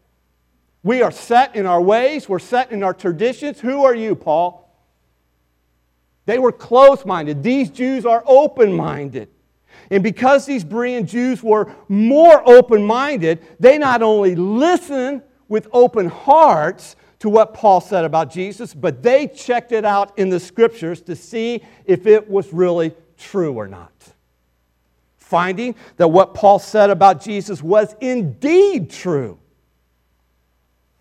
We 0.82 1.00
are 1.00 1.12
set 1.12 1.56
in 1.56 1.64
our 1.64 1.80
ways, 1.80 2.28
we're 2.28 2.40
set 2.40 2.72
in 2.72 2.82
our 2.82 2.92
traditions. 2.92 3.60
Who 3.60 3.84
are 3.84 3.94
you, 3.94 4.14
Paul? 4.16 4.63
They 6.26 6.38
were 6.38 6.52
close 6.52 7.04
minded. 7.04 7.42
These 7.42 7.70
Jews 7.70 8.06
are 8.06 8.22
open 8.26 8.72
minded. 8.72 9.28
And 9.90 10.02
because 10.02 10.46
these 10.46 10.64
Berean 10.64 11.06
Jews 11.06 11.42
were 11.42 11.70
more 11.88 12.42
open 12.48 12.82
minded, 12.84 13.40
they 13.60 13.78
not 13.78 14.02
only 14.02 14.34
listened 14.34 15.22
with 15.48 15.68
open 15.72 16.08
hearts 16.08 16.96
to 17.20 17.28
what 17.28 17.54
Paul 17.54 17.80
said 17.80 18.04
about 18.04 18.30
Jesus, 18.30 18.74
but 18.74 19.02
they 19.02 19.26
checked 19.26 19.72
it 19.72 19.84
out 19.84 20.18
in 20.18 20.30
the 20.30 20.40
scriptures 20.40 21.00
to 21.02 21.16
see 21.16 21.62
if 21.84 22.06
it 22.06 22.28
was 22.28 22.52
really 22.52 22.94
true 23.16 23.54
or 23.54 23.68
not. 23.68 23.92
Finding 25.16 25.74
that 25.96 26.08
what 26.08 26.34
Paul 26.34 26.58
said 26.58 26.90
about 26.90 27.22
Jesus 27.22 27.62
was 27.62 27.94
indeed 28.00 28.90
true. 28.90 29.38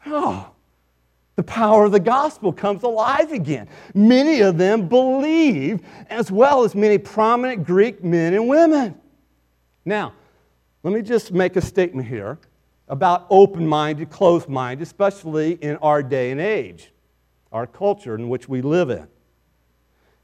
Oh, 0.05 0.52
the 1.35 1.43
power 1.43 1.85
of 1.85 1.91
the 1.91 1.99
gospel 1.99 2.53
comes 2.53 2.83
alive 2.83 3.31
again. 3.31 3.67
Many 3.95 4.41
of 4.41 4.57
them 4.57 4.87
believe, 4.87 5.81
as 6.09 6.31
well 6.31 6.63
as 6.63 6.75
many 6.75 6.97
prominent 6.97 7.65
Greek 7.65 8.03
men 8.03 8.33
and 8.33 8.47
women. 8.47 8.95
Now, 9.83 10.13
let 10.83 10.93
me 10.93 11.01
just 11.01 11.31
make 11.31 11.55
a 11.55 11.61
statement 11.61 12.07
here 12.07 12.37
about 12.87 13.25
open 13.29 13.65
minded, 13.65 14.09
closed 14.09 14.47
minded, 14.47 14.83
especially 14.83 15.53
in 15.53 15.77
our 15.77 16.03
day 16.03 16.31
and 16.31 16.39
age, 16.39 16.91
our 17.51 17.65
culture 17.65 18.15
in 18.15 18.29
which 18.29 18.47
we 18.47 18.61
live 18.61 18.89
in. 18.89 19.07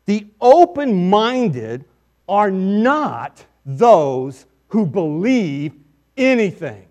The 0.05 0.27
open 0.39 1.09
minded 1.09 1.85
are 2.27 2.51
not 2.51 3.45
those 3.65 4.45
who 4.67 4.85
believe 4.85 5.73
anything 6.17 6.88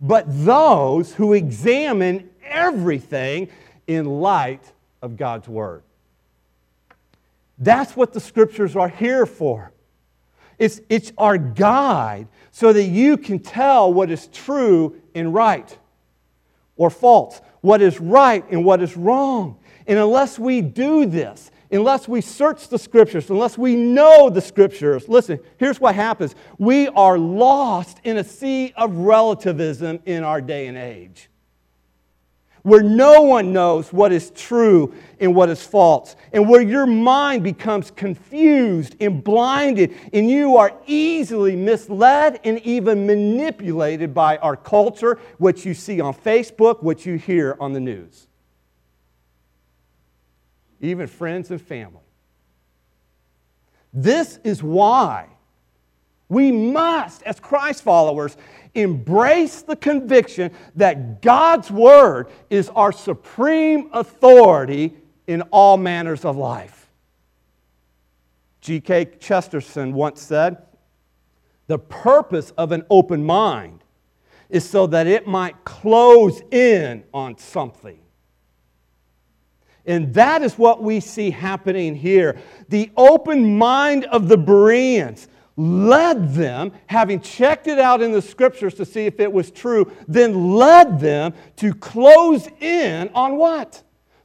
but 0.00 0.24
those 0.28 1.14
who 1.14 1.32
examine 1.32 2.30
everything 2.44 3.48
in 3.86 4.06
light 4.06 4.72
of 5.02 5.16
God's 5.16 5.48
Word. 5.48 5.82
That's 7.58 7.96
what 7.96 8.12
the 8.12 8.20
scriptures 8.20 8.76
are 8.76 8.88
here 8.88 9.24
for. 9.24 9.72
It's, 10.58 10.80
it's 10.88 11.12
our 11.18 11.38
guide 11.38 12.28
so 12.50 12.72
that 12.72 12.84
you 12.84 13.16
can 13.16 13.38
tell 13.38 13.92
what 13.92 14.10
is 14.10 14.28
true 14.28 15.00
and 15.14 15.32
right 15.32 15.78
or 16.76 16.90
false, 16.90 17.40
what 17.60 17.80
is 17.82 18.00
right 18.00 18.44
and 18.50 18.64
what 18.64 18.82
is 18.82 18.96
wrong. 18.96 19.58
And 19.86 19.98
unless 19.98 20.38
we 20.38 20.60
do 20.60 21.06
this, 21.06 21.50
unless 21.70 22.08
we 22.08 22.20
search 22.20 22.68
the 22.68 22.78
scriptures, 22.78 23.30
unless 23.30 23.58
we 23.58 23.74
know 23.74 24.30
the 24.30 24.40
scriptures, 24.40 25.08
listen, 25.08 25.40
here's 25.58 25.80
what 25.80 25.94
happens. 25.94 26.34
We 26.58 26.88
are 26.88 27.18
lost 27.18 28.00
in 28.04 28.16
a 28.18 28.24
sea 28.24 28.72
of 28.76 28.96
relativism 28.96 30.00
in 30.06 30.22
our 30.22 30.40
day 30.40 30.66
and 30.66 30.78
age, 30.78 31.28
where 32.62 32.82
no 32.82 33.22
one 33.22 33.52
knows 33.52 33.92
what 33.92 34.12
is 34.12 34.30
true 34.30 34.94
and 35.20 35.34
what 35.34 35.48
is 35.48 35.64
false, 35.64 36.16
and 36.32 36.48
where 36.48 36.62
your 36.62 36.86
mind 36.86 37.42
becomes 37.42 37.90
confused 37.90 38.96
and 39.00 39.22
blinded, 39.22 39.94
and 40.12 40.30
you 40.30 40.56
are 40.56 40.72
easily 40.86 41.56
misled 41.56 42.40
and 42.44 42.60
even 42.60 43.06
manipulated 43.06 44.14
by 44.14 44.36
our 44.38 44.56
culture, 44.56 45.18
what 45.38 45.64
you 45.64 45.74
see 45.74 46.00
on 46.00 46.14
Facebook, 46.14 46.82
what 46.82 47.06
you 47.06 47.14
hear 47.14 47.56
on 47.60 47.72
the 47.72 47.80
news 47.80 48.28
even 50.80 51.06
friends 51.06 51.50
and 51.50 51.60
family. 51.60 52.00
This 53.92 54.38
is 54.44 54.62
why 54.62 55.28
we 56.28 56.50
must, 56.50 57.22
as 57.22 57.38
Christ 57.38 57.82
followers, 57.82 58.36
embrace 58.74 59.62
the 59.62 59.76
conviction 59.76 60.50
that 60.74 61.22
God's 61.22 61.70
Word 61.70 62.28
is 62.50 62.68
our 62.70 62.92
supreme 62.92 63.88
authority 63.92 64.94
in 65.26 65.42
all 65.42 65.76
manners 65.76 66.24
of 66.24 66.36
life. 66.36 66.88
G.K. 68.60 69.12
Chesterton 69.20 69.94
once 69.94 70.20
said, 70.20 70.58
The 71.68 71.78
purpose 71.78 72.50
of 72.58 72.72
an 72.72 72.84
open 72.90 73.24
mind 73.24 73.84
is 74.48 74.68
so 74.68 74.86
that 74.88 75.06
it 75.06 75.26
might 75.26 75.64
close 75.64 76.40
in 76.50 77.04
on 77.14 77.38
something. 77.38 77.98
And 79.86 80.12
that 80.14 80.42
is 80.42 80.58
what 80.58 80.82
we 80.82 81.00
see 81.00 81.30
happening 81.30 81.94
here. 81.94 82.36
The 82.68 82.90
open 82.96 83.56
mind 83.56 84.04
of 84.06 84.28
the 84.28 84.36
Bereans 84.36 85.28
led 85.56 86.34
them, 86.34 86.72
having 86.86 87.20
checked 87.20 87.66
it 87.66 87.78
out 87.78 88.02
in 88.02 88.12
the 88.12 88.20
scriptures 88.20 88.74
to 88.74 88.84
see 88.84 89.06
if 89.06 89.20
it 89.20 89.32
was 89.32 89.50
true, 89.50 89.90
then 90.06 90.54
led 90.54 91.00
them 91.00 91.32
to 91.56 91.72
close 91.72 92.46
in 92.60 93.08
on 93.14 93.36
what? 93.36 93.82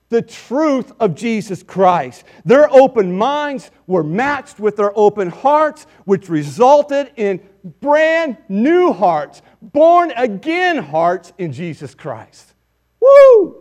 The 0.09 0.21
truth 0.21 0.91
of 0.99 1.15
Jesus 1.15 1.63
Christ. 1.63 2.25
Their 2.43 2.69
open 2.69 3.17
minds 3.17 3.71
were 3.87 4.03
matched 4.03 4.59
with 4.59 4.75
their 4.75 4.91
open 4.97 5.29
hearts, 5.29 5.87
which 6.03 6.27
resulted 6.27 7.13
in 7.15 7.39
brand 7.79 8.37
new 8.49 8.91
hearts, 8.91 9.41
born 9.61 10.11
again 10.17 10.77
hearts 10.77 11.31
in 11.37 11.53
Jesus 11.53 11.95
Christ. 11.95 12.53
Woo! 12.99 13.60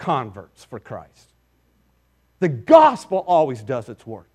Converts 0.00 0.64
for 0.64 0.80
Christ. 0.80 1.30
The 2.40 2.48
gospel 2.48 3.18
always 3.28 3.62
does 3.62 3.88
its 3.88 4.04
work. 4.04 4.26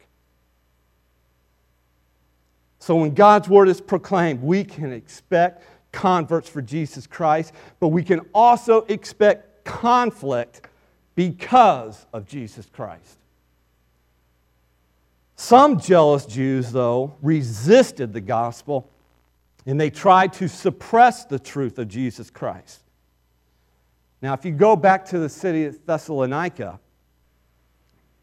So 2.80 2.95
when 2.97 3.16
God's 3.16 3.49
word 3.49 3.68
is 3.68 3.82
proclaimed, 3.82 4.41
we 4.43 4.63
can 4.63 4.93
expect 4.93 5.63
converts 5.91 6.47
for 6.47 6.61
Jesus 6.61 7.07
Christ, 7.07 7.51
but 7.80 7.88
we 7.88 8.03
can 8.03 8.22
also 8.34 8.82
expect 8.84 9.66
conflict 9.66 10.68
because 11.16 12.05
of 12.13 12.28
Jesus 12.28 12.68
Christ. 12.72 13.18
Some 15.36 15.80
jealous 15.80 16.28
Jews, 16.28 16.72
though, 16.72 17.16
resisted 17.24 18.13
the 18.13 18.22
gospel 18.22 18.89
and 19.66 19.82
they 19.82 19.89
tried 19.89 20.32
to 20.34 20.47
suppress 20.47 21.26
the 21.26 21.39
truth 21.39 21.80
of 21.80 21.88
Jesus 21.88 22.30
Christ. 22.30 22.85
Now, 24.26 24.34
if 24.34 24.44
you 24.44 24.54
go 24.54 24.76
back 24.76 25.06
to 25.10 25.20
the 25.20 25.30
city 25.30 25.66
of 25.66 25.86
Thessalonica, 25.86 26.80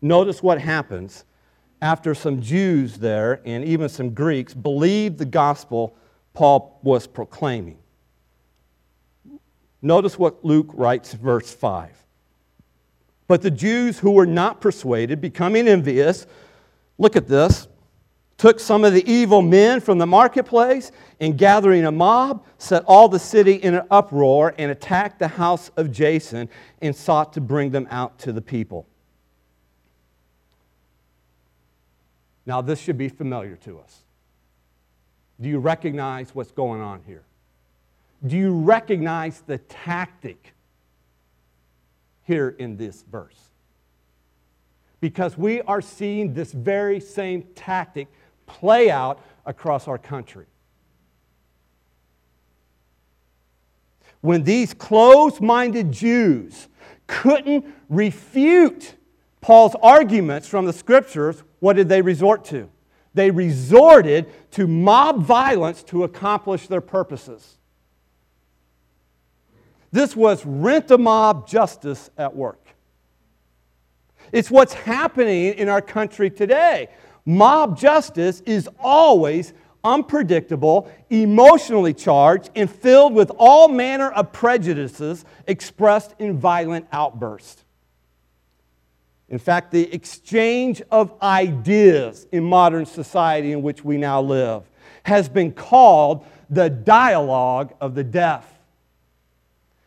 notice 0.00 0.42
what 0.42 0.60
happens 0.60 1.24
after 1.80 2.12
some 2.12 2.40
Jews 2.40 2.98
there 2.98 3.40
and 3.44 3.64
even 3.64 3.88
some 3.88 4.12
Greeks 4.12 4.52
believed 4.52 5.18
the 5.18 5.24
gospel 5.24 5.96
Paul 6.34 6.80
was 6.82 7.06
proclaiming. 7.06 7.78
Notice 9.80 10.18
what 10.18 10.44
Luke 10.44 10.70
writes, 10.74 11.12
verse 11.12 11.54
5. 11.54 12.04
But 13.28 13.42
the 13.42 13.52
Jews 13.52 14.00
who 14.00 14.10
were 14.10 14.26
not 14.26 14.60
persuaded, 14.60 15.20
becoming 15.20 15.68
envious, 15.68 16.26
look 16.98 17.14
at 17.14 17.28
this, 17.28 17.68
took 18.42 18.58
some 18.58 18.82
of 18.82 18.92
the 18.92 19.08
evil 19.08 19.40
men 19.40 19.78
from 19.78 19.98
the 19.98 20.06
marketplace 20.06 20.90
and 21.20 21.38
gathering 21.38 21.84
a 21.84 21.92
mob, 21.92 22.44
set 22.58 22.82
all 22.88 23.08
the 23.08 23.16
city 23.16 23.52
in 23.52 23.72
an 23.72 23.86
uproar 23.88 24.52
and 24.58 24.68
attacked 24.68 25.20
the 25.20 25.28
house 25.28 25.70
of 25.76 25.92
Jason 25.92 26.48
and 26.80 26.96
sought 26.96 27.32
to 27.32 27.40
bring 27.40 27.70
them 27.70 27.86
out 27.88 28.18
to 28.18 28.32
the 28.32 28.40
people. 28.40 28.84
Now, 32.44 32.60
this 32.60 32.80
should 32.80 32.98
be 32.98 33.08
familiar 33.08 33.54
to 33.58 33.78
us. 33.78 34.02
Do 35.40 35.48
you 35.48 35.60
recognize 35.60 36.34
what's 36.34 36.50
going 36.50 36.80
on 36.80 37.02
here? 37.06 37.22
Do 38.26 38.36
you 38.36 38.52
recognize 38.52 39.40
the 39.46 39.58
tactic 39.58 40.52
here 42.24 42.56
in 42.58 42.76
this 42.76 43.04
verse? 43.08 43.50
Because 45.00 45.38
we 45.38 45.60
are 45.60 45.80
seeing 45.80 46.34
this 46.34 46.50
very 46.50 46.98
same 46.98 47.44
tactic 47.54 48.08
play 48.46 48.90
out 48.90 49.20
across 49.46 49.88
our 49.88 49.98
country. 49.98 50.46
When 54.20 54.44
these 54.44 54.72
closed 54.72 55.40
minded 55.40 55.92
Jews 55.92 56.68
couldn't 57.06 57.66
refute 57.88 58.94
Paul's 59.40 59.74
arguments 59.82 60.46
from 60.46 60.64
the 60.64 60.72
scriptures, 60.72 61.42
what 61.58 61.74
did 61.74 61.88
they 61.88 62.00
resort 62.00 62.44
to? 62.46 62.70
They 63.14 63.30
resorted 63.30 64.26
to 64.52 64.66
mob 64.66 65.22
violence 65.22 65.82
to 65.84 66.04
accomplish 66.04 66.68
their 66.68 66.80
purposes. 66.80 67.58
This 69.90 70.16
was 70.16 70.46
rent 70.46 70.90
a 70.90 70.96
mob 70.96 71.46
justice 71.46 72.08
at 72.16 72.34
work. 72.34 72.58
It's 74.32 74.50
what's 74.50 74.72
happening 74.72 75.52
in 75.54 75.68
our 75.68 75.82
country 75.82 76.30
today. 76.30 76.88
Mob 77.24 77.78
justice 77.78 78.40
is 78.46 78.68
always 78.80 79.52
unpredictable, 79.84 80.90
emotionally 81.10 81.94
charged, 81.94 82.50
and 82.54 82.70
filled 82.70 83.14
with 83.14 83.30
all 83.36 83.68
manner 83.68 84.10
of 84.10 84.32
prejudices 84.32 85.24
expressed 85.46 86.14
in 86.18 86.38
violent 86.38 86.86
outbursts. 86.92 87.64
In 89.28 89.38
fact, 89.38 89.70
the 89.70 89.92
exchange 89.94 90.82
of 90.90 91.14
ideas 91.22 92.26
in 92.32 92.44
modern 92.44 92.84
society 92.84 93.52
in 93.52 93.62
which 93.62 93.82
we 93.82 93.96
now 93.96 94.20
live 94.20 94.68
has 95.04 95.28
been 95.28 95.52
called 95.52 96.26
the 96.50 96.68
dialogue 96.68 97.72
of 97.80 97.94
the 97.94 98.04
deaf. 98.04 98.46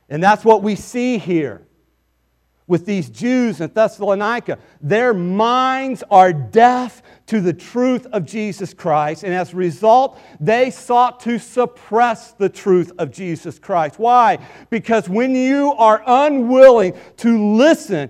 And 0.09 0.21
that's 0.21 0.43
what 0.43 0.63
we 0.63 0.75
see 0.75 1.17
here 1.17 1.61
with 2.67 2.85
these 2.85 3.09
Jews 3.09 3.61
in 3.61 3.71
Thessalonica. 3.71 4.57
Their 4.81 5.13
minds 5.13 6.03
are 6.09 6.33
deaf 6.33 7.03
to 7.27 7.41
the 7.41 7.53
truth 7.53 8.07
of 8.07 8.25
Jesus 8.25 8.73
Christ, 8.73 9.23
and 9.23 9.33
as 9.33 9.53
a 9.53 9.55
result, 9.55 10.19
they 10.39 10.71
sought 10.71 11.19
to 11.21 11.39
suppress 11.39 12.31
the 12.33 12.49
truth 12.49 12.91
of 12.97 13.11
Jesus 13.11 13.59
Christ. 13.59 13.99
Why? 13.99 14.39
Because 14.69 15.09
when 15.09 15.35
you 15.35 15.73
are 15.73 16.03
unwilling 16.05 16.93
to 17.17 17.55
listen, 17.55 18.09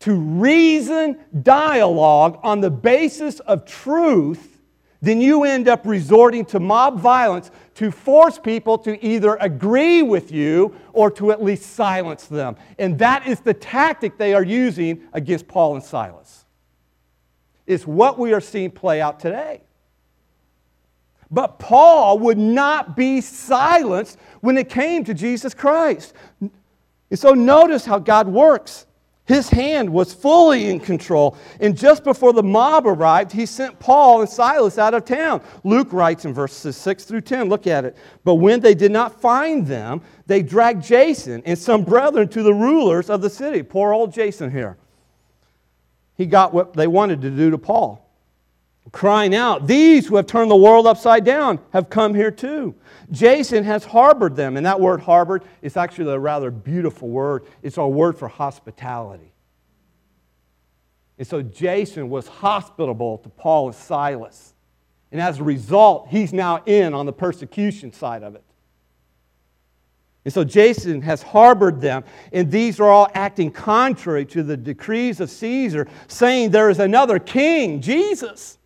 to 0.00 0.14
reason 0.14 1.18
dialogue 1.42 2.40
on 2.42 2.60
the 2.60 2.70
basis 2.70 3.40
of 3.40 3.64
truth, 3.64 4.49
then 5.02 5.20
you 5.20 5.44
end 5.44 5.66
up 5.68 5.86
resorting 5.86 6.44
to 6.46 6.60
mob 6.60 7.00
violence 7.00 7.50
to 7.76 7.90
force 7.90 8.38
people 8.38 8.76
to 8.78 9.02
either 9.04 9.36
agree 9.36 10.02
with 10.02 10.30
you 10.30 10.74
or 10.92 11.10
to 11.12 11.32
at 11.32 11.42
least 11.42 11.74
silence 11.74 12.26
them. 12.26 12.56
And 12.78 12.98
that 12.98 13.26
is 13.26 13.40
the 13.40 13.54
tactic 13.54 14.18
they 14.18 14.34
are 14.34 14.42
using 14.42 15.02
against 15.12 15.48
Paul 15.48 15.74
and 15.74 15.82
Silas. 15.82 16.44
It's 17.66 17.86
what 17.86 18.18
we 18.18 18.34
are 18.34 18.40
seeing 18.40 18.70
play 18.70 19.00
out 19.00 19.20
today. 19.20 19.62
But 21.30 21.58
Paul 21.58 22.18
would 22.18 22.38
not 22.38 22.96
be 22.96 23.20
silenced 23.20 24.18
when 24.40 24.58
it 24.58 24.68
came 24.68 25.04
to 25.04 25.14
Jesus 25.14 25.54
Christ. 25.54 26.12
And 26.40 26.50
so 27.14 27.32
notice 27.32 27.86
how 27.86 28.00
God 28.00 28.28
works. 28.28 28.86
His 29.30 29.48
hand 29.48 29.88
was 29.88 30.12
fully 30.12 30.70
in 30.70 30.80
control. 30.80 31.36
And 31.60 31.78
just 31.78 32.02
before 32.02 32.32
the 32.32 32.42
mob 32.42 32.84
arrived, 32.84 33.30
he 33.30 33.46
sent 33.46 33.78
Paul 33.78 34.22
and 34.22 34.28
Silas 34.28 34.76
out 34.76 34.92
of 34.92 35.04
town. 35.04 35.40
Luke 35.62 35.92
writes 35.92 36.24
in 36.24 36.34
verses 36.34 36.76
6 36.76 37.04
through 37.04 37.20
10, 37.20 37.48
look 37.48 37.68
at 37.68 37.84
it. 37.84 37.96
But 38.24 38.34
when 38.34 38.58
they 38.58 38.74
did 38.74 38.90
not 38.90 39.20
find 39.20 39.64
them, 39.64 40.02
they 40.26 40.42
dragged 40.42 40.82
Jason 40.82 41.44
and 41.46 41.56
some 41.56 41.84
brethren 41.84 42.26
to 42.30 42.42
the 42.42 42.52
rulers 42.52 43.08
of 43.08 43.22
the 43.22 43.30
city. 43.30 43.62
Poor 43.62 43.92
old 43.92 44.12
Jason 44.12 44.50
here. 44.50 44.78
He 46.16 46.26
got 46.26 46.52
what 46.52 46.72
they 46.72 46.88
wanted 46.88 47.22
to 47.22 47.30
do 47.30 47.52
to 47.52 47.58
Paul 47.58 47.99
crying 48.92 49.34
out, 49.34 49.66
These 49.66 50.06
who 50.06 50.16
have 50.16 50.26
turned 50.26 50.50
the 50.50 50.56
world 50.56 50.86
upside 50.86 51.24
down 51.24 51.58
have 51.72 51.90
come 51.90 52.14
here 52.14 52.30
too. 52.30 52.74
Jason 53.10 53.64
has 53.64 53.84
harbored 53.84 54.36
them. 54.36 54.56
And 54.56 54.66
that 54.66 54.80
word 54.80 55.00
harbored 55.00 55.44
is 55.62 55.76
actually 55.76 56.12
a 56.12 56.18
rather 56.18 56.50
beautiful 56.50 57.08
word. 57.08 57.44
It's 57.62 57.78
our 57.78 57.88
word 57.88 58.18
for 58.18 58.28
hospitality. 58.28 59.32
And 61.18 61.26
so 61.26 61.42
Jason 61.42 62.08
was 62.08 62.26
hospitable 62.26 63.18
to 63.18 63.28
Paul 63.28 63.68
and 63.68 63.76
Silas. 63.76 64.54
And 65.12 65.20
as 65.20 65.40
a 65.40 65.44
result, 65.44 66.08
he's 66.08 66.32
now 66.32 66.62
in 66.64 66.94
on 66.94 67.04
the 67.04 67.12
persecution 67.12 67.92
side 67.92 68.22
of 68.22 68.34
it. 68.36 68.44
And 70.24 70.32
so 70.32 70.44
Jason 70.44 71.00
has 71.02 71.22
harbored 71.22 71.80
them, 71.80 72.04
and 72.32 72.50
these 72.50 72.78
are 72.78 72.88
all 72.88 73.08
acting 73.14 73.50
contrary 73.50 74.26
to 74.26 74.42
the 74.42 74.56
decrees 74.56 75.18
of 75.18 75.30
Caesar, 75.30 75.88
saying 76.08 76.50
there 76.50 76.68
is 76.68 76.78
another 76.78 77.18
king, 77.18 77.80
Jesus. 77.80 78.58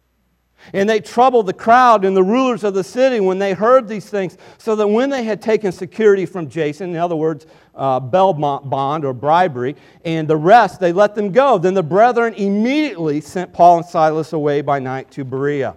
And 0.73 0.89
they 0.89 1.01
troubled 1.01 1.47
the 1.47 1.53
crowd 1.53 2.05
and 2.05 2.17
the 2.17 2.23
rulers 2.23 2.65
of 2.65 2.75
the 2.75 2.85
city 2.85 3.21
when 3.21 3.39
they 3.39 3.53
heard 3.53 3.89
these 3.89 4.09
things, 4.09 4.39
so 4.59 4.75
that 4.77 4.89
when 4.89 5.11
they 5.11 5.25
had 5.25 5.43
taken 5.43 5.73
security 5.73 6.27
from 6.27 6.49
Jason, 6.49 6.91
in 6.91 6.97
other 6.97 7.17
words, 7.17 7.47
uh, 7.75 8.01
bail 8.01 8.33
bond 8.33 9.05
or 9.05 9.13
bribery, 9.13 9.77
and 10.05 10.27
the 10.29 10.37
rest, 10.37 10.81
they 10.81 10.93
let 10.93 11.15
them 11.15 11.33
go. 11.33 11.59
Then 11.59 11.75
the 11.75 11.83
brethren 11.83 12.35
immediately 12.35 13.21
sent 13.21 13.53
Paul 13.53 13.79
and 13.79 13.87
Silas 13.87 14.33
away 14.33 14.63
by 14.63 14.79
night 14.79 15.11
to 15.13 15.25
Berea. 15.25 15.77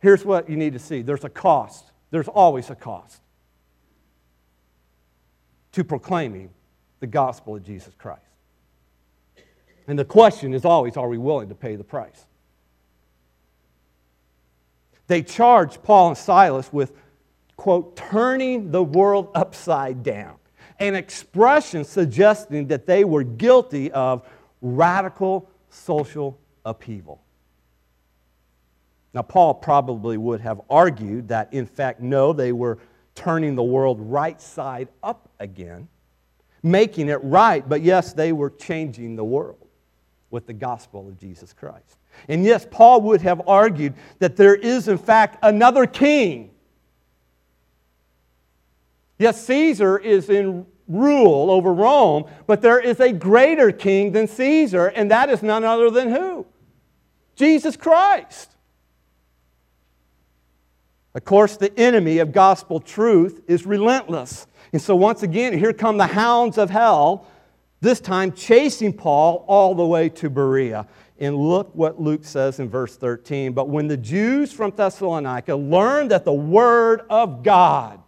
Here's 0.00 0.24
what 0.24 0.48
you 0.48 0.56
need 0.56 0.72
to 0.72 0.78
see 0.78 1.02
there's 1.02 1.24
a 1.24 1.28
cost, 1.28 1.84
there's 2.10 2.28
always 2.28 2.70
a 2.70 2.74
cost 2.74 3.20
to 5.72 5.84
proclaiming 5.84 6.50
the 7.00 7.06
gospel 7.06 7.56
of 7.56 7.64
Jesus 7.64 7.94
Christ. 7.96 8.22
And 9.86 9.98
the 9.98 10.04
question 10.04 10.54
is 10.54 10.64
always 10.64 10.96
are 10.96 11.08
we 11.08 11.18
willing 11.18 11.48
to 11.48 11.54
pay 11.54 11.76
the 11.76 11.84
price? 11.84 12.26
They 15.10 15.24
charged 15.24 15.82
Paul 15.82 16.10
and 16.10 16.16
Silas 16.16 16.72
with, 16.72 16.92
quote, 17.56 17.96
turning 17.96 18.70
the 18.70 18.84
world 18.84 19.32
upside 19.34 20.04
down, 20.04 20.36
an 20.78 20.94
expression 20.94 21.82
suggesting 21.82 22.68
that 22.68 22.86
they 22.86 23.02
were 23.02 23.24
guilty 23.24 23.90
of 23.90 24.24
radical 24.62 25.50
social 25.68 26.38
upheaval. 26.64 27.20
Now, 29.12 29.22
Paul 29.22 29.54
probably 29.54 30.16
would 30.16 30.42
have 30.42 30.60
argued 30.70 31.26
that, 31.26 31.52
in 31.52 31.66
fact, 31.66 32.00
no, 32.00 32.32
they 32.32 32.52
were 32.52 32.78
turning 33.16 33.56
the 33.56 33.64
world 33.64 33.98
right 34.00 34.40
side 34.40 34.86
up 35.02 35.28
again, 35.40 35.88
making 36.62 37.08
it 37.08 37.18
right, 37.24 37.68
but 37.68 37.82
yes, 37.82 38.12
they 38.12 38.30
were 38.30 38.50
changing 38.50 39.16
the 39.16 39.24
world 39.24 39.66
with 40.30 40.46
the 40.46 40.52
gospel 40.52 41.08
of 41.08 41.18
Jesus 41.18 41.52
Christ. 41.52 41.99
And 42.28 42.44
yes, 42.44 42.66
Paul 42.70 43.00
would 43.02 43.22
have 43.22 43.42
argued 43.48 43.94
that 44.18 44.36
there 44.36 44.54
is, 44.54 44.88
in 44.88 44.98
fact, 44.98 45.38
another 45.42 45.86
king. 45.86 46.50
Yes, 49.18 49.44
Caesar 49.44 49.98
is 49.98 50.30
in 50.30 50.66
rule 50.88 51.50
over 51.50 51.72
Rome, 51.72 52.24
but 52.46 52.62
there 52.62 52.80
is 52.80 53.00
a 53.00 53.12
greater 53.12 53.70
king 53.70 54.12
than 54.12 54.26
Caesar, 54.26 54.86
and 54.88 55.10
that 55.10 55.30
is 55.30 55.42
none 55.42 55.64
other 55.64 55.90
than 55.90 56.10
who? 56.10 56.46
Jesus 57.36 57.76
Christ. 57.76 58.56
Of 61.14 61.24
course, 61.24 61.56
the 61.56 61.76
enemy 61.78 62.18
of 62.18 62.32
gospel 62.32 62.80
truth 62.80 63.42
is 63.46 63.66
relentless. 63.66 64.46
And 64.72 64.80
so, 64.80 64.94
once 64.94 65.22
again, 65.22 65.58
here 65.58 65.72
come 65.72 65.96
the 65.96 66.06
hounds 66.06 66.56
of 66.56 66.70
hell, 66.70 67.26
this 67.80 68.00
time 68.00 68.32
chasing 68.32 68.92
Paul 68.92 69.44
all 69.46 69.74
the 69.74 69.86
way 69.86 70.08
to 70.10 70.30
Berea. 70.30 70.86
And 71.18 71.36
look 71.36 71.74
what 71.74 72.00
Luke 72.00 72.24
says 72.24 72.60
in 72.60 72.68
verse 72.68 72.96
13. 72.96 73.52
But 73.52 73.68
when 73.68 73.88
the 73.88 73.96
Jews 73.96 74.52
from 74.52 74.70
Thessalonica 74.70 75.54
learned 75.54 76.10
that 76.10 76.24
the 76.24 76.32
word 76.32 77.02
of 77.10 77.42
God 77.42 78.00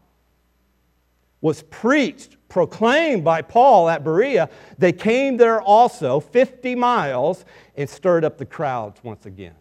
was 1.42 1.62
preached, 1.64 2.36
proclaimed 2.48 3.24
by 3.24 3.42
Paul 3.42 3.88
at 3.88 4.04
Berea, 4.04 4.48
they 4.78 4.92
came 4.92 5.36
there 5.36 5.60
also 5.60 6.20
50 6.20 6.74
miles 6.74 7.44
and 7.76 7.88
stirred 7.88 8.24
up 8.24 8.38
the 8.38 8.46
crowds 8.46 9.02
once 9.02 9.26
again. 9.26 9.54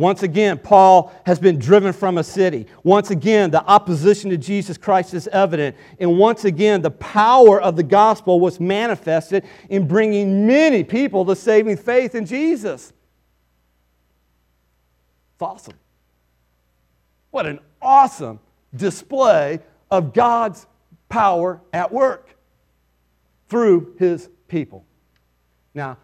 Once 0.00 0.22
again, 0.22 0.56
Paul 0.56 1.12
has 1.26 1.38
been 1.38 1.58
driven 1.58 1.92
from 1.92 2.16
a 2.16 2.24
city. 2.24 2.66
Once 2.84 3.10
again, 3.10 3.50
the 3.50 3.62
opposition 3.66 4.30
to 4.30 4.38
Jesus 4.38 4.78
Christ 4.78 5.12
is 5.12 5.28
evident. 5.28 5.76
And 5.98 6.16
once 6.16 6.46
again, 6.46 6.80
the 6.80 6.90
power 6.90 7.60
of 7.60 7.76
the 7.76 7.82
gospel 7.82 8.40
was 8.40 8.58
manifested 8.58 9.44
in 9.68 9.86
bringing 9.86 10.46
many 10.46 10.84
people 10.84 11.26
to 11.26 11.36
saving 11.36 11.76
faith 11.76 12.14
in 12.14 12.24
Jesus. 12.24 12.94
It's 15.34 15.42
awesome. 15.42 15.74
What 17.30 17.44
an 17.44 17.60
awesome 17.82 18.40
display 18.74 19.60
of 19.90 20.14
God's 20.14 20.66
power 21.10 21.60
at 21.74 21.92
work 21.92 22.34
through 23.50 23.96
his 23.98 24.30
people. 24.48 24.86
Now, 25.74 25.98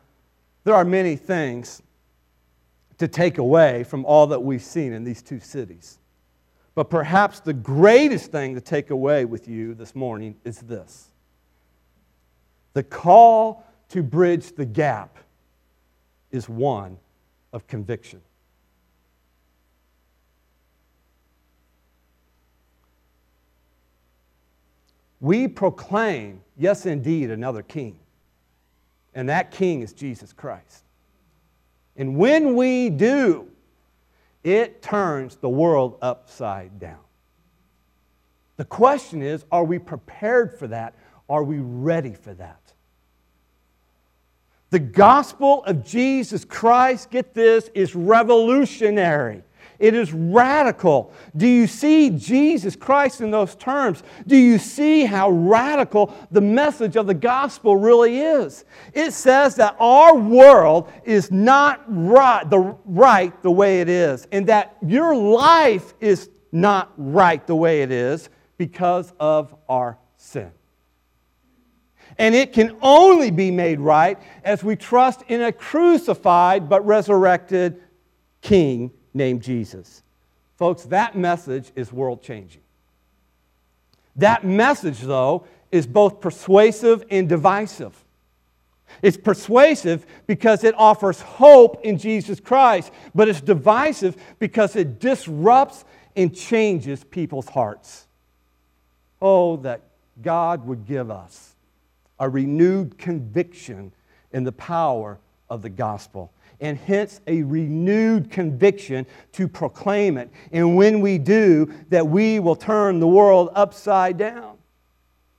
there 0.65 0.75
are 0.75 0.85
many 0.85 1.17
things 1.17 1.81
to 2.99 3.09
take 3.09 3.39
away 3.39 3.85
from 3.85 4.05
all 4.05 4.27
that 4.29 4.41
we've 4.41 4.63
seen 4.63 4.93
in 4.93 5.05
these 5.05 5.23
two 5.23 5.41
cities. 5.41 5.99
But 6.75 6.91
perhaps 6.91 7.41
the 7.41 7.53
greatest 7.53 8.31
thing 8.31 8.55
to 8.55 8.61
take 8.61 8.91
away 8.91 9.25
with 9.25 9.49
you 9.49 9.75
this 9.75 9.95
morning 9.95 10.37
is 10.45 10.61
this 10.61 11.11
the 12.75 12.83
call 12.83 13.65
to 13.89 14.03
bridge 14.03 14.55
the 14.55 14.67
gap 14.67 15.17
is 16.31 16.49
one 16.49 16.99
of 17.53 17.67
conviction. 17.67 18.21
We 25.21 25.49
proclaim, 25.49 26.43
yes, 26.59 26.85
indeed, 26.85 27.31
another 27.31 27.63
king. 27.63 27.99
And 29.15 29.31
that 29.31 29.51
king 29.51 29.81
is 29.81 29.95
Jesus 29.95 30.35
Christ. 30.35 30.85
And 31.97 32.17
when 32.17 32.55
we 32.55 32.91
do, 32.91 33.49
it 34.45 34.83
turns 34.83 35.37
the 35.37 35.49
world 35.49 35.99
upside 36.03 36.79
down. 36.79 37.01
The 38.57 38.65
question 38.65 39.23
is 39.23 39.45
are 39.51 39.65
we 39.65 39.79
prepared 39.79 40.59
for 40.59 40.67
that? 40.69 40.95
Are 41.29 41.43
we 41.43 41.59
ready 41.59 42.15
for 42.15 42.33
that? 42.35 42.61
The 44.71 44.79
gospel 44.79 45.65
of 45.65 45.85
Jesus 45.85 46.45
Christ, 46.45 47.11
get 47.11 47.35
this, 47.35 47.71
is 47.75 47.95
revolutionary. 47.95 49.43
It 49.79 49.95
is 49.95 50.13
radical. 50.13 51.13
Do 51.37 51.47
you 51.47 51.67
see 51.67 52.11
Jesus 52.11 52.77
Christ 52.77 53.21
in 53.21 53.31
those 53.31 53.55
terms? 53.55 54.03
Do 54.27 54.37
you 54.37 54.59
see 54.59 55.05
how 55.05 55.31
radical 55.31 56.15
the 56.31 56.41
message 56.41 56.97
of 56.97 57.07
the 57.07 57.15
gospel 57.15 57.77
really 57.77 58.19
is? 58.19 58.65
It 58.93 59.13
says 59.13 59.57
that 59.57 59.77
our 59.79 60.17
world 60.17 60.91
is 61.05 61.31
not 61.31 61.85
right 61.87 62.49
the, 62.49 62.59
right 62.85 63.43
the 63.43 63.51
way 63.51 63.81
it 63.81 63.89
is, 63.89 64.27
and 64.33 64.47
that 64.47 64.77
your 64.85 65.15
life 65.15 65.95
is 66.01 66.31
not 66.53 66.93
right 66.97 67.47
the 67.47 67.57
way 67.57 67.83
it 67.83 67.93
is 67.93 68.31
because 68.57 69.13
of 69.21 69.55
our 69.69 69.99
sin. 70.17 70.51
And 72.19 72.35
it 72.35 72.53
can 72.53 72.77
only 72.81 73.31
be 73.31 73.51
made 73.51 73.79
right 73.79 74.19
as 74.43 74.65
we 74.65 74.75
trust 74.75 75.23
in 75.29 75.43
a 75.43 75.53
crucified 75.53 76.69
but 76.69 76.87
resurrected 76.87 77.83
King 78.41 78.91
named 79.17 79.43
Jesus. 79.43 80.03
Folks, 80.57 80.85
that 80.85 81.17
message 81.17 81.73
is 81.75 81.93
world 81.93 82.23
changing. 82.23 82.63
That 84.17 84.45
message, 84.45 85.01
though, 85.01 85.47
is 85.73 85.87
both 85.87 86.21
persuasive 86.21 87.05
and 87.11 87.29
divisive. 87.29 88.05
It's 89.03 89.17
persuasive 89.17 90.07
because 90.27 90.65
it 90.65 90.75
offers 90.77 91.21
hope 91.21 91.85
in 91.85 91.99
Jesus 91.99 92.41
Christ, 92.41 92.93
but 93.15 93.29
it's 93.29 93.41
divisive 93.41 94.17
because 94.39 94.77
it 94.77 95.01
disrupts 95.01 95.85
and 96.15 96.35
changes 96.35 97.05
people's 97.05 97.49
hearts. 97.49 98.07
Oh, 99.21 99.57
that 99.59 99.83
God 100.23 100.67
would 100.67 100.87
give 100.87 101.11
us 101.11 101.55
a 102.19 102.29
renewed 102.29 102.97
conviction 102.97 103.93
in 104.33 104.45
the 104.45 104.53
power 104.53 105.19
of 105.51 105.63
the 105.63 105.69
gospel, 105.69 106.33
and 106.61 106.79
hence 106.79 107.21
a 107.27 107.43
renewed 107.43 108.31
conviction 108.31 109.07
to 109.33 109.49
proclaim 109.49 110.17
it. 110.19 110.31
And 110.53 110.77
when 110.77 111.01
we 111.01 111.19
do, 111.19 111.73
that 111.89 112.07
we 112.07 112.39
will 112.41 112.57
turn 112.57 113.01
the 113.01 113.09
world 113.09 113.51
upside 113.55 114.17
down. 114.17 114.57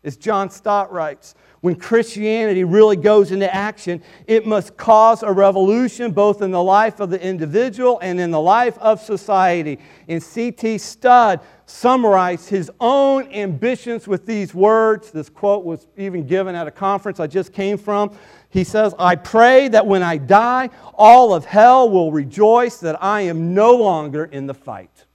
As 0.04 0.16
John 0.16 0.50
Stott 0.50 0.92
writes, 0.92 1.36
when 1.62 1.76
Christianity 1.76 2.64
really 2.64 2.96
goes 2.96 3.32
into 3.32 3.54
action, 3.54 4.02
it 4.28 4.46
must 4.46 4.78
cause 4.78 5.24
a 5.24 5.32
revolution 5.32 6.12
both 6.12 6.42
in 6.42 6.52
the 6.52 6.64
life 6.64 7.00
of 7.00 7.10
the 7.10 7.22
individual 7.22 8.00
and 8.02 8.20
in 8.20 8.32
the 8.32 8.40
life 8.40 8.78
of 8.78 9.02
society. 9.02 9.80
And 10.08 10.22
C.T. 10.22 10.78
Studd 10.78 11.42
summarized 11.66 12.48
his 12.48 12.72
own 12.80 13.30
ambitions 13.34 14.08
with 14.08 14.26
these 14.26 14.54
words. 14.54 15.12
This 15.12 15.30
quote 15.30 15.66
was 15.66 15.88
even 15.98 16.26
given 16.26 16.56
at 16.56 16.68
a 16.68 16.72
conference 16.72 17.20
I 17.20 17.28
just 17.28 17.52
came 17.52 17.78
from. 17.78 18.16
He 18.50 18.64
says, 18.64 18.96
I 18.98 19.16
pray 19.16 19.68
that 19.68 19.86
when 19.86 20.04
I 20.04 20.18
die, 20.18 20.70
all 20.94 21.34
of 21.34 21.46
hell 21.46 21.90
will 21.90 22.12
rejoice 22.12 22.78
that 22.78 23.02
I 23.04 23.22
am 23.22 23.54
no 23.54 23.76
longer 23.76 24.26
in 24.26 24.48
the 24.48 24.54
fight. 24.54 25.06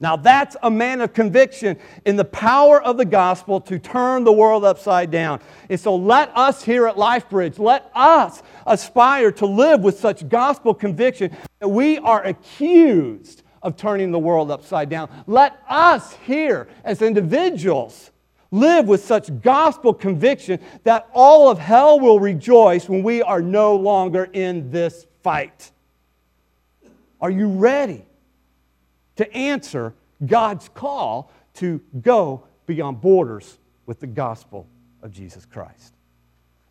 Now, 0.00 0.16
that's 0.16 0.56
a 0.64 0.70
man 0.70 1.00
of 1.00 1.12
conviction 1.12 1.76
in 2.04 2.16
the 2.16 2.24
power 2.24 2.82
of 2.82 2.96
the 2.96 3.04
gospel 3.04 3.60
to 3.60 3.78
turn 3.78 4.24
the 4.24 4.32
world 4.32 4.64
upside 4.64 5.12
down. 5.12 5.40
And 5.70 5.78
so, 5.78 5.94
let 5.94 6.36
us 6.36 6.64
here 6.64 6.88
at 6.88 6.96
LifeBridge, 6.96 7.60
let 7.60 7.88
us 7.94 8.42
aspire 8.66 9.30
to 9.32 9.46
live 9.46 9.82
with 9.82 10.00
such 10.00 10.28
gospel 10.28 10.74
conviction 10.74 11.36
that 11.60 11.68
we 11.68 11.98
are 11.98 12.24
accused 12.24 13.44
of 13.62 13.76
turning 13.76 14.10
the 14.10 14.18
world 14.18 14.50
upside 14.50 14.88
down. 14.88 15.08
Let 15.28 15.62
us 15.68 16.14
here, 16.26 16.66
as 16.82 17.00
individuals, 17.00 18.11
live 18.52 18.86
with 18.86 19.04
such 19.04 19.40
gospel 19.40 19.92
conviction 19.92 20.60
that 20.84 21.08
all 21.12 21.50
of 21.50 21.58
hell 21.58 21.98
will 21.98 22.20
rejoice 22.20 22.88
when 22.88 23.02
we 23.02 23.20
are 23.22 23.42
no 23.42 23.74
longer 23.74 24.28
in 24.32 24.70
this 24.70 25.06
fight. 25.22 25.72
Are 27.20 27.30
you 27.30 27.48
ready? 27.48 28.06
to 29.16 29.36
answer 29.36 29.94
God's 30.24 30.68
call 30.68 31.30
to 31.54 31.80
go 32.00 32.44
beyond 32.66 33.00
borders 33.00 33.58
with 33.86 34.00
the 34.00 34.06
gospel 34.06 34.66
of 35.02 35.12
Jesus 35.12 35.44
Christ. 35.44 35.94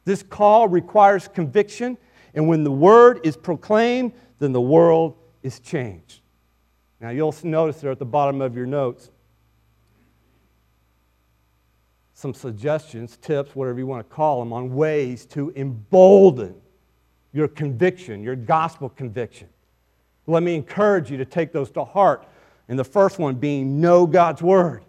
This 0.06 0.24
call 0.24 0.68
requires 0.68 1.28
conviction, 1.28 1.98
and 2.34 2.48
when 2.48 2.64
the 2.64 2.72
word 2.72 3.20
is 3.24 3.38
proclaimed, 3.38 4.14
then 4.40 4.52
the 4.52 4.62
world 4.62 5.16
is 5.44 5.60
changed. 5.60 6.22
Now, 7.00 7.10
you'll 7.10 7.36
notice 7.44 7.82
there 7.82 7.92
at 7.92 8.00
the 8.00 8.06
bottom 8.06 8.42
of 8.42 8.56
your 8.56 8.66
notes 8.66 9.10
some 12.22 12.34
suggestions, 12.36 13.18
tips, 13.18 13.56
whatever 13.56 13.80
you 13.80 13.88
want 13.88 14.08
to 14.08 14.16
call 14.16 14.40
them, 14.40 14.54
on 14.54 14.76
ways 14.76 15.26
to 15.26 15.52
embolden 15.56 16.54
your 17.34 17.48
conviction, 17.48 18.22
your 18.22 18.36
gospel 18.36 18.90
conviction. 18.90 19.48
Let 20.28 20.44
me 20.44 20.54
encourage 20.54 21.10
you 21.10 21.18
to 21.18 21.26
take 21.26 21.52
those 21.52 21.72
to 21.72 21.84
heart 21.84 22.28
and 22.70 22.78
the 22.78 22.84
first 22.84 23.18
one 23.18 23.36
being 23.36 23.82
know 23.82 24.06
God's 24.06 24.42
Word. 24.42 24.84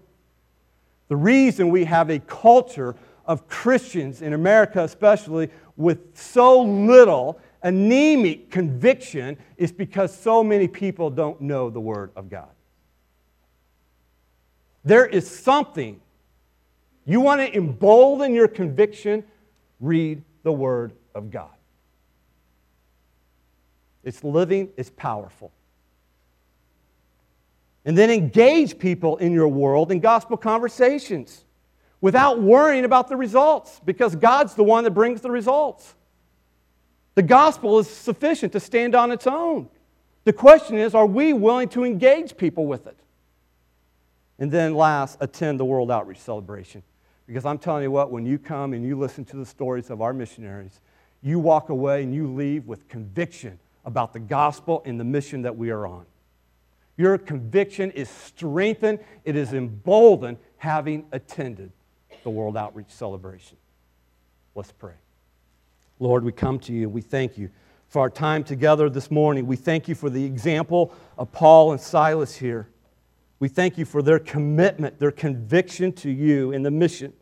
The 1.09 1.17
reason 1.17 1.71
we 1.71 1.85
have 1.85 2.11
a 2.11 2.19
culture 2.19 2.95
of 3.25 3.49
Christians 3.49 4.21
in 4.21 4.35
America, 4.35 4.85
especially, 4.85 5.49
with 5.77 6.17
so 6.17 6.61
little 6.61 7.41
anemic 7.63 8.51
conviction 8.51 9.39
is 9.57 9.73
because 9.73 10.15
so 10.15 10.45
many 10.45 10.69
people 10.69 11.09
don't 11.09 11.41
know 11.41 11.71
the 11.71 11.81
Word 11.81 12.11
of 12.15 12.29
God. 12.29 12.51
There 14.85 15.07
is 15.07 15.29
something. 15.29 16.01
You 17.05 17.21
want 17.21 17.41
to 17.41 17.57
embolden 17.57 18.35
your 18.35 18.49
conviction? 18.49 19.25
Read 19.81 20.23
the 20.43 20.53
Word 20.53 20.93
of 21.15 21.31
God. 21.31 21.51
It's 24.05 24.23
living, 24.25 24.71
it's 24.77 24.91
powerful. 24.91 25.53
And 27.85 27.99
then 27.99 28.11
engage 28.11 28.79
people 28.79 29.17
in 29.17 29.33
your 29.33 29.49
world 29.49 29.91
in 29.91 30.01
gospel 30.01 30.37
conversations 30.37 31.45
without 32.01 32.41
worrying 32.41 32.85
about 32.85 33.09
the 33.09 33.17
results 33.17 33.81
because 33.85 34.15
God's 34.15 34.55
the 34.55 34.63
one 34.63 34.85
that 34.85 34.93
brings 34.93 35.21
the 35.21 35.31
results. 35.31 35.95
The 37.15 37.23
gospel 37.23 37.79
is 37.79 37.89
sufficient 37.89 38.53
to 38.53 38.61
stand 38.61 38.95
on 38.95 39.11
its 39.11 39.27
own. 39.27 39.69
The 40.25 40.33
question 40.33 40.79
is 40.79 40.95
are 40.95 41.07
we 41.07 41.33
willing 41.33 41.69
to 41.71 41.85
engage 41.85 42.37
people 42.37 42.67
with 42.67 42.87
it? 42.87 42.97
And 44.39 44.51
then, 44.51 44.75
last, 44.75 45.19
attend 45.21 45.61
the 45.61 45.65
World 45.65 45.91
Outreach 45.91 46.19
Celebration. 46.19 46.83
Because 47.27 47.45
I'm 47.45 47.59
telling 47.59 47.83
you 47.83 47.91
what, 47.91 48.11
when 48.11 48.27
you 48.27 48.39
come 48.39 48.73
and 48.73 48.85
you 48.85 48.99
listen 48.99 49.25
to 49.27 49.37
the 49.37 49.47
stories 49.47 49.91
of 49.91 50.01
our 50.01 50.13
missionaries, 50.13 50.81
you 51.23 51.39
walk 51.39 51.69
away 51.69 52.03
and 52.03 52.15
you 52.15 52.33
leave 52.33 52.67
with 52.67 52.89
conviction 52.89 53.59
about 53.85 54.13
the 54.13 54.21
gospel 54.21 54.83
and 54.85 54.99
the 54.99 55.05
mission 55.05 55.43
that 55.43 55.57
we 55.57 55.71
are 55.71 55.87
on. 55.87 56.05
Your 56.97 57.17
conviction 57.19 57.91
is 57.93 58.09
strengthened, 58.09 58.99
it 59.25 59.37
is 59.37 59.53
emboldened 59.53 60.39
having 60.59 61.07
attended 61.13 61.73
the 62.23 62.31
World 62.31 62.57
Outreach 62.57 62.91
Celebration. 62.91 63.57
Let's 64.55 64.73
pray. 64.73 64.95
Lord, 65.99 66.25
we 66.25 66.33
come 66.33 66.59
to 66.61 66.73
you. 66.73 66.85
And 66.85 66.93
we 66.93 67.01
thank 67.01 67.39
you 67.39 67.51
for 67.89 68.01
our 68.01 68.11
time 68.11 68.45
together 68.45 68.91
this 68.91 69.11
morning. 69.11 69.47
We 69.47 69.57
thank 69.57 69.89
you 69.89 69.95
for 69.95 70.11
the 70.11 70.25
example 70.25 70.95
of 71.17 71.33
Paul 71.33 71.73
and 71.73 71.81
Silas 71.81 72.37
here. 72.37 72.69
We 73.43 73.49
thank 73.49 73.77
you 73.77 73.85
for 73.85 74.03
their 74.03 74.21
commitment, 74.21 75.01
their 75.01 75.11
conviction 75.11 75.91
to 75.95 76.09
you 76.09 76.53
in 76.53 76.63
the 76.63 76.71
mission. 76.71 77.13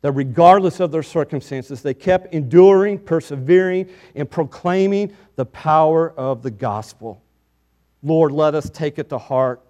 That 0.00 0.12
regardless 0.12 0.78
of 0.78 0.92
their 0.92 1.02
circumstances, 1.02 1.82
they 1.82 1.92
kept 1.92 2.32
enduring, 2.32 3.00
persevering, 3.00 3.88
and 4.14 4.30
proclaiming 4.30 5.12
the 5.34 5.44
power 5.44 6.12
of 6.12 6.44
the 6.44 6.52
gospel. 6.52 7.20
Lord, 8.00 8.30
let 8.30 8.54
us 8.54 8.70
take 8.70 9.00
it 9.00 9.08
to 9.08 9.18
heart. 9.18 9.60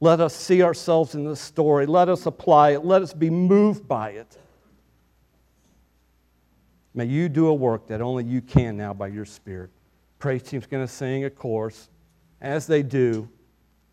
Let 0.00 0.20
us 0.20 0.36
see 0.36 0.62
ourselves 0.62 1.14
in 1.14 1.24
this 1.24 1.40
story. 1.40 1.86
Let 1.86 2.10
us 2.10 2.26
apply 2.26 2.72
it. 2.72 2.84
Let 2.84 3.00
us 3.00 3.14
be 3.14 3.30
moved 3.30 3.88
by 3.88 4.10
it. 4.10 4.36
May 6.92 7.06
you 7.06 7.30
do 7.30 7.46
a 7.46 7.54
work 7.54 7.86
that 7.86 8.02
only 8.02 8.24
you 8.24 8.42
can 8.42 8.76
now 8.76 8.92
by 8.92 9.06
your 9.06 9.24
Spirit. 9.24 9.70
Praise 10.18 10.42
team's 10.42 10.66
going 10.66 10.86
to 10.86 10.92
sing 10.92 11.24
a 11.24 11.30
chorus. 11.30 11.88
As 12.42 12.66
they 12.66 12.82
do, 12.82 13.30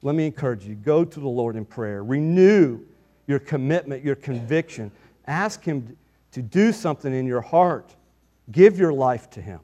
let 0.01 0.15
me 0.15 0.25
encourage 0.25 0.65
you 0.65 0.75
go 0.75 1.03
to 1.03 1.19
the 1.19 1.27
Lord 1.27 1.55
in 1.55 1.65
prayer. 1.65 2.03
Renew 2.03 2.79
your 3.25 3.39
commitment, 3.39 4.03
your 4.03 4.15
conviction. 4.15 4.91
Ask 5.25 5.63
Him 5.63 5.97
to 6.31 6.41
do 6.41 6.71
something 6.71 7.13
in 7.13 7.25
your 7.25 7.41
heart. 7.41 7.95
Give 8.51 8.77
your 8.77 8.93
life 8.93 9.29
to 9.31 9.41
Him. 9.41 9.59